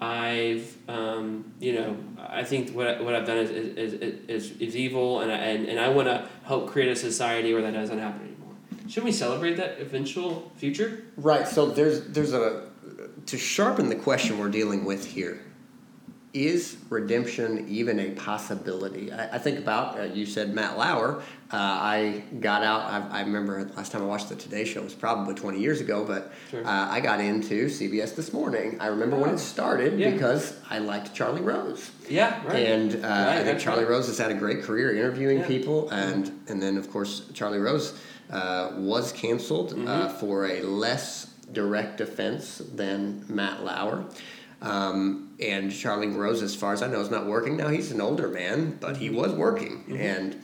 I've 0.00 0.76
um, 0.88 1.52
you 1.60 1.74
know 1.74 1.96
I 2.18 2.44
think 2.44 2.70
what, 2.70 3.04
what 3.04 3.14
I've 3.14 3.26
done 3.26 3.38
is, 3.38 3.50
is, 3.50 3.92
is, 4.28 4.56
is, 4.58 4.76
evil 4.76 5.20
and 5.20 5.30
I, 5.30 5.36
and, 5.36 5.68
and 5.68 5.80
I 5.80 5.88
want 5.88 6.08
to 6.08 6.26
help 6.44 6.68
create 6.68 6.88
a 6.88 6.96
society 6.96 7.52
where 7.52 7.62
that 7.62 7.72
doesn't 7.72 7.98
happen 7.98 8.22
anymore. 8.22 8.54
Shouldn't 8.88 9.04
we 9.04 9.12
celebrate 9.12 9.56
that 9.56 9.80
eventual 9.80 10.52
future? 10.56 11.04
Right. 11.16 11.46
So 11.46 11.66
there's 11.66 12.06
there's 12.08 12.32
a 12.32 12.68
to 13.26 13.38
sharpen 13.38 13.88
the 13.88 13.96
question 13.96 14.38
we're 14.38 14.48
dealing 14.48 14.84
with 14.84 15.04
here. 15.06 15.42
Is 16.32 16.76
redemption 16.90 17.66
even 17.68 17.98
a 17.98 18.10
possibility? 18.12 19.10
I, 19.12 19.34
I 19.34 19.38
think 19.38 19.58
about 19.58 19.98
uh, 19.98 20.04
you 20.04 20.24
said 20.26 20.54
Matt 20.54 20.78
Lauer. 20.78 21.16
Uh, 21.52 21.56
I 21.56 22.22
got 22.38 22.62
out. 22.62 22.82
I, 22.82 23.18
I 23.18 23.20
remember 23.22 23.68
last 23.76 23.90
time 23.90 24.02
I 24.02 24.04
watched 24.04 24.28
the 24.28 24.36
Today 24.36 24.64
Show 24.64 24.80
was 24.82 24.94
probably 24.94 25.34
twenty 25.34 25.58
years 25.58 25.80
ago, 25.80 26.04
but 26.04 26.30
Sure. 26.52 26.64
uh, 26.64 26.88
I 26.88 27.00
got 27.00 27.18
into 27.20 27.66
CBS 27.66 28.14
this 28.14 28.32
morning. 28.32 28.76
I 28.80 28.86
remember 28.86 29.16
when 29.16 29.30
it 29.30 29.38
started 29.38 29.98
Yeah. 29.98 30.10
because 30.12 30.56
I 30.70 30.78
liked 30.78 31.12
Charlie 31.14 31.40
Rose. 31.42 31.90
Yeah, 32.08 32.40
right. 32.46 32.54
And 32.64 32.94
uh, 33.04 33.08
Right, 33.08 33.38
I 33.38 33.42
think 33.44 33.58
Charlie. 33.58 33.84
Rose 33.84 34.06
has 34.06 34.18
had 34.18 34.30
a 34.30 34.34
great 34.34 34.62
career 34.62 34.94
interviewing 34.94 35.38
Yeah. 35.40 35.48
people, 35.48 35.90
and 35.90 36.30
and 36.46 36.62
then 36.62 36.76
of 36.76 36.92
course 36.92 37.22
Charlie 37.34 37.58
Rose 37.58 37.92
uh, 38.30 38.70
was 38.76 39.10
canceled 39.10 39.72
uh, 39.72 39.76
Mm-hmm. 39.76 40.16
for 40.18 40.46
a 40.46 40.62
less 40.62 41.26
direct 41.52 42.00
offense 42.00 42.58
than 42.72 43.24
Matt 43.28 43.64
Lauer. 43.64 44.04
Um, 44.62 45.34
and 45.40 45.72
Charlie 45.72 46.08
Rose, 46.08 46.42
as 46.42 46.54
far 46.54 46.72
as 46.72 46.82
I 46.82 46.86
know, 46.86 47.00
is 47.00 47.10
not 47.10 47.26
working 47.26 47.56
now. 47.56 47.68
He's 47.68 47.90
an 47.92 48.00
older 48.00 48.28
man, 48.28 48.76
but 48.80 48.98
he 48.98 49.08
was 49.08 49.32
working. 49.32 49.84
Mm-hmm. 49.84 49.96
And 49.96 50.42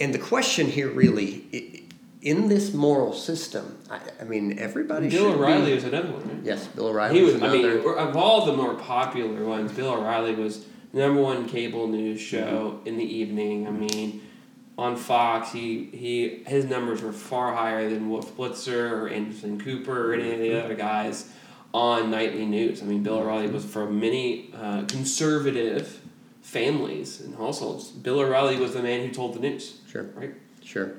and 0.00 0.14
the 0.14 0.18
question 0.18 0.66
here 0.66 0.88
really, 0.88 1.86
in 2.22 2.48
this 2.48 2.72
moral 2.74 3.12
system, 3.12 3.78
I, 3.88 4.00
I 4.20 4.24
mean, 4.24 4.58
everybody 4.58 5.08
Bill 5.08 5.32
O'Reilly 5.32 5.66
be. 5.66 5.74
was 5.74 5.84
another 5.84 6.10
one. 6.10 6.28
Right? 6.28 6.44
Yes, 6.44 6.66
Bill 6.68 6.88
O'Reilly 6.88 7.18
He 7.18 7.24
was. 7.24 7.34
was 7.34 7.42
I 7.42 7.52
mean, 7.52 7.66
of 7.66 8.16
all 8.16 8.46
the 8.46 8.54
more 8.54 8.74
popular 8.74 9.44
ones, 9.44 9.72
Bill 9.72 9.92
O'Reilly 9.92 10.34
was 10.34 10.66
number 10.92 11.20
one 11.20 11.48
cable 11.48 11.86
news 11.86 12.20
show 12.20 12.80
in 12.84 12.96
the 12.96 13.04
evening. 13.04 13.68
I 13.68 13.70
mean, 13.70 14.22
on 14.76 14.96
Fox, 14.96 15.52
he 15.52 15.84
he 15.92 16.42
his 16.46 16.64
numbers 16.64 17.00
were 17.00 17.12
far 17.12 17.54
higher 17.54 17.88
than 17.88 18.10
Wolf 18.10 18.36
Blitzer 18.36 18.90
or 18.90 19.08
Anderson 19.08 19.60
Cooper 19.60 20.10
or 20.10 20.14
any 20.14 20.32
of 20.32 20.40
the 20.40 20.64
other 20.64 20.74
guys 20.74 21.30
on 21.72 22.10
nightly 22.10 22.46
news. 22.46 22.82
I 22.82 22.86
mean, 22.86 23.02
Bill 23.02 23.18
O'Reilly 23.18 23.48
was 23.48 23.64
from 23.64 24.00
many 24.00 24.50
uh, 24.54 24.84
conservative 24.86 26.00
families 26.42 27.20
and 27.20 27.36
households. 27.36 27.90
Bill 27.90 28.20
O'Reilly 28.20 28.56
was 28.56 28.74
the 28.74 28.82
man 28.82 29.06
who 29.06 29.12
told 29.12 29.34
the 29.34 29.40
news. 29.40 29.80
Sure. 29.88 30.04
Right. 30.14 30.34
Sure. 30.64 30.94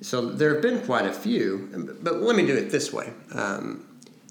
So 0.00 0.26
there 0.26 0.52
have 0.54 0.62
been 0.62 0.80
quite 0.84 1.06
a 1.06 1.12
few, 1.12 1.96
but 2.02 2.20
let 2.20 2.34
me 2.34 2.44
do 2.44 2.56
it 2.56 2.70
this 2.70 2.92
way. 2.92 3.12
Um, 3.32 3.86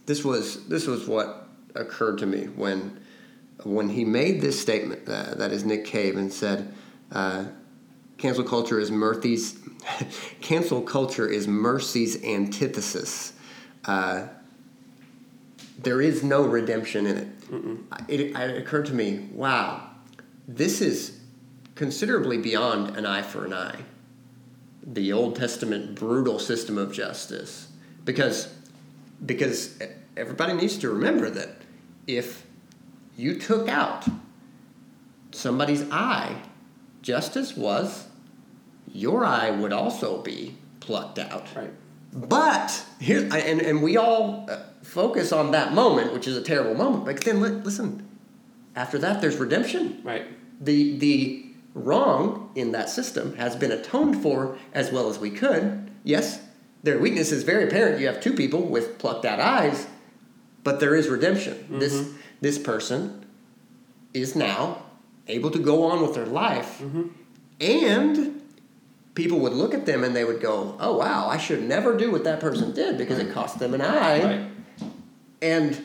this 0.05 0.23
was 0.25 0.67
this 0.67 0.85
was 0.85 1.07
what 1.07 1.47
occurred 1.75 2.17
to 2.19 2.25
me 2.25 2.45
when 2.45 2.99
when 3.63 3.89
he 3.89 4.03
made 4.03 4.41
this 4.41 4.59
statement. 4.59 5.07
Uh, 5.07 5.35
that 5.35 5.51
is 5.51 5.63
Nick 5.63 5.85
Cave 5.85 6.17
and 6.17 6.31
said, 6.31 6.73
uh, 7.11 7.45
"Cancel 8.17 8.43
culture 8.43 8.79
is 8.79 8.91
Murphy's 8.91 9.59
cancel 10.41 10.81
culture 10.81 11.27
is 11.27 11.47
mercy's 11.47 12.21
antithesis." 12.23 13.31
Uh, 13.85 14.27
there 15.83 16.01
is 16.01 16.23
no 16.23 16.43
redemption 16.43 17.05
in 17.05 17.17
it. 17.17 17.27
It, 18.07 18.19
it 18.35 18.57
occurred 18.57 18.85
to 18.87 18.93
me, 18.93 19.29
wow, 19.31 19.89
this 20.47 20.81
is 20.81 21.19
considerably 21.75 22.37
beyond 22.37 22.95
an 22.97 23.05
eye 23.05 23.21
for 23.21 23.45
an 23.45 23.53
eye 23.53 23.79
the 24.83 25.13
Old 25.13 25.35
Testament 25.35 25.95
brutal 25.95 26.39
system 26.39 26.77
of 26.77 26.91
justice 26.91 27.67
because 28.03 28.51
because 29.23 29.77
everybody 30.17 30.53
needs 30.53 30.77
to 30.79 30.89
remember 30.89 31.29
that 31.29 31.49
if 32.07 32.45
you 33.15 33.39
took 33.39 33.69
out 33.69 34.05
somebody's 35.31 35.83
eye 35.91 36.35
justice 37.03 37.55
was 37.55 38.07
your 38.91 39.23
eye 39.23 39.51
would 39.51 39.71
also 39.71 40.21
be 40.21 40.55
plucked 40.79 41.19
out 41.19 41.45
Right. 41.55 41.71
But 42.13 42.83
here 42.99 43.21
and, 43.33 43.61
and 43.61 43.81
we 43.81 43.97
all 43.97 44.45
uh, 44.49 44.57
focus 44.83 45.31
on 45.31 45.51
that 45.51 45.73
moment 45.73 46.13
which 46.13 46.27
is 46.27 46.35
a 46.35 46.41
terrible 46.41 46.75
moment 46.75 47.05
but 47.05 47.21
then 47.21 47.39
li- 47.41 47.49
listen 47.49 48.07
after 48.75 48.97
that 48.97 49.21
there's 49.21 49.37
redemption 49.37 50.01
Right. 50.03 50.25
the 50.59 50.97
the 50.97 51.45
wrong 51.73 52.51
in 52.55 52.71
that 52.73 52.89
system 52.89 53.35
has 53.37 53.55
been 53.55 53.71
atoned 53.71 54.21
for 54.21 54.57
as 54.73 54.91
well 54.91 55.07
as 55.09 55.17
we 55.19 55.29
could. 55.29 55.89
Yes, 56.03 56.41
their 56.83 56.99
weakness 56.99 57.31
is 57.31 57.43
very 57.43 57.63
apparent. 57.65 58.01
You 58.01 58.07
have 58.07 58.19
two 58.19 58.33
people 58.33 58.63
with 58.63 58.97
plucked 58.99 59.23
out 59.23 59.39
eyes, 59.39 59.87
but 60.65 60.81
there 60.81 60.93
is 60.95 61.07
redemption. 61.07 61.79
This 61.79 62.09
this 62.41 62.57
person 62.59 63.25
is 64.13 64.35
now 64.35 64.83
able 65.29 65.49
to 65.51 65.59
go 65.59 65.83
on 65.83 66.01
with 66.01 66.13
their 66.13 66.25
life, 66.25 66.81
and 67.61 68.40
people 69.15 69.39
would 69.39 69.53
look 69.53 69.73
at 69.73 69.85
them 69.85 70.03
and 70.03 70.15
they 70.15 70.23
would 70.23 70.41
go, 70.41 70.75
"Oh 70.79 70.97
wow, 70.97 71.27
I 71.27 71.37
should 71.37 71.63
never 71.63 71.97
do 71.97 72.11
what 72.11 72.23
that 72.23 72.39
person 72.39 72.71
did 72.73 72.97
because 72.97 73.19
it 73.19 73.33
cost 73.33 73.59
them 73.59 73.73
an 73.73 73.81
eye." 73.81 74.23
Right. 74.23 74.47
And 75.41 75.83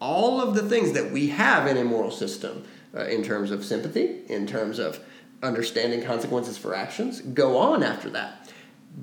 all 0.00 0.40
of 0.40 0.54
the 0.54 0.62
things 0.62 0.92
that 0.92 1.10
we 1.10 1.28
have 1.28 1.66
in 1.66 1.76
a 1.76 1.84
moral 1.84 2.10
system, 2.10 2.64
uh, 2.96 3.04
in 3.06 3.22
terms 3.22 3.50
of 3.50 3.64
sympathy, 3.64 4.22
in 4.28 4.46
terms 4.46 4.78
of 4.78 5.00
understanding 5.42 6.02
consequences 6.02 6.58
for 6.58 6.74
actions, 6.74 7.20
go 7.20 7.56
on 7.56 7.82
after 7.82 8.10
that. 8.10 8.50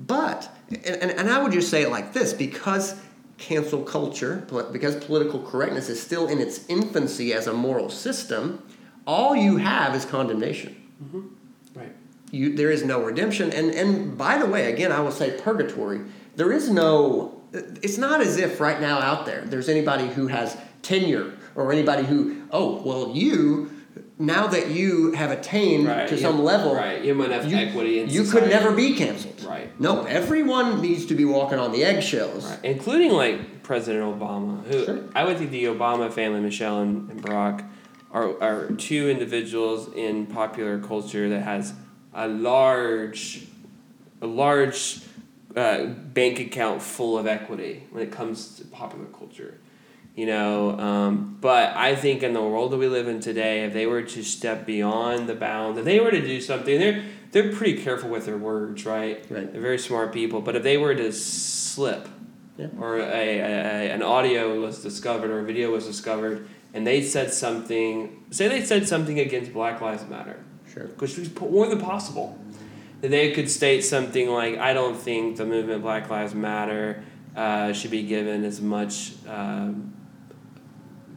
But, 0.06 0.50
and, 0.68 0.86
and, 0.86 1.10
and 1.10 1.30
I 1.30 1.42
would 1.42 1.52
just 1.52 1.70
say 1.70 1.82
it 1.82 1.90
like 1.90 2.12
this 2.12 2.32
because 2.32 3.00
cancel 3.38 3.82
culture, 3.82 4.46
because 4.72 4.96
political 5.04 5.42
correctness 5.42 5.88
is 5.88 6.00
still 6.00 6.28
in 6.28 6.38
its 6.38 6.66
infancy 6.68 7.32
as 7.32 7.46
a 7.46 7.52
moral 7.52 7.90
system, 7.90 8.62
all 9.06 9.36
you 9.36 9.58
have 9.58 9.94
is 9.94 10.04
condemnation 10.04 10.82
Right. 11.00 11.22
You, 12.36 12.54
there 12.56 12.70
is 12.70 12.84
no 12.84 13.02
redemption. 13.02 13.52
And, 13.52 13.70
and 13.70 14.16
by 14.16 14.38
the 14.38 14.46
way, 14.46 14.72
again, 14.72 14.92
I 14.92 15.00
will 15.00 15.10
say 15.12 15.38
purgatory. 15.40 16.00
There 16.36 16.52
is 16.52 16.68
no, 16.70 17.40
it's 17.52 17.98
not 17.98 18.20
as 18.20 18.36
if 18.36 18.60
right 18.60 18.80
now 18.80 18.98
out 18.98 19.26
there 19.26 19.42
there's 19.46 19.68
anybody 19.68 20.06
who 20.08 20.26
has 20.28 20.56
tenure 20.82 21.32
or 21.54 21.72
anybody 21.72 22.04
who, 22.04 22.42
oh, 22.50 22.82
well, 22.82 23.12
you, 23.16 23.70
now 24.18 24.46
that 24.46 24.68
you 24.70 25.12
have 25.12 25.30
attained 25.30 25.86
Right. 25.86 26.08
to 26.08 26.18
some 26.18 26.42
level, 26.42 26.74
Right. 26.74 27.02
You 27.04 27.18
have 27.22 27.50
you, 27.50 27.56
equity 27.56 27.92
you 28.08 28.24
society. 28.24 28.30
could 28.30 28.50
never 28.50 28.72
be 28.74 28.94
canceled. 28.94 29.42
Right. 29.44 29.78
No, 29.80 30.04
everyone 30.04 30.80
needs 30.82 31.06
to 31.06 31.14
be 31.14 31.24
walking 31.24 31.58
on 31.58 31.72
the 31.72 31.84
eggshells. 31.84 32.44
Right. 32.44 32.58
Including 32.64 33.12
like 33.12 33.62
President 33.62 34.04
Obama, 34.04 34.64
who 34.66 34.84
Sure. 34.84 34.98
I 35.14 35.24
would 35.24 35.38
think 35.38 35.50
the 35.50 35.64
Obama 35.64 36.12
family, 36.12 36.40
Michelle 36.40 36.80
and, 36.80 37.10
and 37.10 37.22
Barack, 37.22 37.66
are, 38.12 38.40
are 38.42 38.70
two 38.72 39.10
individuals 39.10 39.92
in 39.94 40.26
popular 40.26 40.78
culture 40.78 41.28
that 41.28 41.42
has 41.42 41.74
a 42.16 42.26
large, 42.26 43.46
a 44.20 44.26
large 44.26 45.00
uh, 45.54 45.84
bank 45.86 46.40
account 46.40 46.82
full 46.82 47.16
of 47.18 47.26
equity 47.26 47.84
when 47.90 48.02
it 48.02 48.10
comes 48.10 48.56
to 48.56 48.64
popular 48.64 49.06
culture. 49.06 49.60
You 50.16 50.24
know, 50.24 50.78
um, 50.80 51.36
but 51.42 51.76
I 51.76 51.94
think 51.94 52.22
in 52.22 52.32
the 52.32 52.40
world 52.40 52.72
that 52.72 52.78
we 52.78 52.88
live 52.88 53.06
in 53.06 53.20
today, 53.20 53.64
if 53.64 53.74
they 53.74 53.84
were 53.86 54.00
to 54.00 54.22
step 54.22 54.64
beyond 54.64 55.28
the 55.28 55.34
bounds, 55.34 55.78
if 55.78 55.84
they 55.84 56.00
were 56.00 56.10
to 56.10 56.20
do 56.22 56.40
something, 56.40 56.78
they're 56.80 57.04
they're 57.32 57.52
pretty 57.52 57.82
careful 57.82 58.08
with 58.08 58.24
their 58.24 58.38
words, 58.38 58.86
right? 58.86 59.18
Right. 59.30 59.52
They're 59.52 59.60
very 59.60 59.78
smart 59.78 60.14
people. 60.14 60.40
But 60.40 60.56
if 60.56 60.62
they 60.62 60.78
were 60.78 60.94
to 60.94 61.12
slip, 61.12 62.08
Yeah. 62.56 62.68
or 62.80 62.96
a, 62.96 63.02
a, 63.02 63.40
a, 63.40 63.90
an 63.92 64.02
audio 64.02 64.58
was 64.58 64.82
discovered 64.82 65.30
or 65.30 65.40
a 65.40 65.44
video 65.44 65.70
was 65.70 65.84
discovered, 65.84 66.48
and 66.72 66.86
they 66.86 67.02
said 67.02 67.30
something, 67.34 68.24
say 68.30 68.48
they 68.48 68.62
said 68.64 68.88
something 68.88 69.18
against 69.20 69.52
Black 69.52 69.82
Lives 69.82 70.06
Matter, 70.08 70.42
Sure. 70.76 70.86
which 70.98 71.16
was 71.16 71.34
more 71.40 71.66
than 71.66 71.80
possible. 71.80 72.38
That 73.00 73.10
they 73.10 73.32
could 73.32 73.50
state 73.50 73.82
something 73.82 74.28
like, 74.28 74.58
"I 74.58 74.72
don't 74.74 74.96
think 74.96 75.36
the 75.36 75.46
movement 75.46 75.82
Black 75.82 76.10
Lives 76.10 76.34
Matter 76.34 77.02
uh, 77.34 77.72
should 77.72 77.90
be 77.90 78.02
given 78.02 78.44
as 78.44 78.60
much 78.60 79.12
um, 79.28 79.92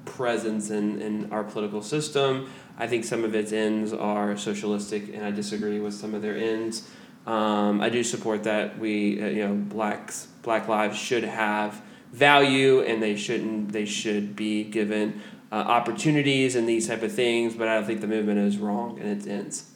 presence 0.05 0.69
in, 0.69 1.01
in 1.01 1.31
our 1.31 1.43
political 1.43 1.81
system. 1.81 2.49
I 2.77 2.87
think 2.87 3.03
some 3.03 3.23
of 3.23 3.35
its 3.35 3.51
ends 3.51 3.91
are 3.93 4.37
socialistic, 4.37 5.13
and 5.13 5.25
I 5.25 5.31
disagree 5.31 5.79
with 5.79 5.93
some 5.93 6.13
of 6.13 6.21
their 6.21 6.37
ends." 6.37 6.87
Um, 7.27 7.81
I 7.81 7.89
do 7.89 8.03
support 8.03 8.43
that 8.45 8.79
we, 8.79 9.21
uh, 9.21 9.27
you 9.27 9.47
know, 9.47 9.53
blacks 9.53 10.27
black 10.41 10.67
lives 10.67 10.97
should 10.97 11.23
have 11.23 11.81
value 12.11 12.81
and 12.81 13.03
they 13.03 13.15
shouldn't 13.15 13.71
they 13.71 13.85
should 13.85 14.35
be 14.35 14.63
given 14.63 15.21
uh, 15.51 15.55
opportunities 15.55 16.55
and 16.55 16.67
these 16.67 16.87
type 16.87 17.03
of 17.03 17.11
things. 17.11 17.55
But 17.55 17.67
I 17.67 17.75
don't 17.75 17.85
think 17.85 18.01
the 18.01 18.07
movement 18.07 18.39
is 18.39 18.57
wrong 18.57 18.99
and 18.99 19.21
it 19.21 19.29
ends. 19.29 19.69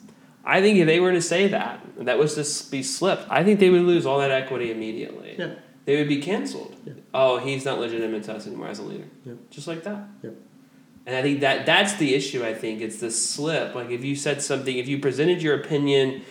I 0.44 0.60
think 0.60 0.78
if 0.78 0.86
they 0.86 1.00
were 1.00 1.12
to 1.12 1.22
say 1.22 1.48
that, 1.48 1.80
that 1.98 2.18
was 2.18 2.34
to 2.34 2.70
be 2.70 2.82
slipped, 2.82 3.26
I 3.30 3.42
think 3.44 3.60
they 3.60 3.70
would 3.70 3.82
lose 3.82 4.04
all 4.04 4.18
that 4.18 4.30
equity 4.30 4.70
immediately. 4.70 5.36
Yeah. 5.38 5.54
They 5.86 5.96
would 5.96 6.08
be 6.08 6.20
canceled. 6.20 6.76
Yeah. 6.84 6.94
Oh, 7.12 7.38
he's 7.38 7.64
not 7.64 7.78
legitimate 7.78 8.24
to 8.24 8.34
us 8.34 8.46
anymore 8.46 8.68
as 8.68 8.78
a 8.78 8.82
leader. 8.82 9.06
Yeah. 9.24 9.34
Just 9.50 9.66
like 9.66 9.84
that. 9.84 10.06
Yeah. 10.22 10.30
And 11.06 11.16
I 11.16 11.22
think 11.22 11.40
that 11.40 11.66
that's 11.66 11.94
the 11.94 12.14
issue. 12.14 12.44
I 12.44 12.54
think 12.54 12.80
it's 12.80 12.98
the 12.98 13.10
slip. 13.10 13.74
Like 13.74 13.90
if 13.90 14.04
you 14.04 14.16
said 14.16 14.42
something, 14.42 14.76
if 14.76 14.88
you 14.88 14.98
presented 14.98 15.42
your 15.42 15.54
opinion, 15.54 16.22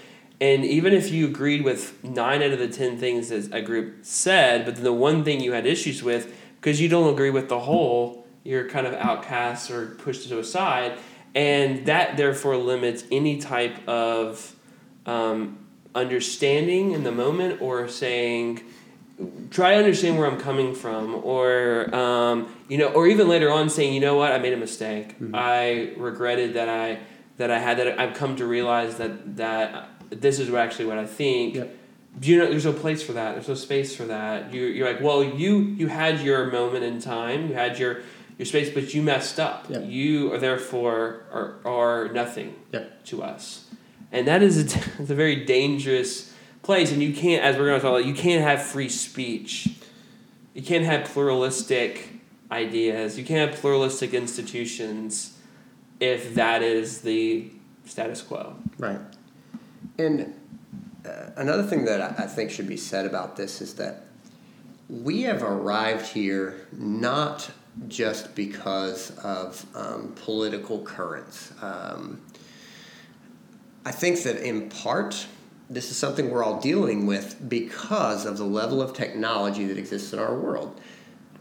and 0.41 0.65
even 0.65 0.93
if 0.93 1.11
you 1.11 1.27
agreed 1.27 1.63
with 1.63 2.03
nine 2.03 2.41
out 2.41 2.51
of 2.51 2.59
the 2.59 2.67
ten 2.67 2.97
things 2.97 3.29
that 3.29 3.53
a 3.53 3.61
group 3.61 4.03
said, 4.03 4.65
but 4.65 4.75
then 4.75 4.83
the 4.83 4.93
one 4.93 5.23
thing 5.23 5.41
you 5.41 5.53
had 5.53 5.65
issues 5.65 6.01
with 6.01 6.35
because 6.59 6.81
you 6.81 6.89
don't 6.89 7.13
agree 7.13 7.29
with 7.29 7.49
the 7.49 7.59
whole, 7.59 8.22
you're 8.43 8.67
kind 8.69 8.85
of 8.87 8.93
outcast 8.93 9.71
or 9.71 9.87
pushed 9.87 10.27
to 10.29 10.39
a 10.39 10.43
side, 10.43 10.97
and 11.35 11.85
that 11.85 12.17
therefore 12.17 12.57
limits 12.57 13.03
any 13.11 13.37
type 13.37 13.87
of 13.87 14.55
um, 15.05 15.57
understanding 15.95 16.91
in 16.91 17.03
the 17.03 17.11
moment 17.11 17.61
or 17.61 17.87
saying 17.87 18.61
try 19.51 19.73
to 19.73 19.77
understand 19.77 20.17
where 20.17 20.27
I'm 20.27 20.39
coming 20.39 20.73
from, 20.73 21.15
or 21.23 21.93
um, 21.95 22.53
you 22.67 22.77
know, 22.77 22.87
or 22.87 23.07
even 23.07 23.27
later 23.27 23.51
on 23.51 23.69
saying, 23.69 23.93
you 23.93 24.01
know 24.01 24.15
what, 24.15 24.31
I 24.31 24.39
made 24.39 24.53
a 24.53 24.57
mistake. 24.57 25.19
Mhm. 25.19 25.31
I 25.33 25.93
regretted 25.97 26.55
that 26.55 26.67
I 26.69 26.99
that 27.37 27.51
I 27.51 27.59
had 27.59 27.77
that. 27.77 27.99
I've 27.99 28.15
come 28.15 28.35
to 28.37 28.45
realize 28.45 28.97
that 28.97 29.37
that 29.37 29.89
this 30.09 30.39
is 30.39 30.53
actually 30.53 30.85
what 30.85 30.97
I 30.97 31.05
think. 31.05 31.55
Yep. 31.55 31.77
You 32.21 32.37
know, 32.37 32.47
there's 32.47 32.65
no 32.65 32.73
place 32.73 33.01
for 33.01 33.13
that. 33.13 33.33
There's 33.33 33.47
no 33.47 33.55
space 33.55 33.95
for 33.95 34.03
that. 34.05 34.53
You 34.53 34.65
you're 34.65 34.87
like, 34.87 35.01
well, 35.01 35.23
you 35.23 35.59
you 35.59 35.87
had 35.87 36.21
your 36.21 36.51
moment 36.51 36.83
in 36.83 36.99
time. 36.99 37.47
You 37.47 37.53
had 37.55 37.79
your 37.79 38.01
your 38.43 38.61
space, 38.61 38.73
but 38.73 38.93
you 38.93 39.01
messed 39.01 39.39
up. 39.39 39.67
You 39.69 40.33
are 40.33 40.37
therefore 40.37 41.25
are 41.31 41.55
are 41.65 42.09
nothing 42.09 42.55
to 43.05 43.23
us, 43.23 43.69
and 44.11 44.27
that 44.27 44.43
is 44.43 44.57
a, 44.57 44.79
it's 44.99 45.09
a 45.09 45.15
very 45.15 45.45
dangerous 45.45 46.33
place. 46.61 46.91
And 46.91 47.01
you 47.01 47.13
can't, 47.13 47.43
as 47.43 47.57
we're 47.57 47.67
going 47.67 47.79
to 47.79 47.81
talk 47.81 47.99
about, 47.99 48.05
you 48.05 48.13
can't 48.13 48.43
have 48.43 48.61
free 48.61 48.89
speech. 48.89 49.69
You 50.53 50.61
can't 50.61 50.85
have 50.85 51.05
pluralistic 51.05 52.09
ideas. 52.51 53.17
You 53.17 53.25
can't 53.25 53.49
have 53.51 53.59
pluralistic 53.59 54.13
institutions 54.13 55.37
if 55.99 56.35
that 56.35 56.61
is 56.61 57.01
the 57.01 57.49
status 57.85 58.21
quo. 58.21 58.55
Right. 58.77 58.99
And 59.97 60.33
uh, 61.05 61.29
another 61.37 61.63
thing 61.63 61.85
that 61.85 62.19
I 62.19 62.27
think 62.27 62.51
should 62.51 62.67
be 62.67 62.77
said 62.77 63.05
about 63.05 63.35
this 63.35 63.61
is 63.61 63.75
that 63.75 64.03
we 64.89 65.23
have 65.23 65.41
arrived 65.41 66.07
here 66.07 66.67
not 66.71 67.49
just 67.87 68.35
because 68.35 69.11
of 69.19 69.65
um, 69.75 70.13
political 70.15 70.81
currents. 70.83 71.51
Um, 71.61 72.21
I 73.85 73.91
think 73.91 74.23
that 74.23 74.37
in 74.37 74.69
part, 74.69 75.27
this 75.69 75.91
is 75.91 75.97
something 75.97 76.29
we're 76.29 76.43
all 76.43 76.59
dealing 76.59 77.05
with 77.05 77.49
because 77.49 78.25
of 78.25 78.37
the 78.37 78.45
level 78.45 78.81
of 78.81 78.93
technology 78.93 79.65
that 79.65 79.77
exists 79.77 80.13
in 80.13 80.19
our 80.19 80.35
world. 80.35 80.79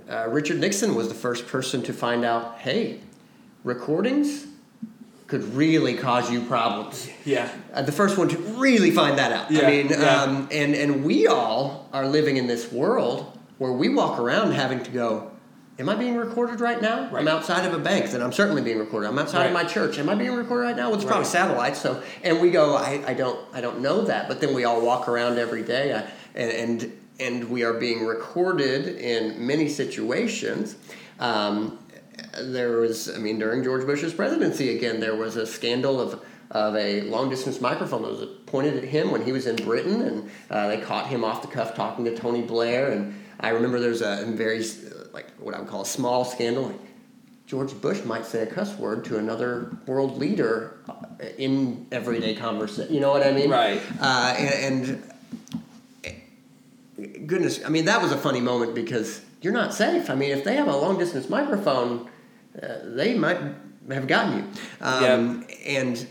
Uh, 0.09 0.29
Richard 0.29 0.59
Nixon 0.59 0.95
was 0.95 1.09
the 1.09 1.15
first 1.15 1.47
person 1.47 1.83
to 1.83 1.93
find 1.93 2.25
out 2.25 2.59
hey, 2.59 3.01
recordings 3.65 4.47
could 5.33 5.55
really 5.55 5.95
cause 5.95 6.31
you 6.31 6.43
problems. 6.43 7.09
Yeah. 7.25 7.51
Uh, 7.73 7.81
the 7.81 7.93
first 7.93 8.19
one 8.19 8.29
to 8.29 8.37
really 8.37 8.91
find 8.91 9.19
that 9.19 9.33
out. 9.33 9.51
Yeah, 9.51 9.67
I 9.67 9.71
mean, 9.71 9.89
yeah. 9.89 10.23
um, 10.23 10.49
and 10.53 10.75
and 10.75 11.05
we 11.05 11.27
all 11.27 11.89
are 11.93 12.07
living 12.07 12.37
in 12.37 12.47
this 12.47 12.71
world 12.71 13.39
where 13.57 13.73
we 13.73 13.89
walk 13.89 14.19
around 14.19 14.53
having 14.53 14.83
to 14.83 14.91
go. 14.91 15.32
Am 15.79 15.89
I 15.89 15.95
being 15.95 16.17
recorded 16.17 16.61
right 16.61 16.81
now? 16.83 17.09
Right. 17.11 17.21
I'm 17.21 17.29
outside 17.29 17.65
of 17.65 17.73
a 17.73 17.79
bank, 17.79 18.11
then 18.11 18.23
I'm 18.23 18.33
certainly 18.33 18.61
being 18.61 18.79
recorded. 18.79 19.09
I'm 19.09 19.19
outside 19.19 19.47
of 19.47 19.53
my 19.53 19.65
church. 19.65 19.99
Am 19.99 20.09
I 20.09 20.15
being 20.15 20.35
recorded 20.35 20.67
right 20.67 20.77
now? 20.77 20.89
Well, 20.91 20.97
it's 20.97 21.05
probably 21.05 21.25
Right. 21.25 21.33
satellite. 21.33 21.77
So, 21.77 22.03
and 22.23 22.41
we 22.41 22.51
go, 22.51 22.77
I, 22.77 23.03
I 23.07 23.15
don't, 23.15 23.41
I 23.55 23.61
don't 23.63 23.81
know 23.81 24.03
that. 24.03 24.29
But 24.29 24.41
then 24.41 24.55
we 24.55 24.65
all 24.65 24.85
walk 24.85 25.09
around 25.09 25.39
every 25.39 25.63
day, 25.63 25.93
uh, 25.93 26.03
and 26.35 26.51
and 26.53 26.99
and 27.21 27.51
we 27.51 27.63
are 27.65 27.73
being 27.75 28.05
recorded 28.05 28.87
in 28.99 29.47
many 29.47 29.69
situations. 29.69 30.77
Um, 31.19 31.79
there 32.41 32.79
was, 32.79 33.09
I 33.15 33.19
mean, 33.19 33.39
during 33.39 33.63
George 33.65 33.87
Bush's 33.87 34.13
presidency, 34.13 34.77
again, 34.77 35.01
there 35.01 35.15
was 35.15 35.37
a 35.37 35.47
scandal 35.47 36.01
of, 36.01 36.23
of 36.51 36.75
a 36.77 37.03
long 37.03 37.31
distance 37.31 37.61
microphone 37.61 38.03
that 38.03 38.11
was 38.11 38.29
pointed 38.47 38.77
at 38.77 38.85
him 38.85 39.11
when 39.11 39.23
he 39.23 39.33
was 39.33 39.47
in 39.47 39.57
Britain, 39.57 40.03
and 40.03 40.31
uh, 40.51 40.69
they 40.69 40.81
caught 40.81 41.07
him 41.07 41.23
off 41.25 41.43
the 41.43 41.49
cuff 41.49 41.75
talking 41.75 42.05
to 42.07 42.17
Tony 42.17 42.43
Blair. 42.43 42.91
And 42.91 43.15
I 43.41 43.51
remember 43.51 43.79
there's 43.79 44.03
a 44.03 44.25
very, 44.27 44.65
like, 45.13 45.31
what 45.39 45.55
I 45.55 45.61
would 45.61 45.69
call 45.69 45.83
a 45.83 45.87
small 45.87 46.25
scandal. 46.25 46.65
Like 46.65 46.81
George 47.47 47.79
Bush 47.81 48.03
might 48.05 48.25
say 48.25 48.43
a 48.43 48.47
cuss 48.47 48.77
word 48.79 49.05
to 49.07 49.19
another 49.19 49.77
world 49.87 50.17
leader 50.19 50.79
uh, 50.89 51.07
in 51.39 51.87
everyday 51.93 52.35
conversation. 52.35 52.93
You 52.95 53.01
know 53.01 53.11
what 53.11 53.27
I 53.27 53.33
mean? 53.33 53.51
Right. 53.51 53.81
Uh, 54.01 54.35
and, 54.39 55.03
and 56.97 57.27
goodness, 57.27 57.65
I 57.65 57.69
mean, 57.69 57.85
that 57.87 58.01
was 58.01 58.13
a 58.13 58.17
funny 58.17 58.41
moment 58.41 58.75
because 58.75 59.21
you're 59.43 59.53
not 59.53 59.75
safe. 59.75 60.09
I 60.09 60.15
mean, 60.15 60.31
if 60.31 60.45
they 60.45 60.57
have 60.57 60.69
a 60.69 60.77
long 60.77 60.99
distance 60.99 61.29
microphone, 61.29 62.09
uh, 62.63 62.79
they 62.85 63.15
might 63.15 63.39
have 63.91 64.07
gotten 64.07 64.39
you. 64.39 64.45
Um, 64.81 65.47
And 65.67 66.07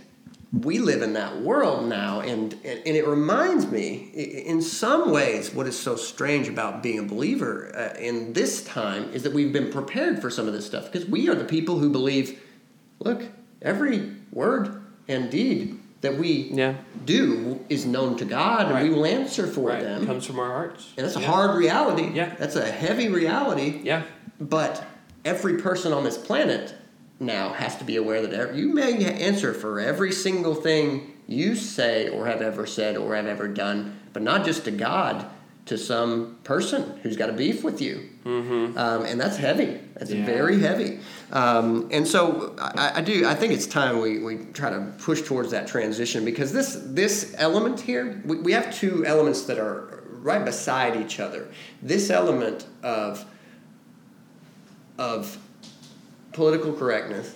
we 0.54 0.80
live 0.80 1.02
in 1.02 1.14
that 1.14 1.42
world 1.42 1.88
now, 1.88 2.20
and, 2.20 2.54
and, 2.66 2.86
it 2.86 3.08
reminds 3.08 3.68
me, 3.68 4.12
in 4.46 4.62
some 4.62 5.10
ways, 5.12 5.54
what 5.54 5.66
is 5.66 5.80
so 5.80 5.96
strange 5.96 6.50
about 6.50 6.84
being 6.84 7.00
a 7.00 7.04
believer 7.04 7.72
uh, 7.74 7.98
in 7.98 8.34
this 8.34 8.62
time 8.66 9.10
is 9.14 9.24
that 9.24 9.32
we've 9.32 9.54
been 9.54 9.72
prepared 9.72 10.22
for 10.22 10.30
some 10.30 10.48
of 10.48 10.54
this 10.54 10.66
stuff 10.66 10.92
because 10.92 11.08
we 11.08 11.30
are 11.30 11.36
the 11.36 11.46
people 11.46 11.80
who 11.80 11.90
believe 11.90 12.42
look, 13.00 13.24
every 13.62 14.12
word 14.32 14.82
and 15.08 15.32
deed 15.32 15.80
that 16.02 16.18
we 16.18 16.50
Yeah. 16.54 16.76
do 17.06 17.60
is 17.70 17.86
known 17.86 18.18
to 18.18 18.26
God, 18.26 18.66
and 18.66 18.72
Right. 18.76 18.84
we 18.84 18.90
will 18.90 19.06
answer 19.06 19.48
for 19.48 19.70
Right. 19.70 19.82
them. 19.82 20.06
Comes 20.06 20.26
from 20.26 20.40
our 20.40 20.50
hearts. 20.52 20.90
And 20.98 21.06
that's 21.06 21.16
a 21.16 21.20
hard 21.20 21.56
reality. 21.58 22.12
Yeah. 22.14 22.34
That's 22.38 22.56
a 22.56 22.66
heavy 22.66 23.08
reality. 23.08 23.80
Yeah. 23.84 24.04
But 24.40 24.84
every 25.24 25.58
person 25.58 25.94
on 25.94 26.04
this 26.04 26.18
planet 26.18 26.74
now 27.22 27.54
has 27.54 27.78
to 27.78 27.84
be 27.84 27.96
aware 27.96 28.26
that 28.26 28.56
you 28.56 28.74
may 28.74 29.06
answer 29.06 29.54
for 29.54 29.80
every 29.80 30.12
single 30.12 30.56
thing 30.56 31.14
you 31.28 31.56
say 31.56 32.10
or 32.10 32.26
have 32.26 32.42
ever 32.42 32.66
said 32.66 32.98
or 32.98 33.16
have 33.16 33.28
ever 33.28 33.48
done, 33.48 34.00
but 34.12 34.22
not 34.24 34.44
just 34.44 34.66
to 34.66 34.72
God, 34.72 35.26
to 35.68 35.78
some 35.78 36.40
person 36.44 37.00
who's 37.04 37.16
got 37.16 37.30
a 37.30 37.34
beef 37.34 37.64
with 37.64 37.80
you. 37.82 38.10
Mm-hmm. 38.26 38.78
Um, 38.78 39.06
and 39.06 39.22
that's 39.22 39.38
heavy. 39.38 39.80
That's 39.94 40.12
Yeah. 40.12 40.26
very 40.26 40.60
heavy. 40.60 41.00
Um, 41.32 41.88
and 41.92 42.08
so 42.08 42.56
I, 42.60 42.94
I 42.96 43.02
do. 43.02 43.26
I 43.28 43.36
think 43.36 43.54
it's 43.54 43.68
time 43.68 44.02
we, 44.02 44.20
we 44.20 44.38
try 44.54 44.72
to 44.72 44.94
push 44.98 45.22
towards 45.22 45.52
that 45.52 45.68
transition 45.68 46.26
because 46.26 46.52
this 46.52 46.82
this 46.86 47.34
element 47.38 47.80
here, 47.80 48.22
we, 48.26 48.38
we 48.38 48.52
have 48.52 48.74
two 48.76 49.06
elements 49.06 49.44
that 49.44 49.60
are 49.60 50.04
right 50.10 50.44
beside 50.44 51.00
each 51.00 51.20
other. 51.20 51.48
This 51.82 52.10
element 52.10 52.66
of 52.84 53.24
of 54.98 55.38
political 56.34 56.74
correctness 56.74 57.36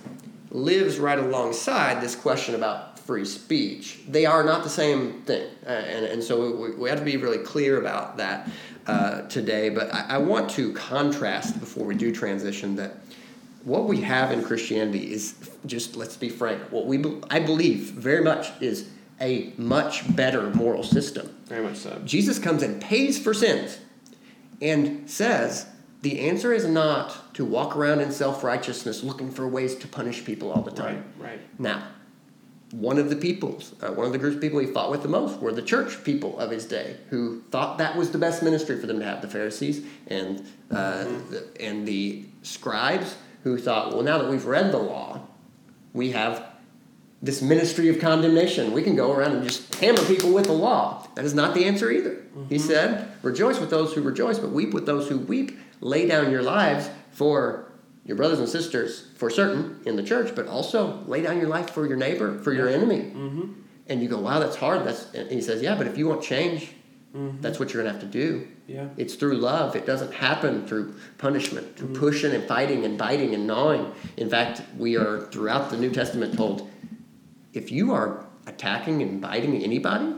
lives 0.51 0.97
right 0.99 1.19
alongside 1.19 2.01
this 2.01 2.15
question 2.15 2.55
about 2.55 2.97
free 2.99 3.25
speech. 3.25 3.99
They 4.07 4.25
are 4.25 4.43
not 4.43 4.63
the 4.63 4.69
same 4.69 5.21
thing, 5.23 5.47
uh, 5.65 5.69
and, 5.69 6.05
and 6.05 6.23
so 6.23 6.51
we, 6.55 6.71
we 6.71 6.89
have 6.89 6.99
to 6.99 7.05
be 7.05 7.17
really 7.17 7.39
clear 7.39 7.79
about 7.79 8.17
that 8.17 8.49
uh, 8.87 9.21
today. 9.23 9.69
But 9.69 9.93
I, 9.93 10.15
I 10.15 10.17
want 10.17 10.49
to 10.51 10.73
contrast 10.73 11.59
before 11.59 11.85
we 11.85 11.95
do 11.95 12.11
transition 12.11 12.75
that 12.77 12.97
what 13.63 13.85
we 13.85 14.01
have 14.01 14.31
in 14.31 14.43
Christianity 14.43 15.11
is 15.11 15.35
just 15.65 15.95
let's 15.95 16.17
be 16.17 16.29
frank. 16.29 16.61
What 16.71 16.85
we 16.85 16.97
be- 16.97 17.21
I 17.29 17.39
believe 17.39 17.91
very 17.91 18.23
much 18.23 18.49
is 18.61 18.87
a 19.19 19.53
much 19.57 20.15
better 20.15 20.49
moral 20.51 20.83
system. 20.83 21.35
Very 21.45 21.63
much 21.63 21.77
so. 21.77 22.01
Jesus 22.05 22.39
comes 22.39 22.63
and 22.63 22.81
pays 22.81 23.19
for 23.21 23.33
sins 23.33 23.79
and 24.61 25.09
says 25.09 25.67
the 26.05 26.19
answer 26.19 26.53
is 26.53 26.67
not 26.67 27.33
to 27.33 27.43
walk 27.43 27.75
around 27.75 27.99
in 27.99 28.11
self 28.11 28.43
righteousness 28.43 29.01
looking 29.01 29.31
for 29.31 29.47
ways 29.47 29.73
to 29.73 29.87
punish 29.87 30.23
people 30.23 30.51
all 30.51 30.61
the 30.61 30.69
time. 30.69 31.03
Right. 31.17 31.29
right. 31.31 31.59
Now, 31.59 31.87
one 32.69 32.99
of 32.99 33.09
the 33.09 33.15
peoples, 33.15 33.73
uh, 33.81 33.87
one 33.87 34.05
of 34.05 34.11
the 34.11 34.19
groups 34.19 34.35
of 34.35 34.41
people 34.41 34.59
he 34.59 34.67
fought 34.67 34.91
with 34.91 35.01
the 35.01 35.07
most 35.07 35.39
were 35.39 35.51
the 35.51 35.63
church 35.63 36.03
people 36.03 36.37
of 36.37 36.51
his 36.51 36.65
day, 36.65 36.97
who 37.09 37.41
thought 37.49 37.79
that 37.79 37.95
was 37.95 38.11
the 38.11 38.19
best 38.19 38.43
ministry 38.43 38.79
for 38.79 38.85
them 38.85 38.99
to 38.99 39.05
have 39.05 39.23
the 39.23 39.27
Pharisees 39.27 39.83
and 40.05 40.47
uh, 40.69 41.05
the, 41.31 41.47
and 41.59 41.87
the 41.87 42.25
scribes, 42.43 43.15
who 43.41 43.57
thought, 43.57 43.91
well, 43.91 44.03
now 44.03 44.19
that 44.19 44.29
we've 44.29 44.45
read 44.45 44.71
the 44.71 44.77
law, 44.77 45.21
we 45.91 46.11
have 46.11 46.45
this 47.21 47.41
ministry 47.41 47.89
of 47.89 47.99
condemnation. 47.99 48.71
We 48.73 48.83
can 48.83 48.95
go 48.95 49.11
around 49.11 49.31
and 49.33 49.43
just 49.43 49.73
hammer 49.75 50.03
people 50.05 50.31
with 50.31 50.45
the 50.45 50.53
law. 50.53 51.07
That 51.15 51.25
is 51.25 51.33
not 51.33 51.53
the 51.55 51.65
answer 51.65 51.91
either. 51.91 52.21
He 52.49 52.59
said, 52.59 53.09
Rejoice 53.23 53.59
with 53.59 53.69
those 53.69 53.93
who 53.93 54.01
rejoice, 54.01 54.37
but 54.39 54.51
weep 54.51 54.73
with 54.73 54.85
those 54.85 55.07
who 55.07 55.19
weep. 55.19 55.57
Lay 55.81 56.07
down 56.07 56.31
your 56.31 56.41
lives 56.43 56.89
for 57.11 57.71
your 58.05 58.15
brothers 58.17 58.39
and 58.39 58.47
sisters, 58.47 59.07
for 59.15 59.29
certain, 59.29 59.81
in 59.85 59.95
the 59.95 60.03
church, 60.03 60.35
but 60.35 60.47
also 60.47 61.03
lay 61.07 61.21
down 61.21 61.37
your 61.37 61.47
life 61.47 61.71
for 61.71 61.87
your 61.87 61.97
neighbor, 61.97 62.37
for 62.39 62.53
your 62.53 62.69
enemy. 62.69 63.11
Mm-hmm. 63.15 63.51
And 63.87 64.01
you 64.01 64.07
go, 64.09 64.19
wow, 64.19 64.39
that's 64.39 64.55
hard. 64.55 64.85
That's 64.85 65.11
and 65.13 65.29
he 65.31 65.41
says, 65.41 65.61
yeah, 65.61 65.75
but 65.75 65.87
if 65.87 65.97
you 65.97 66.07
want 66.07 66.21
change, 66.21 66.71
Mhm. 67.15 67.41
that's 67.41 67.59
what 67.59 67.73
you're 67.73 67.81
gonna 67.81 67.93
have 67.93 68.01
to 68.01 68.07
do. 68.07 68.47
Yeah. 68.67 68.89
It's 68.97 69.15
through 69.15 69.37
love. 69.37 69.75
It 69.75 69.85
doesn't 69.85 70.13
happen 70.13 70.67
through 70.67 70.95
punishment, 71.17 71.77
through 71.77 71.93
pushing 71.93 72.33
and 72.33 72.43
fighting 72.43 72.83
and 72.83 72.97
biting 72.97 73.33
and 73.33 73.47
gnawing. 73.47 73.91
In 74.17 74.29
fact, 74.29 74.61
we 74.77 74.97
are 74.97 75.21
throughout 75.31 75.69
the 75.69 75.77
New 75.77 75.91
Testament 75.91 76.35
told 76.35 76.69
if 77.55 77.71
you 77.71 77.93
are 77.93 78.25
attacking 78.47 79.01
and 79.01 79.21
biting 79.21 79.63
anybody, 79.63 80.13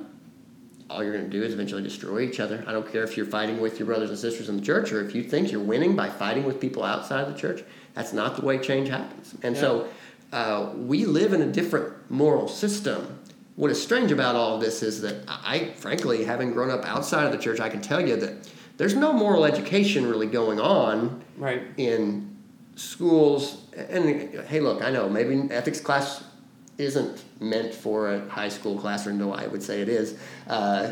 all 0.89 1.03
you're 1.03 1.13
going 1.13 1.29
to 1.29 1.29
do 1.29 1.43
is 1.43 1.53
eventually 1.53 1.83
destroy 1.83 2.21
each 2.21 2.39
other. 2.39 2.63
I 2.67 2.71
don't 2.71 2.89
care 2.91 3.03
if 3.03 3.17
you're 3.17 3.25
fighting 3.25 3.59
with 3.59 3.77
your 3.77 3.85
brothers 3.85 4.09
and 4.09 4.17
sisters 4.17 4.49
in 4.49 4.57
the 4.57 4.61
church 4.61 4.91
or 4.91 5.01
if 5.05 5.13
you 5.13 5.23
think 5.23 5.51
you're 5.51 5.61
winning 5.61 5.95
by 5.95 6.09
fighting 6.09 6.45
with 6.45 6.59
people 6.61 6.83
outside 6.83 7.27
the 7.33 7.37
church. 7.37 7.63
That's 7.93 8.13
not 8.13 8.35
the 8.37 8.45
way 8.45 8.57
change 8.57 8.89
happens. 8.89 9.35
And 9.43 9.55
so 9.57 9.89
uh, 10.31 10.71
we 10.75 11.05
live 11.05 11.33
in 11.33 11.41
a 11.41 11.51
different 11.51 12.09
moral 12.09 12.47
system. 12.47 13.19
What 13.55 13.71
is 13.71 13.81
strange 13.81 14.11
about 14.11 14.35
all 14.35 14.55
of 14.55 14.61
this 14.61 14.81
is 14.83 15.01
that 15.01 15.23
I, 15.27 15.71
frankly, 15.75 16.23
having 16.23 16.51
grown 16.51 16.69
up 16.69 16.85
outside 16.85 17.25
of 17.25 17.31
the 17.31 17.37
church, 17.39 17.59
I 17.59 17.69
can 17.69 17.81
tell 17.81 18.05
you 18.05 18.15
that 18.17 18.49
there's 18.77 18.93
no 18.95 19.11
moral 19.11 19.45
education 19.45 20.05
really 20.05 20.27
going 20.27 20.59
on 20.59 21.23
Right. 21.37 21.63
in 21.77 22.35
schools. 22.75 23.65
And 23.75 24.05
hey, 24.45 24.59
look, 24.59 24.83
I 24.83 24.91
know 24.91 25.09
maybe 25.09 25.51
ethics 25.51 25.81
class 25.81 26.23
isn't 26.77 27.23
meant 27.39 27.73
for 27.73 28.13
a 28.13 28.29
high 28.29 28.49
school 28.49 28.77
classroom, 28.77 29.17
though 29.17 29.33
I 29.33 29.47
would 29.47 29.63
say 29.63 29.81
it 29.81 29.89
is. 29.89 30.17
Uh, 30.47 30.91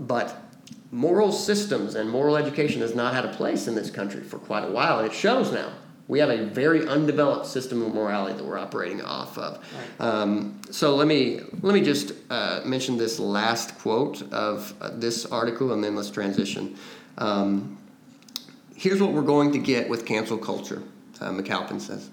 but 0.00 0.42
moral 0.90 1.32
systems 1.32 1.94
and 1.94 2.08
moral 2.08 2.36
education 2.36 2.80
has 2.80 2.94
not 2.94 3.14
had 3.14 3.24
a 3.24 3.32
place 3.34 3.66
in 3.66 3.74
this 3.74 3.90
country 3.90 4.22
for 4.22 4.38
quite 4.38 4.64
a 4.64 4.70
while, 4.70 4.98
and 4.98 5.06
it 5.06 5.14
shows 5.14 5.52
now. 5.52 5.72
We 6.08 6.18
have 6.18 6.30
a 6.30 6.44
very 6.44 6.86
undeveloped 6.86 7.46
system 7.46 7.80
of 7.80 7.94
morality 7.94 8.36
that 8.36 8.44
we're 8.44 8.58
operating 8.58 9.00
off 9.00 9.38
of. 9.38 9.64
Um, 10.00 10.60
so 10.70 10.96
let 10.96 11.06
me 11.06 11.40
let 11.62 11.74
me 11.74 11.80
just 11.80 12.12
uh, 12.28 12.60
mention 12.66 12.98
this 12.98 13.18
last 13.18 13.78
quote 13.78 14.20
of 14.32 14.74
uh, 14.80 14.90
this 14.94 15.24
article, 15.26 15.72
and 15.72 15.82
then 15.82 15.94
let's 15.94 16.10
transition. 16.10 16.76
Um, 17.18 17.78
here's 18.74 19.00
what 19.00 19.12
we're 19.12 19.22
going 19.22 19.52
to 19.52 19.58
get 19.58 19.88
with 19.88 20.04
cancel 20.04 20.36
culture, 20.36 20.82
uh, 21.20 21.30
McAlpine 21.30 21.80
says. 21.80 22.10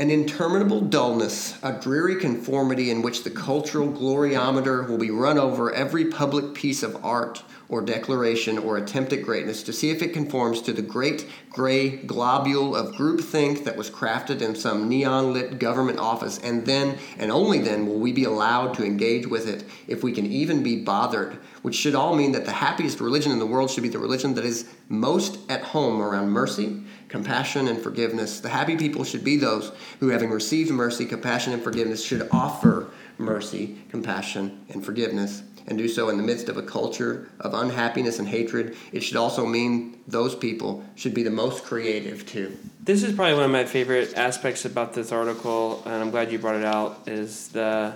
An 0.00 0.10
interminable 0.10 0.80
dullness, 0.80 1.56
a 1.62 1.72
dreary 1.72 2.16
conformity 2.16 2.90
in 2.90 3.00
which 3.00 3.22
the 3.22 3.30
cultural 3.30 3.86
gloriometer 3.86 4.88
will 4.88 4.98
be 4.98 5.12
run 5.12 5.38
over 5.38 5.72
every 5.72 6.06
public 6.06 6.52
piece 6.52 6.82
of 6.82 7.04
art 7.04 7.44
or 7.68 7.80
declaration 7.80 8.58
or 8.58 8.76
attempt 8.76 9.12
at 9.12 9.22
greatness 9.22 9.62
to 9.62 9.72
see 9.72 9.90
if 9.90 10.02
it 10.02 10.12
conforms 10.12 10.60
to 10.62 10.72
the 10.72 10.82
great 10.82 11.28
gray 11.48 11.90
globule 11.90 12.74
of 12.74 12.92
groupthink 12.96 13.62
that 13.62 13.76
was 13.76 13.88
crafted 13.88 14.42
in 14.42 14.56
some 14.56 14.88
neon 14.88 15.32
lit 15.32 15.60
government 15.60 16.00
office, 16.00 16.38
and 16.38 16.66
then 16.66 16.98
and 17.16 17.30
only 17.30 17.60
then 17.60 17.86
will 17.86 18.00
we 18.00 18.12
be 18.12 18.24
allowed 18.24 18.74
to 18.74 18.84
engage 18.84 19.28
with 19.28 19.46
it 19.46 19.64
if 19.86 20.02
we 20.02 20.10
can 20.10 20.26
even 20.26 20.60
be 20.60 20.82
bothered, 20.82 21.38
which 21.62 21.76
should 21.76 21.94
all 21.94 22.16
mean 22.16 22.32
that 22.32 22.44
the 22.44 22.50
happiest 22.50 23.00
religion 23.00 23.30
in 23.30 23.38
the 23.38 23.46
world 23.46 23.70
should 23.70 23.84
be 23.84 23.88
the 23.88 23.98
religion 24.00 24.34
that 24.34 24.44
is 24.44 24.68
most 24.88 25.38
at 25.48 25.62
home 25.62 26.02
around 26.02 26.30
mercy, 26.30 26.82
compassion, 27.08 27.68
and 27.68 27.80
forgiveness. 27.80 28.40
The 28.40 28.48
happy 28.48 28.76
people 28.76 29.04
should 29.04 29.24
be 29.24 29.36
those 29.36 29.72
who, 30.00 30.08
having 30.08 30.30
received 30.30 30.70
mercy, 30.70 31.06
compassion, 31.06 31.52
and 31.52 31.62
forgiveness, 31.62 32.04
should 32.04 32.28
offer 32.30 32.90
mercy, 33.18 33.78
compassion, 33.90 34.64
and 34.70 34.84
forgiveness 34.84 35.42
and 35.66 35.78
do 35.78 35.88
so 35.88 36.08
in 36.08 36.16
the 36.16 36.22
midst 36.22 36.48
of 36.48 36.56
a 36.56 36.62
culture 36.62 37.30
of 37.40 37.54
unhappiness 37.54 38.18
and 38.18 38.28
hatred, 38.28 38.76
it 38.92 39.02
should 39.02 39.16
also 39.16 39.46
mean 39.46 39.98
those 40.06 40.34
people 40.34 40.84
should 40.94 41.14
be 41.14 41.22
the 41.22 41.30
most 41.30 41.64
creative 41.64 42.26
too. 42.26 42.56
This 42.80 43.02
is 43.02 43.14
probably 43.14 43.34
one 43.34 43.44
of 43.44 43.50
my 43.50 43.64
favorite 43.64 44.14
aspects 44.14 44.64
about 44.64 44.92
this 44.92 45.10
article, 45.10 45.82
and 45.86 45.94
I'm 45.94 46.10
glad 46.10 46.30
you 46.30 46.38
brought 46.38 46.56
it 46.56 46.64
out. 46.64 47.02
Is 47.06 47.48
the 47.48 47.94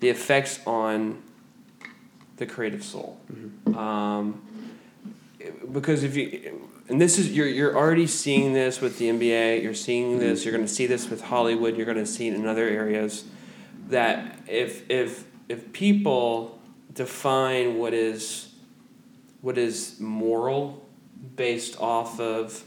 the 0.00 0.10
effects 0.10 0.60
on 0.66 1.22
the 2.36 2.44
creative 2.44 2.84
soul, 2.84 3.18
um, 3.74 4.42
because 5.72 6.04
if 6.04 6.16
you 6.16 6.68
and 6.88 7.00
this 7.00 7.18
is 7.18 7.30
you're 7.32 7.46
you're 7.48 7.76
already 7.76 8.06
seeing 8.06 8.52
this 8.52 8.80
with 8.80 8.98
the 8.98 9.08
NBA. 9.08 9.62
You're 9.62 9.74
seeing 9.74 10.18
this. 10.18 10.44
You're 10.44 10.52
going 10.54 10.66
to 10.66 10.72
see 10.72 10.86
this 10.86 11.10
with 11.10 11.22
Hollywood. 11.22 11.76
You're 11.76 11.86
going 11.86 11.98
to 11.98 12.06
see 12.06 12.28
it 12.28 12.34
in 12.34 12.46
other 12.46 12.68
areas. 12.68 13.24
That 13.88 14.38
if 14.46 14.88
if 14.90 15.24
if 15.48 15.72
people 15.72 16.60
define 16.92 17.78
what 17.78 17.92
is 17.94 18.52
what 19.40 19.58
is 19.58 20.00
moral 20.00 20.86
based 21.36 21.78
off 21.80 22.18
of 22.20 22.64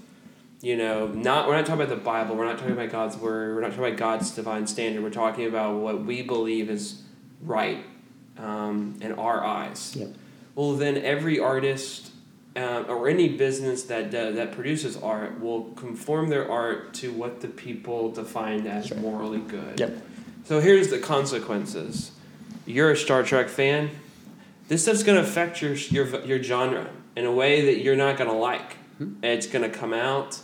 you 0.61 0.75
know 0.77 1.07
not 1.07 1.47
we're 1.47 1.55
not 1.55 1.65
talking 1.65 1.81
about 1.81 1.89
the 1.95 2.03
bible 2.03 2.35
we're 2.35 2.45
not 2.45 2.57
talking 2.57 2.73
about 2.73 2.89
god's 2.91 3.17
word 3.17 3.55
we're 3.55 3.61
not 3.61 3.69
talking 3.71 3.85
about 3.85 3.97
god's 3.97 4.31
divine 4.31 4.67
standard 4.67 5.01
we're 5.01 5.09
talking 5.09 5.47
about 5.47 5.75
what 5.75 6.03
we 6.03 6.21
believe 6.21 6.69
is 6.69 7.01
right 7.41 7.83
um, 8.37 8.97
in 9.01 9.11
our 9.13 9.43
eyes 9.43 9.95
Yep. 9.95 10.09
well 10.55 10.73
then 10.75 10.97
every 10.97 11.39
artist 11.39 12.11
uh, 12.59 12.83
or 12.83 13.07
any 13.07 13.29
business 13.29 13.83
that 13.83 14.13
uh, 14.13 14.31
that 14.31 14.51
produces 14.51 14.97
art 14.97 15.39
will 15.39 15.71
conform 15.71 16.29
their 16.29 16.49
art 16.51 16.93
to 16.93 17.11
what 17.13 17.41
the 17.41 17.47
people 17.47 18.11
define 18.11 18.67
as 18.67 18.91
right. 18.91 19.01
morally 19.01 19.39
good 19.39 19.79
Yep. 19.79 19.91
so 20.45 20.59
here's 20.59 20.89
the 20.89 20.99
consequences 20.99 22.11
you're 22.65 22.91
a 22.91 22.97
star 22.97 23.23
trek 23.23 23.49
fan 23.49 23.89
this 24.67 24.83
stuff's 24.83 25.01
going 25.01 25.17
to 25.21 25.27
affect 25.27 25.61
your, 25.63 25.73
your 25.73 26.25
your 26.25 26.43
genre 26.43 26.87
in 27.15 27.25
a 27.25 27.31
way 27.31 27.65
that 27.65 27.81
you're 27.81 27.95
not 27.95 28.17
going 28.17 28.29
to 28.29 28.35
like. 28.35 28.77
It's 29.23 29.47
going 29.47 29.69
to 29.69 29.75
come 29.75 29.93
out. 29.93 30.39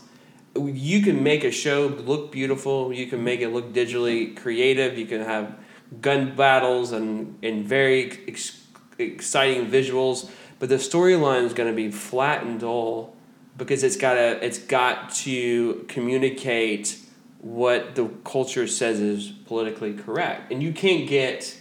You 0.56 1.02
can 1.04 1.22
make 1.24 1.44
a 1.44 1.52
show 1.52 1.88
look 1.88 2.32
beautiful. 2.32 2.92
You 2.92 3.08
can 3.08 3.24
make 3.24 3.42
it 3.42 3.50
look 3.50 3.72
digitally 3.72 4.36
creative. 4.36 4.98
You 4.98 5.06
can 5.06 5.22
have 5.22 5.58
gun 6.02 6.36
battles 6.36 6.92
and 6.92 7.38
and 7.44 7.66
very 7.66 8.24
ex- 8.28 8.62
exciting 8.98 9.70
visuals. 9.70 10.30
But 10.60 10.70
the 10.70 10.76
storyline 10.76 11.44
is 11.44 11.54
going 11.54 11.70
to 11.70 11.76
be 11.76 11.92
flat 11.92 12.44
and 12.44 12.60
dull 12.60 13.16
because 13.58 13.84
it's 13.84 13.98
got 13.98 14.16
to 14.16 14.46
it's 14.46 14.60
got 14.60 15.12
to 15.16 15.86
communicate 15.88 16.98
what 17.40 17.96
the 17.96 18.08
culture 18.24 18.68
says 18.68 19.00
is 19.00 19.30
politically 19.30 19.94
correct, 19.94 20.52
and 20.52 20.64
you 20.64 20.74
can't 20.74 21.08
get 21.08 21.58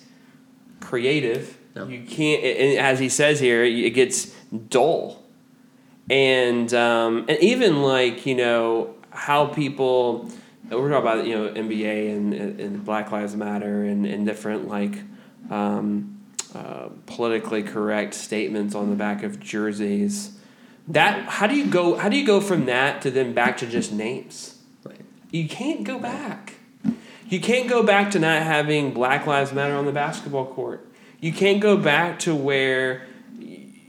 creative. 0.80 1.58
No. 1.74 1.88
You 1.88 2.04
can't, 2.04 2.42
and 2.44 2.78
as 2.78 3.00
he 3.00 3.08
says 3.08 3.40
here, 3.40 3.64
it 3.64 3.90
gets 3.90 4.26
dull, 4.68 5.22
and 6.08 6.72
um, 6.72 7.26
and 7.28 7.38
even 7.40 7.82
like 7.82 8.26
you 8.26 8.36
know 8.36 8.94
how 9.10 9.46
people 9.46 10.30
we're 10.70 10.88
talking 10.88 10.94
about 10.94 11.26
you 11.26 11.34
know 11.34 11.52
NBA 11.52 12.16
and, 12.16 12.32
and 12.32 12.84
Black 12.84 13.10
Lives 13.12 13.36
Matter 13.36 13.84
and, 13.84 14.06
and 14.06 14.24
different 14.24 14.68
like 14.68 14.94
um, 15.50 16.13
uh, 16.54 16.90
politically 17.06 17.62
correct 17.62 18.14
statements 18.14 18.74
on 18.74 18.90
the 18.90 18.96
back 18.96 19.22
of 19.22 19.40
jerseys. 19.40 20.38
That 20.88 21.28
how 21.28 21.46
do 21.46 21.56
you 21.56 21.66
go? 21.66 21.96
How 21.96 22.08
do 22.08 22.16
you 22.16 22.26
go 22.26 22.40
from 22.40 22.66
that 22.66 23.02
to 23.02 23.10
then 23.10 23.32
back 23.32 23.56
to 23.58 23.66
just 23.66 23.92
names? 23.92 24.58
Right. 24.84 25.00
You 25.30 25.48
can't 25.48 25.84
go 25.84 25.98
back. 25.98 26.54
You 27.28 27.40
can't 27.40 27.68
go 27.68 27.82
back 27.82 28.10
to 28.12 28.18
not 28.18 28.42
having 28.42 28.92
Black 28.92 29.26
Lives 29.26 29.52
Matter 29.52 29.74
on 29.74 29.86
the 29.86 29.92
basketball 29.92 30.46
court. 30.46 30.86
You 31.20 31.32
can't 31.32 31.60
go 31.60 31.76
back 31.76 32.18
to 32.20 32.34
where 32.34 33.06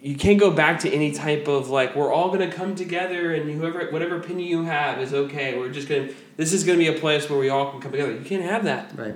you 0.05 0.16
can't 0.16 0.39
go 0.39 0.51
back 0.51 0.80
to 0.82 0.89
any 0.89 1.11
type 1.11 1.47
of 1.47 1.70
like 1.70 1.95
we're 1.95 2.13
all 2.13 2.30
going 2.30 2.47
to 2.47 2.55
come 2.55 2.76
together 2.76 3.34
and 3.34 3.51
whoever 3.51 3.91
whatever 3.91 4.18
opinion 4.18 4.47
you 4.47 4.63
have 4.63 5.01
is 5.01 5.13
okay. 5.13 5.57
We're 5.57 5.72
just 5.72 5.89
going 5.89 6.07
to 6.09 6.16
this 6.38 6.53
is 6.53 6.63
going 6.63 6.80
to 6.80 6.91
be 6.91 6.95
a 6.95 6.99
place 6.99 7.30
where 7.30 7.39
we 7.39 7.49
all 7.49 7.72
can 7.72 7.82
come 7.82 7.91
together. 7.91 8.13
You 8.13 8.24
can't 8.24 8.43
have 8.43 8.63
that. 8.63 8.91
Right. 8.95 9.16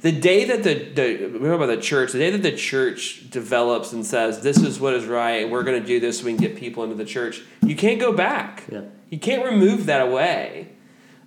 The 0.00 0.12
day 0.12 0.44
that 0.46 0.62
the, 0.62 0.74
the 0.74 1.52
about 1.52 1.66
the 1.66 1.76
church, 1.76 2.12
the 2.12 2.18
day 2.18 2.30
that 2.30 2.42
the 2.42 2.56
church 2.56 3.28
develops 3.30 3.92
and 3.92 4.04
says 4.04 4.40
this 4.40 4.56
is 4.58 4.80
what 4.80 4.94
is 4.94 5.04
right, 5.04 5.48
we're 5.48 5.62
going 5.62 5.80
to 5.80 5.86
do 5.86 6.00
this 6.00 6.20
so 6.20 6.24
we 6.24 6.32
can 6.32 6.40
get 6.40 6.56
people 6.56 6.84
into 6.84 6.96
the 6.96 7.04
church. 7.04 7.42
You 7.62 7.76
can't 7.76 8.00
go 8.00 8.12
back. 8.12 8.64
Yeah. 8.70 8.82
You 9.10 9.18
can't 9.18 9.44
remove 9.44 9.86
that 9.86 10.00
away. 10.00 10.68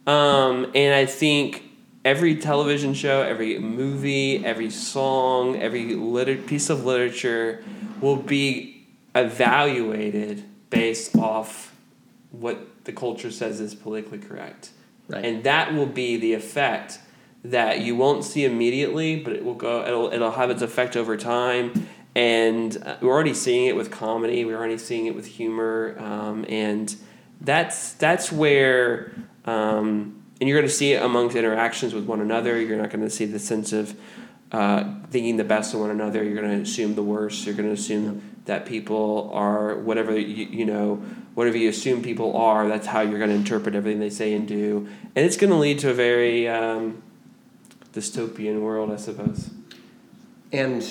Um, 0.08 0.72
and 0.74 0.94
I 0.96 1.06
think 1.06 1.64
every 2.04 2.36
television 2.38 2.94
show, 2.94 3.22
every 3.22 3.60
movie, 3.60 4.44
every 4.44 4.70
song, 4.70 5.62
every 5.62 5.94
liter- 5.96 6.38
piece 6.38 6.70
of 6.70 6.84
literature 6.84 7.64
will 8.02 8.16
be 8.16 8.88
evaluated 9.16 10.44
based 10.70 11.16
off 11.16 11.76
what 12.32 12.86
the 12.86 12.92
culture 12.92 13.32
says 13.32 13.60
is 13.60 13.76
politically 13.76 14.18
correct. 14.18 14.72
Right. 15.08 15.24
And 15.24 15.44
that 15.44 15.74
will 15.74 15.86
be 15.86 16.18
the 16.18 16.34
effect 16.34 17.00
that 17.44 17.82
you 17.82 17.96
won't 17.96 18.24
see 18.24 18.46
immediately, 18.46 19.18
but 19.18 19.34
it 19.34 19.44
will 19.44 19.56
go. 19.56 19.86
It'll 19.86 20.12
it'll 20.12 20.32
have 20.32 20.50
its 20.50 20.62
effect 20.62 20.96
over 20.96 21.18
time. 21.18 21.88
And 22.16 22.78
uh, 22.86 22.98
we're 23.02 23.12
already 23.12 23.34
seeing 23.34 23.68
it 23.68 23.76
with 23.76 23.90
comedy. 23.90 24.46
We're 24.46 24.58
already 24.58 24.78
seeing 24.78 25.08
it 25.08 25.16
with 25.16 25.26
humor, 25.26 25.96
um, 26.00 26.46
and 26.48 26.96
that's 27.42 27.94
that's 27.94 28.32
where. 28.32 29.14
Um, 29.46 30.20
and 30.40 30.50
you're 30.50 30.60
going 30.60 30.68
to 30.68 30.74
see 30.74 30.94
it 30.94 31.02
amongst 31.02 31.38
interactions 31.38 31.94
with 31.94 32.06
one 32.06 32.20
another. 32.20 32.60
You're 32.60 32.78
not 32.78 32.90
going 32.90 33.04
to 33.04 33.10
see 33.10 33.24
the 33.26 33.40
sense 33.40 33.72
of 33.72 33.96
uh, 34.52 34.84
thinking 35.10 35.38
the 35.38 35.44
best 35.44 35.74
of 35.74 35.80
one 35.80 35.90
another. 35.90 36.24
You're 36.24 36.36
going 36.36 36.58
to 36.58 36.64
assume 36.64 36.96
the 36.96 37.04
worst. 37.04 37.46
You're 37.46 37.56
going 37.56 37.68
to 37.68 37.74
assume 37.74 38.22
that 38.46 38.66
people 38.66 39.32
are 39.34 39.76
whatever 39.76 40.18
you, 40.18 40.46
you 40.46 40.66
know, 40.66 40.96
whatever 41.34 41.58
you 41.58 41.70
assume 41.70 42.02
people 42.04 42.36
are. 42.36 42.68
That's 42.68 42.88
how 42.88 43.02
you're 43.02 43.20
going 43.20 43.30
to 43.30 43.36
interpret 43.36 43.74
everything 43.74 44.00
they 44.00 44.10
say 44.10 44.34
and 44.34 44.48
do, 44.48 44.88
and 45.16 45.26
it's 45.26 45.38
going 45.38 45.52
to 45.52 45.58
lead 45.58 45.80
to 45.80 45.92
a 45.92 45.94
very 45.94 46.48
um, 46.48 47.02
dystopian 47.94 48.62
world, 48.62 48.92
I 48.92 48.98
suppose. 48.98 49.50
And 50.52 50.84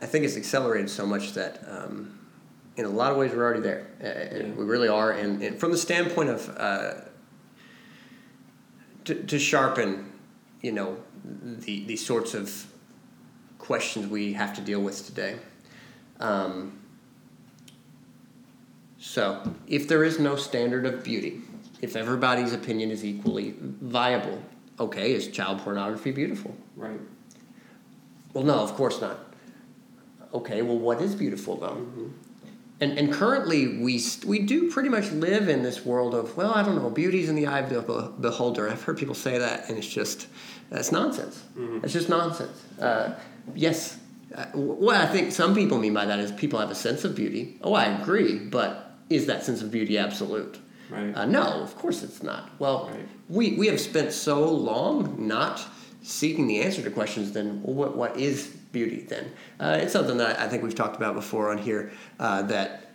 I 0.00 0.06
think 0.06 0.24
it's 0.24 0.36
accelerated 0.36 0.90
so 0.90 1.06
much 1.06 1.34
that 1.34 1.62
um, 1.68 2.18
in 2.76 2.84
a 2.84 2.88
lot 2.88 3.12
of 3.12 3.18
ways 3.18 3.32
we're 3.32 3.44
already 3.44 3.60
there. 3.60 3.86
Uh, 4.00 4.36
Yeah. 4.36 4.50
We 4.54 4.64
really 4.64 4.88
are. 4.88 5.12
And, 5.12 5.42
and 5.42 5.60
from 5.60 5.70
the 5.70 5.78
standpoint 5.78 6.30
of 6.30 6.56
uh, 6.56 6.94
to, 9.04 9.14
to 9.14 9.38
sharpen, 9.38 10.12
you 10.60 10.72
know, 10.72 10.96
the, 11.24 11.84
the 11.84 11.96
sorts 11.96 12.34
of 12.34 12.66
questions 13.58 14.06
we 14.06 14.32
have 14.32 14.54
to 14.54 14.60
deal 14.60 14.80
with 14.80 15.06
today. 15.06 15.36
Um, 16.18 16.78
so, 18.98 19.54
if 19.66 19.88
there 19.88 20.04
is 20.04 20.20
no 20.20 20.36
standard 20.36 20.86
of 20.86 21.02
beauty, 21.02 21.40
if 21.80 21.96
everybody's 21.96 22.52
opinion 22.52 22.92
is 22.92 23.04
equally 23.04 23.54
viable, 23.58 24.40
okay, 24.78 25.12
is 25.12 25.28
child 25.28 25.58
pornography 25.60 26.10
beautiful? 26.10 26.56
Right. 26.76 27.00
Well, 28.32 28.44
no, 28.44 28.54
of 28.54 28.74
course 28.74 29.00
not. 29.00 29.18
Okay, 30.32 30.62
well, 30.62 30.78
what 30.78 31.00
is 31.02 31.14
beautiful 31.14 31.56
though? 31.56 31.76
Mm-hmm. 31.76 32.08
And, 32.80 32.98
and 32.98 33.12
currently, 33.12 33.78
we, 33.78 34.02
we 34.26 34.40
do 34.40 34.68
pretty 34.68 34.88
much 34.88 35.12
live 35.12 35.48
in 35.48 35.62
this 35.62 35.84
world 35.86 36.16
of, 36.16 36.36
well, 36.36 36.52
I 36.52 36.64
don't 36.64 36.74
know, 36.74 36.90
beauty's 36.90 37.28
in 37.28 37.36
the 37.36 37.46
eye 37.46 37.60
of 37.60 37.70
the 37.70 38.12
beholder. 38.20 38.68
I've 38.68 38.82
heard 38.82 38.98
people 38.98 39.14
say 39.14 39.38
that, 39.38 39.68
and 39.68 39.78
it's 39.78 39.86
just, 39.86 40.26
that's 40.68 40.90
nonsense. 40.90 41.44
Mhm. 41.56 41.84
It's 41.84 41.92
just 41.92 42.08
nonsense. 42.08 42.60
Uh, 42.80 43.14
yes, 43.54 43.98
uh, 44.34 44.46
what 44.54 44.96
I 44.96 45.06
think 45.06 45.30
some 45.30 45.54
people 45.54 45.78
mean 45.78 45.94
by 45.94 46.06
that 46.06 46.18
is 46.18 46.32
people 46.32 46.58
have 46.58 46.72
a 46.72 46.74
sense 46.74 47.04
of 47.04 47.14
beauty. 47.14 47.56
Oh, 47.62 47.72
I 47.72 47.84
agree, 47.84 48.38
but 48.38 48.96
is 49.08 49.26
that 49.26 49.44
sense 49.44 49.62
of 49.62 49.70
beauty 49.70 49.96
absolute? 49.96 50.58
Right. 50.92 51.14
Uh, 51.14 51.24
no, 51.24 51.42
of 51.62 51.76
course 51.76 52.02
it's 52.02 52.22
not. 52.22 52.50
Well, 52.58 52.90
Right. 52.92 53.08
we, 53.28 53.52
we 53.56 53.66
have 53.68 53.80
spent 53.80 54.12
so 54.12 54.48
long 54.48 55.26
not 55.26 55.64
seeking 56.02 56.46
the 56.46 56.60
answer 56.60 56.82
to 56.82 56.90
questions, 56.90 57.32
then 57.32 57.62
well, 57.62 57.74
what, 57.74 57.96
what 57.96 58.16
is 58.16 58.48
beauty 58.72 59.00
then? 59.00 59.32
Uh, 59.58 59.78
it's 59.80 59.92
something 59.92 60.18
that 60.18 60.38
I 60.38 60.48
think 60.48 60.62
we've 60.62 60.74
talked 60.74 60.96
about 60.96 61.14
before 61.14 61.50
on 61.50 61.58
here 61.58 61.92
uh, 62.18 62.42
that 62.42 62.90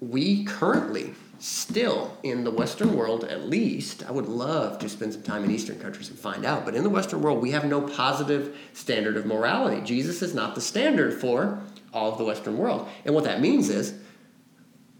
we 0.00 0.44
currently 0.44 1.14
still 1.40 2.16
in 2.22 2.44
the 2.44 2.50
Western 2.50 2.94
world, 2.94 3.24
at 3.24 3.48
least, 3.48 4.04
I 4.06 4.12
would 4.12 4.28
love 4.28 4.78
to 4.80 4.88
spend 4.90 5.14
some 5.14 5.22
time 5.22 5.42
in 5.42 5.50
Eastern 5.50 5.78
countries 5.78 6.10
and 6.10 6.18
find 6.18 6.44
out, 6.44 6.66
but 6.66 6.74
in 6.74 6.82
the 6.82 6.90
Western 6.90 7.22
world, 7.22 7.40
we 7.40 7.50
have 7.52 7.64
no 7.64 7.80
positive 7.80 8.56
standard 8.74 9.16
of 9.16 9.24
morality. 9.24 9.80
Jesus 9.80 10.20
is 10.20 10.34
not 10.34 10.54
the 10.54 10.60
standard 10.60 11.18
for 11.18 11.58
all 11.94 12.12
of 12.12 12.18
the 12.18 12.24
Western 12.24 12.58
world. 12.58 12.86
And 13.06 13.14
what 13.14 13.24
that 13.24 13.40
means 13.40 13.70
is, 13.70 13.94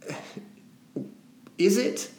is 1.59 1.77
it 1.77 2.11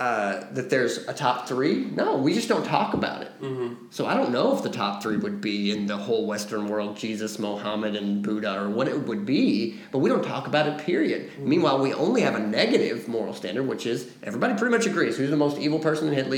uh, 0.00 0.50
that 0.54 0.70
there's 0.70 1.06
a 1.08 1.12
top 1.12 1.46
three? 1.46 1.84
No, 1.84 2.16
we 2.16 2.32
just 2.32 2.48
don't 2.48 2.64
talk 2.64 2.94
about 2.94 3.20
it. 3.20 3.30
Mm-hmm. 3.42 3.84
So 3.90 4.06
I 4.06 4.14
don't 4.14 4.32
know 4.32 4.56
if 4.56 4.62
the 4.62 4.70
top 4.70 5.02
three 5.02 5.18
would 5.18 5.42
be 5.42 5.72
in 5.72 5.86
the 5.86 5.96
whole 5.98 6.26
Western 6.26 6.68
world 6.68 6.96
Jesus, 6.96 7.38
Mohammed, 7.38 7.94
and 7.94 8.22
Buddha, 8.22 8.62
or 8.62 8.70
what 8.70 8.88
it 8.88 8.98
would 9.06 9.26
be, 9.26 9.78
but 9.92 9.98
we 9.98 10.08
don't 10.08 10.24
talk 10.24 10.46
about 10.46 10.66
it, 10.66 10.78
period. 10.78 11.30
Meanwhile, 11.38 11.80
we 11.80 11.92
only 11.92 12.22
have 12.22 12.34
a 12.34 12.40
negative 12.40 13.08
moral 13.08 13.34
standard, 13.34 13.68
which 13.68 13.84
is 13.84 14.10
everybody 14.22 14.54
pretty 14.54 14.74
much 14.74 14.86
agrees 14.86 15.18
who's 15.18 15.28
the 15.28 15.36
most 15.36 15.58
evil 15.58 15.78
person 15.78 16.08
in, 16.08 16.14
Hitler, 16.14 16.36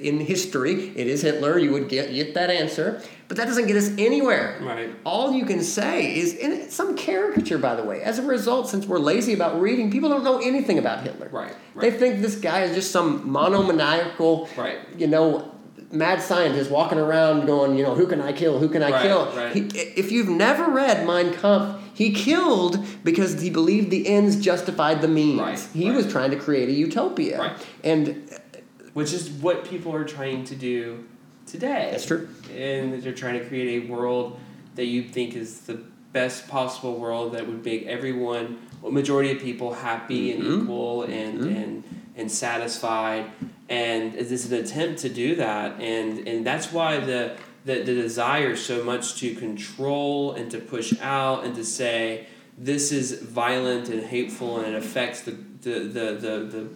in 0.00 0.18
history. 0.18 0.88
It 0.96 1.06
is 1.06 1.20
Hitler. 1.20 1.58
You 1.58 1.72
would 1.72 1.90
get, 1.90 2.12
get 2.12 2.32
that 2.32 2.48
answer. 2.48 3.02
But 3.32 3.38
that 3.38 3.46
doesn't 3.46 3.66
get 3.66 3.76
us 3.78 3.88
anywhere. 3.96 4.58
Right. 4.60 4.90
All 5.04 5.32
you 5.32 5.46
can 5.46 5.62
say 5.62 6.14
is, 6.14 6.34
it's 6.34 6.74
some 6.74 6.94
caricature, 6.98 7.56
by 7.56 7.74
the 7.74 7.82
way. 7.82 8.02
As 8.02 8.18
a 8.18 8.22
result, 8.22 8.68
since 8.68 8.84
we're 8.84 8.98
lazy 8.98 9.32
about 9.32 9.58
reading, 9.58 9.90
people 9.90 10.10
don't 10.10 10.22
know 10.22 10.38
anything 10.40 10.76
about 10.76 11.02
Hitler. 11.02 11.30
Right, 11.32 11.54
They 11.74 11.90
think 11.90 12.20
this 12.20 12.36
guy 12.36 12.64
is 12.64 12.74
just 12.76 12.90
some 12.90 13.32
monomaniacal, 13.32 14.50
Right. 14.54 14.80
you 14.98 15.06
know, 15.06 15.50
mad 15.90 16.20
scientist 16.20 16.70
walking 16.70 16.98
around 16.98 17.46
going, 17.46 17.78
you 17.78 17.82
know, 17.84 17.94
who 17.94 18.06
can 18.06 18.20
I 18.20 18.34
kill? 18.34 18.58
Who 18.58 18.68
can 18.68 18.82
I 18.82 18.90
Right, 18.90 19.00
kill? 19.02 19.24
right. 19.34 19.54
He, 19.54 19.60
if 19.78 20.12
you've 20.12 20.28
never 20.28 20.70
read 20.70 21.06
Mein 21.06 21.32
Kampf, 21.32 21.80
he 21.94 22.12
killed 22.12 22.84
because 23.02 23.40
he 23.40 23.48
believed 23.48 23.90
the 23.90 24.08
ends 24.08 24.36
justified 24.36 25.00
the 25.00 25.08
means. 25.08 25.40
Right, 25.40 25.68
he 25.72 25.88
right. 25.88 25.96
was 25.96 26.12
trying 26.12 26.32
to 26.32 26.36
create 26.36 26.68
a 26.68 26.72
utopia. 26.72 27.38
Right. 27.38 27.66
And 27.82 28.28
uh, 28.30 28.58
Which 28.92 29.14
is 29.14 29.30
what 29.30 29.64
people 29.64 29.94
are 29.94 30.04
trying 30.04 30.44
to 30.44 30.54
do 30.54 31.06
today. 31.46 31.88
that's 31.90 32.06
true. 32.06 32.28
and 32.54 33.02
they're 33.02 33.12
trying 33.12 33.38
to 33.38 33.44
create 33.46 33.84
a 33.84 33.86
world 33.92 34.38
that 34.74 34.86
you 34.86 35.02
think 35.02 35.34
is 35.34 35.60
the 35.60 35.74
best 36.12 36.46
possible 36.48 36.98
world 36.98 37.32
that 37.32 37.46
would 37.46 37.64
make 37.64 37.86
everyone, 37.86 38.58
a 38.84 38.90
majority 38.90 39.30
of 39.32 39.38
people, 39.40 39.72
happy 39.74 40.32
and 40.32 40.42
Mhm. 40.42 40.62
equal 40.62 41.02
and 41.04 41.40
Mhm. 41.40 41.56
and 41.56 41.84
and 42.14 42.30
satisfied. 42.30 43.24
And 43.70 44.14
it's 44.14 44.44
an 44.46 44.52
attempt 44.54 45.00
to 45.00 45.08
do 45.08 45.34
that, 45.36 45.80
and 45.80 46.26
and 46.28 46.44
that's 46.46 46.72
why 46.72 46.98
the 46.98 47.32
the, 47.64 47.74
the 47.82 47.94
desire 47.94 48.56
so 48.56 48.82
much 48.84 49.18
to 49.20 49.34
control 49.36 50.32
and 50.32 50.50
to 50.50 50.58
push 50.58 50.92
out 51.00 51.44
and 51.44 51.54
to 51.54 51.64
say 51.64 52.26
this 52.58 52.90
is 52.92 53.12
violent 53.22 53.88
and 53.88 54.02
hateful 54.02 54.58
and 54.58 54.74
it 54.74 54.78
affects 54.84 55.20
the 55.22 55.30
the 55.62 55.78
the 55.96 56.06
the, 56.24 56.38
the, 56.54 56.68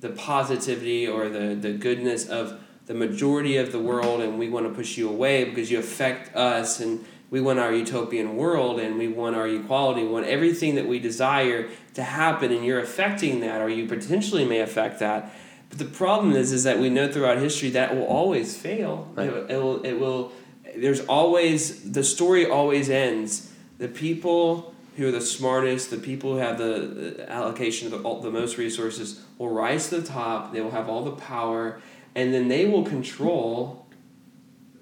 the 0.00 0.08
positivity 0.08 1.06
or 1.06 1.28
the, 1.28 1.54
the 1.54 1.72
goodness 1.72 2.26
of 2.26 2.58
the 2.90 2.96
majority 2.96 3.56
of 3.56 3.70
the 3.70 3.78
world 3.78 4.20
and 4.20 4.36
we 4.36 4.48
want 4.48 4.66
to 4.66 4.74
push 4.74 4.98
you 4.98 5.08
away 5.08 5.44
because 5.44 5.70
you 5.70 5.78
affect 5.78 6.34
us 6.34 6.80
and 6.80 7.04
we 7.30 7.40
want 7.40 7.60
our 7.60 7.72
utopian 7.72 8.36
world 8.36 8.80
and 8.80 8.98
we 8.98 9.06
want 9.06 9.36
our 9.36 9.46
equality. 9.46 10.02
We 10.02 10.08
want 10.08 10.26
everything 10.26 10.74
that 10.74 10.88
we 10.88 10.98
desire 10.98 11.68
to 11.94 12.02
happen 12.02 12.50
and 12.50 12.64
you're 12.64 12.80
affecting 12.80 13.38
that 13.42 13.60
or 13.60 13.68
you 13.68 13.86
potentially 13.86 14.44
may 14.44 14.58
affect 14.58 14.98
that. 14.98 15.32
But 15.68 15.78
the 15.78 15.84
problem 15.84 16.32
is 16.32 16.50
is 16.50 16.64
that 16.64 16.80
we 16.80 16.90
know 16.90 17.06
throughout 17.06 17.38
history 17.38 17.70
that 17.70 17.94
will 17.94 18.06
always 18.06 18.56
fail. 18.56 19.08
Right. 19.14 19.28
it, 19.28 19.50
it 19.52 19.62
will 19.62 19.82
it 19.84 19.92
will 19.92 20.32
there's 20.76 21.02
always 21.02 21.92
the 21.92 22.02
story 22.02 22.44
always 22.44 22.90
ends. 22.90 23.52
The 23.78 23.86
people 23.86 24.74
who 24.96 25.06
are 25.06 25.12
the 25.12 25.20
smartest, 25.20 25.90
the 25.90 25.96
people 25.96 26.32
who 26.32 26.38
have 26.38 26.58
the 26.58 27.24
allocation 27.28 27.92
of 27.92 28.02
the, 28.02 28.20
the 28.20 28.30
most 28.32 28.58
resources, 28.58 29.22
will 29.38 29.48
rise 29.48 29.90
to 29.90 30.00
the 30.00 30.06
top. 30.08 30.52
They 30.52 30.60
will 30.60 30.72
have 30.72 30.88
all 30.88 31.04
the 31.04 31.12
power, 31.12 31.80
and 32.14 32.34
then 32.34 32.48
they 32.48 32.66
will 32.66 32.84
control 32.84 33.86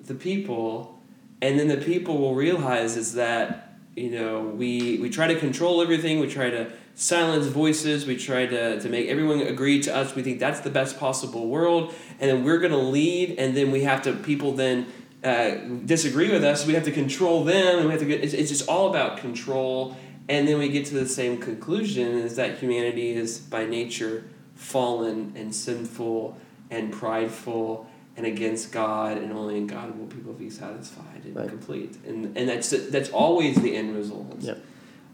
the 0.04 0.14
people. 0.14 0.98
And 1.40 1.58
then 1.58 1.68
the 1.68 1.76
people 1.76 2.18
will 2.18 2.34
realize 2.34 2.96
is 2.96 3.14
that 3.14 3.64
you 3.94 4.10
know 4.10 4.42
we 4.42 4.98
we 4.98 5.10
try 5.10 5.26
to 5.26 5.38
control 5.38 5.80
everything. 5.82 6.20
We 6.20 6.28
try 6.28 6.50
to 6.50 6.72
silence 6.94 7.46
voices. 7.46 8.06
We 8.06 8.16
try 8.16 8.46
to 8.46 8.80
to 8.80 8.88
make 8.88 9.08
everyone 9.08 9.40
agree 9.40 9.80
to 9.82 9.94
us. 9.94 10.14
We 10.14 10.22
think 10.22 10.40
that's 10.40 10.60
the 10.60 10.70
best 10.70 10.98
possible 10.98 11.48
world, 11.48 11.94
and 12.18 12.30
then 12.30 12.44
we're 12.44 12.58
gonna 12.58 12.76
lead. 12.76 13.38
And 13.38 13.56
then 13.56 13.70
we 13.70 13.82
have 13.84 14.02
to 14.02 14.12
people 14.12 14.52
then 14.52 14.86
uh, 15.22 15.56
disagree 15.84 16.30
with 16.30 16.44
us. 16.44 16.66
We 16.66 16.74
have 16.74 16.84
to 16.84 16.92
control 16.92 17.44
them, 17.44 17.78
and 17.78 17.86
we 17.86 17.92
have 17.92 18.00
to 18.00 18.06
get. 18.06 18.24
It's, 18.24 18.34
it's 18.34 18.50
just 18.50 18.68
all 18.68 18.90
about 18.90 19.18
control. 19.18 19.96
And 20.30 20.46
then 20.46 20.58
we 20.58 20.68
get 20.68 20.86
to 20.86 20.94
the 20.94 21.08
same 21.08 21.38
conclusion: 21.38 22.18
is 22.18 22.36
that 22.36 22.58
humanity 22.58 23.10
is 23.10 23.38
by 23.38 23.64
nature 23.64 24.24
fallen 24.54 25.32
and 25.36 25.54
sinful 25.54 26.36
and 26.70 26.92
prideful 26.92 27.86
and 28.16 28.26
against 28.26 28.72
God, 28.72 29.16
and 29.18 29.32
only 29.32 29.56
in 29.56 29.66
God 29.66 29.96
will 29.98 30.06
people 30.06 30.32
be 30.32 30.50
satisfied 30.50 31.22
and 31.24 31.36
Right. 31.36 31.48
complete. 31.48 31.96
And 32.06 32.36
and 32.36 32.48
that's 32.48 32.70
that's 32.70 33.10
always 33.10 33.56
the 33.56 33.74
end 33.76 33.94
result. 33.96 34.36
Yep. 34.40 34.58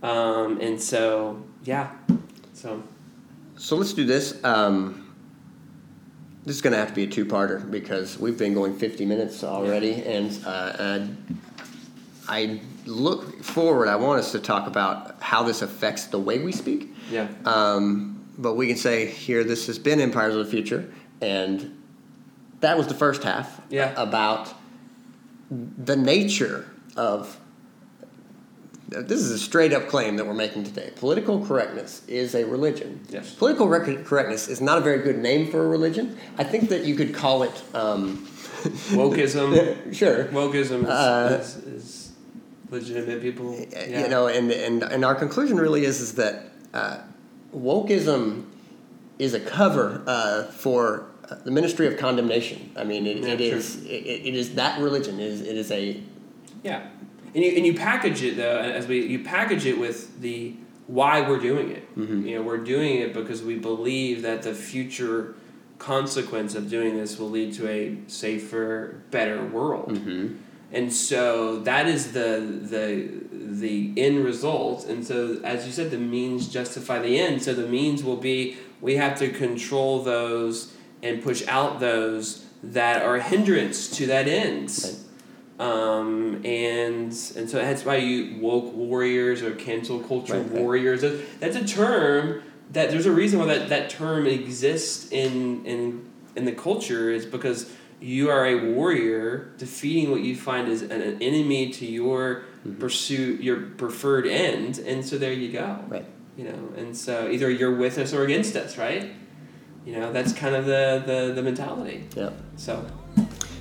Um, 0.03 0.61
and 0.61 0.81
so 0.81 1.43
yeah, 1.65 1.91
so 2.55 2.83
So 3.57 3.77
let's 3.77 3.93
do 3.93 4.05
this. 4.05 4.43
Um, 4.45 5.01
this 6.45 6.57
is 6.57 6.63
going 6.63 6.73
to 6.73 6.79
have 6.79 6.89
to 6.89 6.95
be 6.95 7.05
a 7.05 7.07
two-parter 7.07 7.71
because 7.71 8.19
we've 8.19 8.37
been 8.37 8.53
going 8.53 8.77
50 8.77 9.07
minutes 9.07 9.43
already, 9.43 10.03
and 10.05 10.31
uh, 10.45 10.99
I 12.29 12.61
look 12.87 13.43
forward. 13.43 13.89
I 13.89 13.97
want 13.97 14.19
us 14.21 14.33
to 14.33 14.39
talk 14.39 14.67
about 14.67 15.17
how 15.23 15.43
this 15.43 15.63
affects 15.63 16.07
the 16.07 16.19
way 16.19 16.39
we 16.41 16.53
speak. 16.53 16.91
yeah, 17.11 17.29
Um, 17.47 18.23
but 18.37 18.55
we 18.55 18.67
can 18.67 18.77
say 18.77 19.07
here 19.07 19.43
this 19.45 19.67
has 19.69 19.79
been 19.79 20.01
Empires 20.01 20.35
of 20.37 20.45
the 20.45 20.51
Future, 20.51 20.91
and 21.21 21.81
that 22.61 22.77
was 22.79 22.87
the 22.87 22.95
first 22.95 23.23
half 23.25 23.61
Yeah. 23.71 23.93
about 23.97 24.53
the 25.51 25.97
nature 25.97 26.67
of. 26.97 27.39
This 28.89 29.21
is 29.21 29.31
a 29.33 29.39
straight 29.39 29.73
up 29.73 29.89
claim 29.89 30.17
that 30.19 30.27
we're 30.27 30.35
making 30.35 30.65
today. 30.65 30.93
Political 30.95 31.47
correctness 31.47 32.03
is 32.07 32.35
a 32.35 32.45
religion. 32.45 33.01
Yes. 33.09 33.35
Political 33.35 33.69
rec- 33.69 34.05
correctness 34.05 34.47
is 34.47 34.61
not 34.61 34.79
a 34.79 34.81
very 34.83 35.03
good 35.03 35.19
name 35.19 35.51
for 35.51 35.65
a 35.65 35.69
religion. 35.69 36.17
I 36.39 36.45
think 36.45 36.69
that 36.69 36.85
you 36.85 36.95
could 36.95 37.13
call 37.13 37.43
it. 37.43 37.63
Um, 37.75 38.25
wokeism. 38.93 39.93
sure. 40.01 40.27
Wokeism 40.27 40.85
is, 40.85 40.89
Uh, 40.89 41.39
is, 41.41 41.57
is 41.57 42.13
legitimate 42.71 43.21
people. 43.21 43.59
Yeah. 43.73 44.03
you 44.03 44.09
know, 44.09 44.29
and, 44.29 44.51
and 44.53 44.83
and 44.85 45.05
our 45.05 45.15
conclusion 45.15 45.57
really 45.57 45.85
is 45.85 46.01
is 46.01 46.15
that 46.15 46.51
uh, 46.73 46.99
wokeism 47.55 48.45
is 49.19 49.35
a 49.35 49.41
cover 49.41 50.03
uh, 50.07 50.45
for 50.45 51.07
uh, 51.29 51.37
the 51.37 51.51
ministry 51.51 51.87
of 51.87 51.97
condemnation. 51.97 52.73
I 52.77 52.85
mean, 52.85 53.07
it, 53.07 53.19
Yeah, 53.19 53.29
it 53.29 53.41
is 53.41 53.85
it, 53.85 53.89
it 53.89 54.35
is 54.35 54.55
that 54.55 54.81
religion. 54.81 55.21
It 55.21 55.27
is 55.27 55.41
it 55.43 55.57
is 55.57 55.71
a 55.71 56.01
Yeah, 56.63 56.87
and 57.35 57.45
you 57.45 57.53
and 57.57 57.67
you 57.67 57.75
package 57.75 58.23
it 58.23 58.37
though 58.37 58.59
as 58.59 58.87
we 58.87 59.07
you 59.07 59.25
package 59.25 59.67
it 59.67 59.79
with 59.79 60.21
the 60.21 60.55
why 60.87 61.27
we're 61.27 61.41
doing 61.41 61.71
it. 61.71 61.97
Mhm. 61.97 62.27
You 62.29 62.37
know, 62.37 62.43
we're 62.43 62.59
doing 62.59 62.97
it 62.97 63.15
because 63.15 63.43
we 63.43 63.55
believe 63.57 64.23
that 64.23 64.43
the 64.43 64.53
future 64.55 65.35
consequence 65.79 66.55
of 66.55 66.69
doing 66.71 66.97
this 66.97 67.19
will 67.19 67.31
lead 67.31 67.53
to 67.55 67.69
a 67.69 67.97
safer, 68.07 69.03
better 69.11 69.45
world. 69.45 69.93
mm-hmm. 69.93 70.35
and 70.73 70.93
so 70.93 71.61
that 71.61 71.87
is 71.87 72.13
the 72.13 72.41
the 72.63 73.09
the 73.61 73.93
end 73.97 74.25
result 74.25 74.87
and 74.89 75.07
so 75.07 75.41
as 75.45 75.67
you 75.67 75.73
said 75.73 75.91
the 75.91 75.99
means 75.99 76.49
justify 76.49 76.99
the 76.99 77.19
end. 77.19 77.43
So 77.43 77.55
the 77.55 77.67
means 77.69 78.03
will 78.03 78.17
be 78.17 78.57
we 78.81 78.97
have 78.97 79.19
to 79.19 79.29
control 79.31 80.03
those 80.03 80.75
and 81.03 81.23
push 81.23 81.47
out 81.49 81.81
those 81.81 82.45
that 82.63 83.03
are 83.03 83.17
a 83.17 83.23
hindrance 83.23 83.95
to 83.99 84.07
that 84.07 84.27
end. 84.27 84.71
Right. 85.59 85.67
um, 85.67 86.41
and 86.45 87.07
and 87.37 87.51
so 87.51 87.59
that's 87.59 87.85
why 87.85 87.97
you 87.97 88.41
woke 88.41 88.73
warriors 88.75 89.43
or 89.43 89.53
cancel 89.55 90.01
culture 90.01 90.41
Right, 90.41 90.51
warriors 90.51 91.03
that- 91.03 91.41
that's 91.41 91.57
a 91.57 91.65
term 91.65 92.43
that 92.73 92.91
there's 92.91 93.07
a 93.07 93.13
reason 93.13 93.39
why 93.39 93.47
that, 93.47 93.69
that 93.69 93.91
term 93.91 94.27
exists 94.27 95.11
in 95.13 95.65
in 95.67 96.11
in 96.37 96.45
the 96.45 96.53
culture 96.53 97.11
is 97.11 97.25
because 97.27 97.71
you 98.01 98.29
are 98.31 98.45
a 98.47 98.73
warrior 98.73 99.53
defeating 99.59 100.11
what 100.11 100.21
you 100.21 100.35
find 100.35 100.69
is 100.69 100.83
an, 100.83 101.01
an 101.01 101.23
enemy 101.23 101.71
to 101.71 101.87
your 101.87 102.43
Mm-hmm. 102.67 102.79
pursuit 102.81 103.43
your 103.43 103.61
preferred 103.61 104.27
end 104.27 104.79
and 104.79 105.05
so 105.05 105.19
there 105.19 105.35
you 105.35 105.53
go 105.53 105.79
Right. 105.89 106.07
you 106.37 106.45
know 106.45 106.59
and 106.79 106.97
so 106.97 107.29
either 107.29 107.51
you're 107.51 107.77
with 107.77 107.99
us 107.99 108.15
or 108.15 108.25
against 108.25 108.57
us 108.57 108.79
right 108.79 109.13
you 109.85 109.93
know 109.95 110.11
that's 110.13 110.33
kind 110.33 110.55
of 110.55 110.65
the 110.65 111.03
the, 111.05 111.33
the 111.35 111.43
mentality 111.43 112.09
Yeah. 112.17 112.31
so 112.57 112.87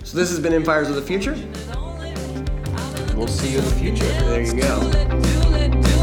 So 0.06 0.18
this 0.18 0.30
has 0.30 0.40
been 0.40 0.54
Empires 0.54 0.88
of 0.90 0.96
the 0.96 1.02
Future. 1.02 1.36
we'll 3.18 3.28
see 3.28 3.52
you 3.54 3.60
in 3.60 3.66
the 3.66 3.72
future 3.72 4.06
There 4.06 4.42
you 4.42 4.62
go. 4.62 5.94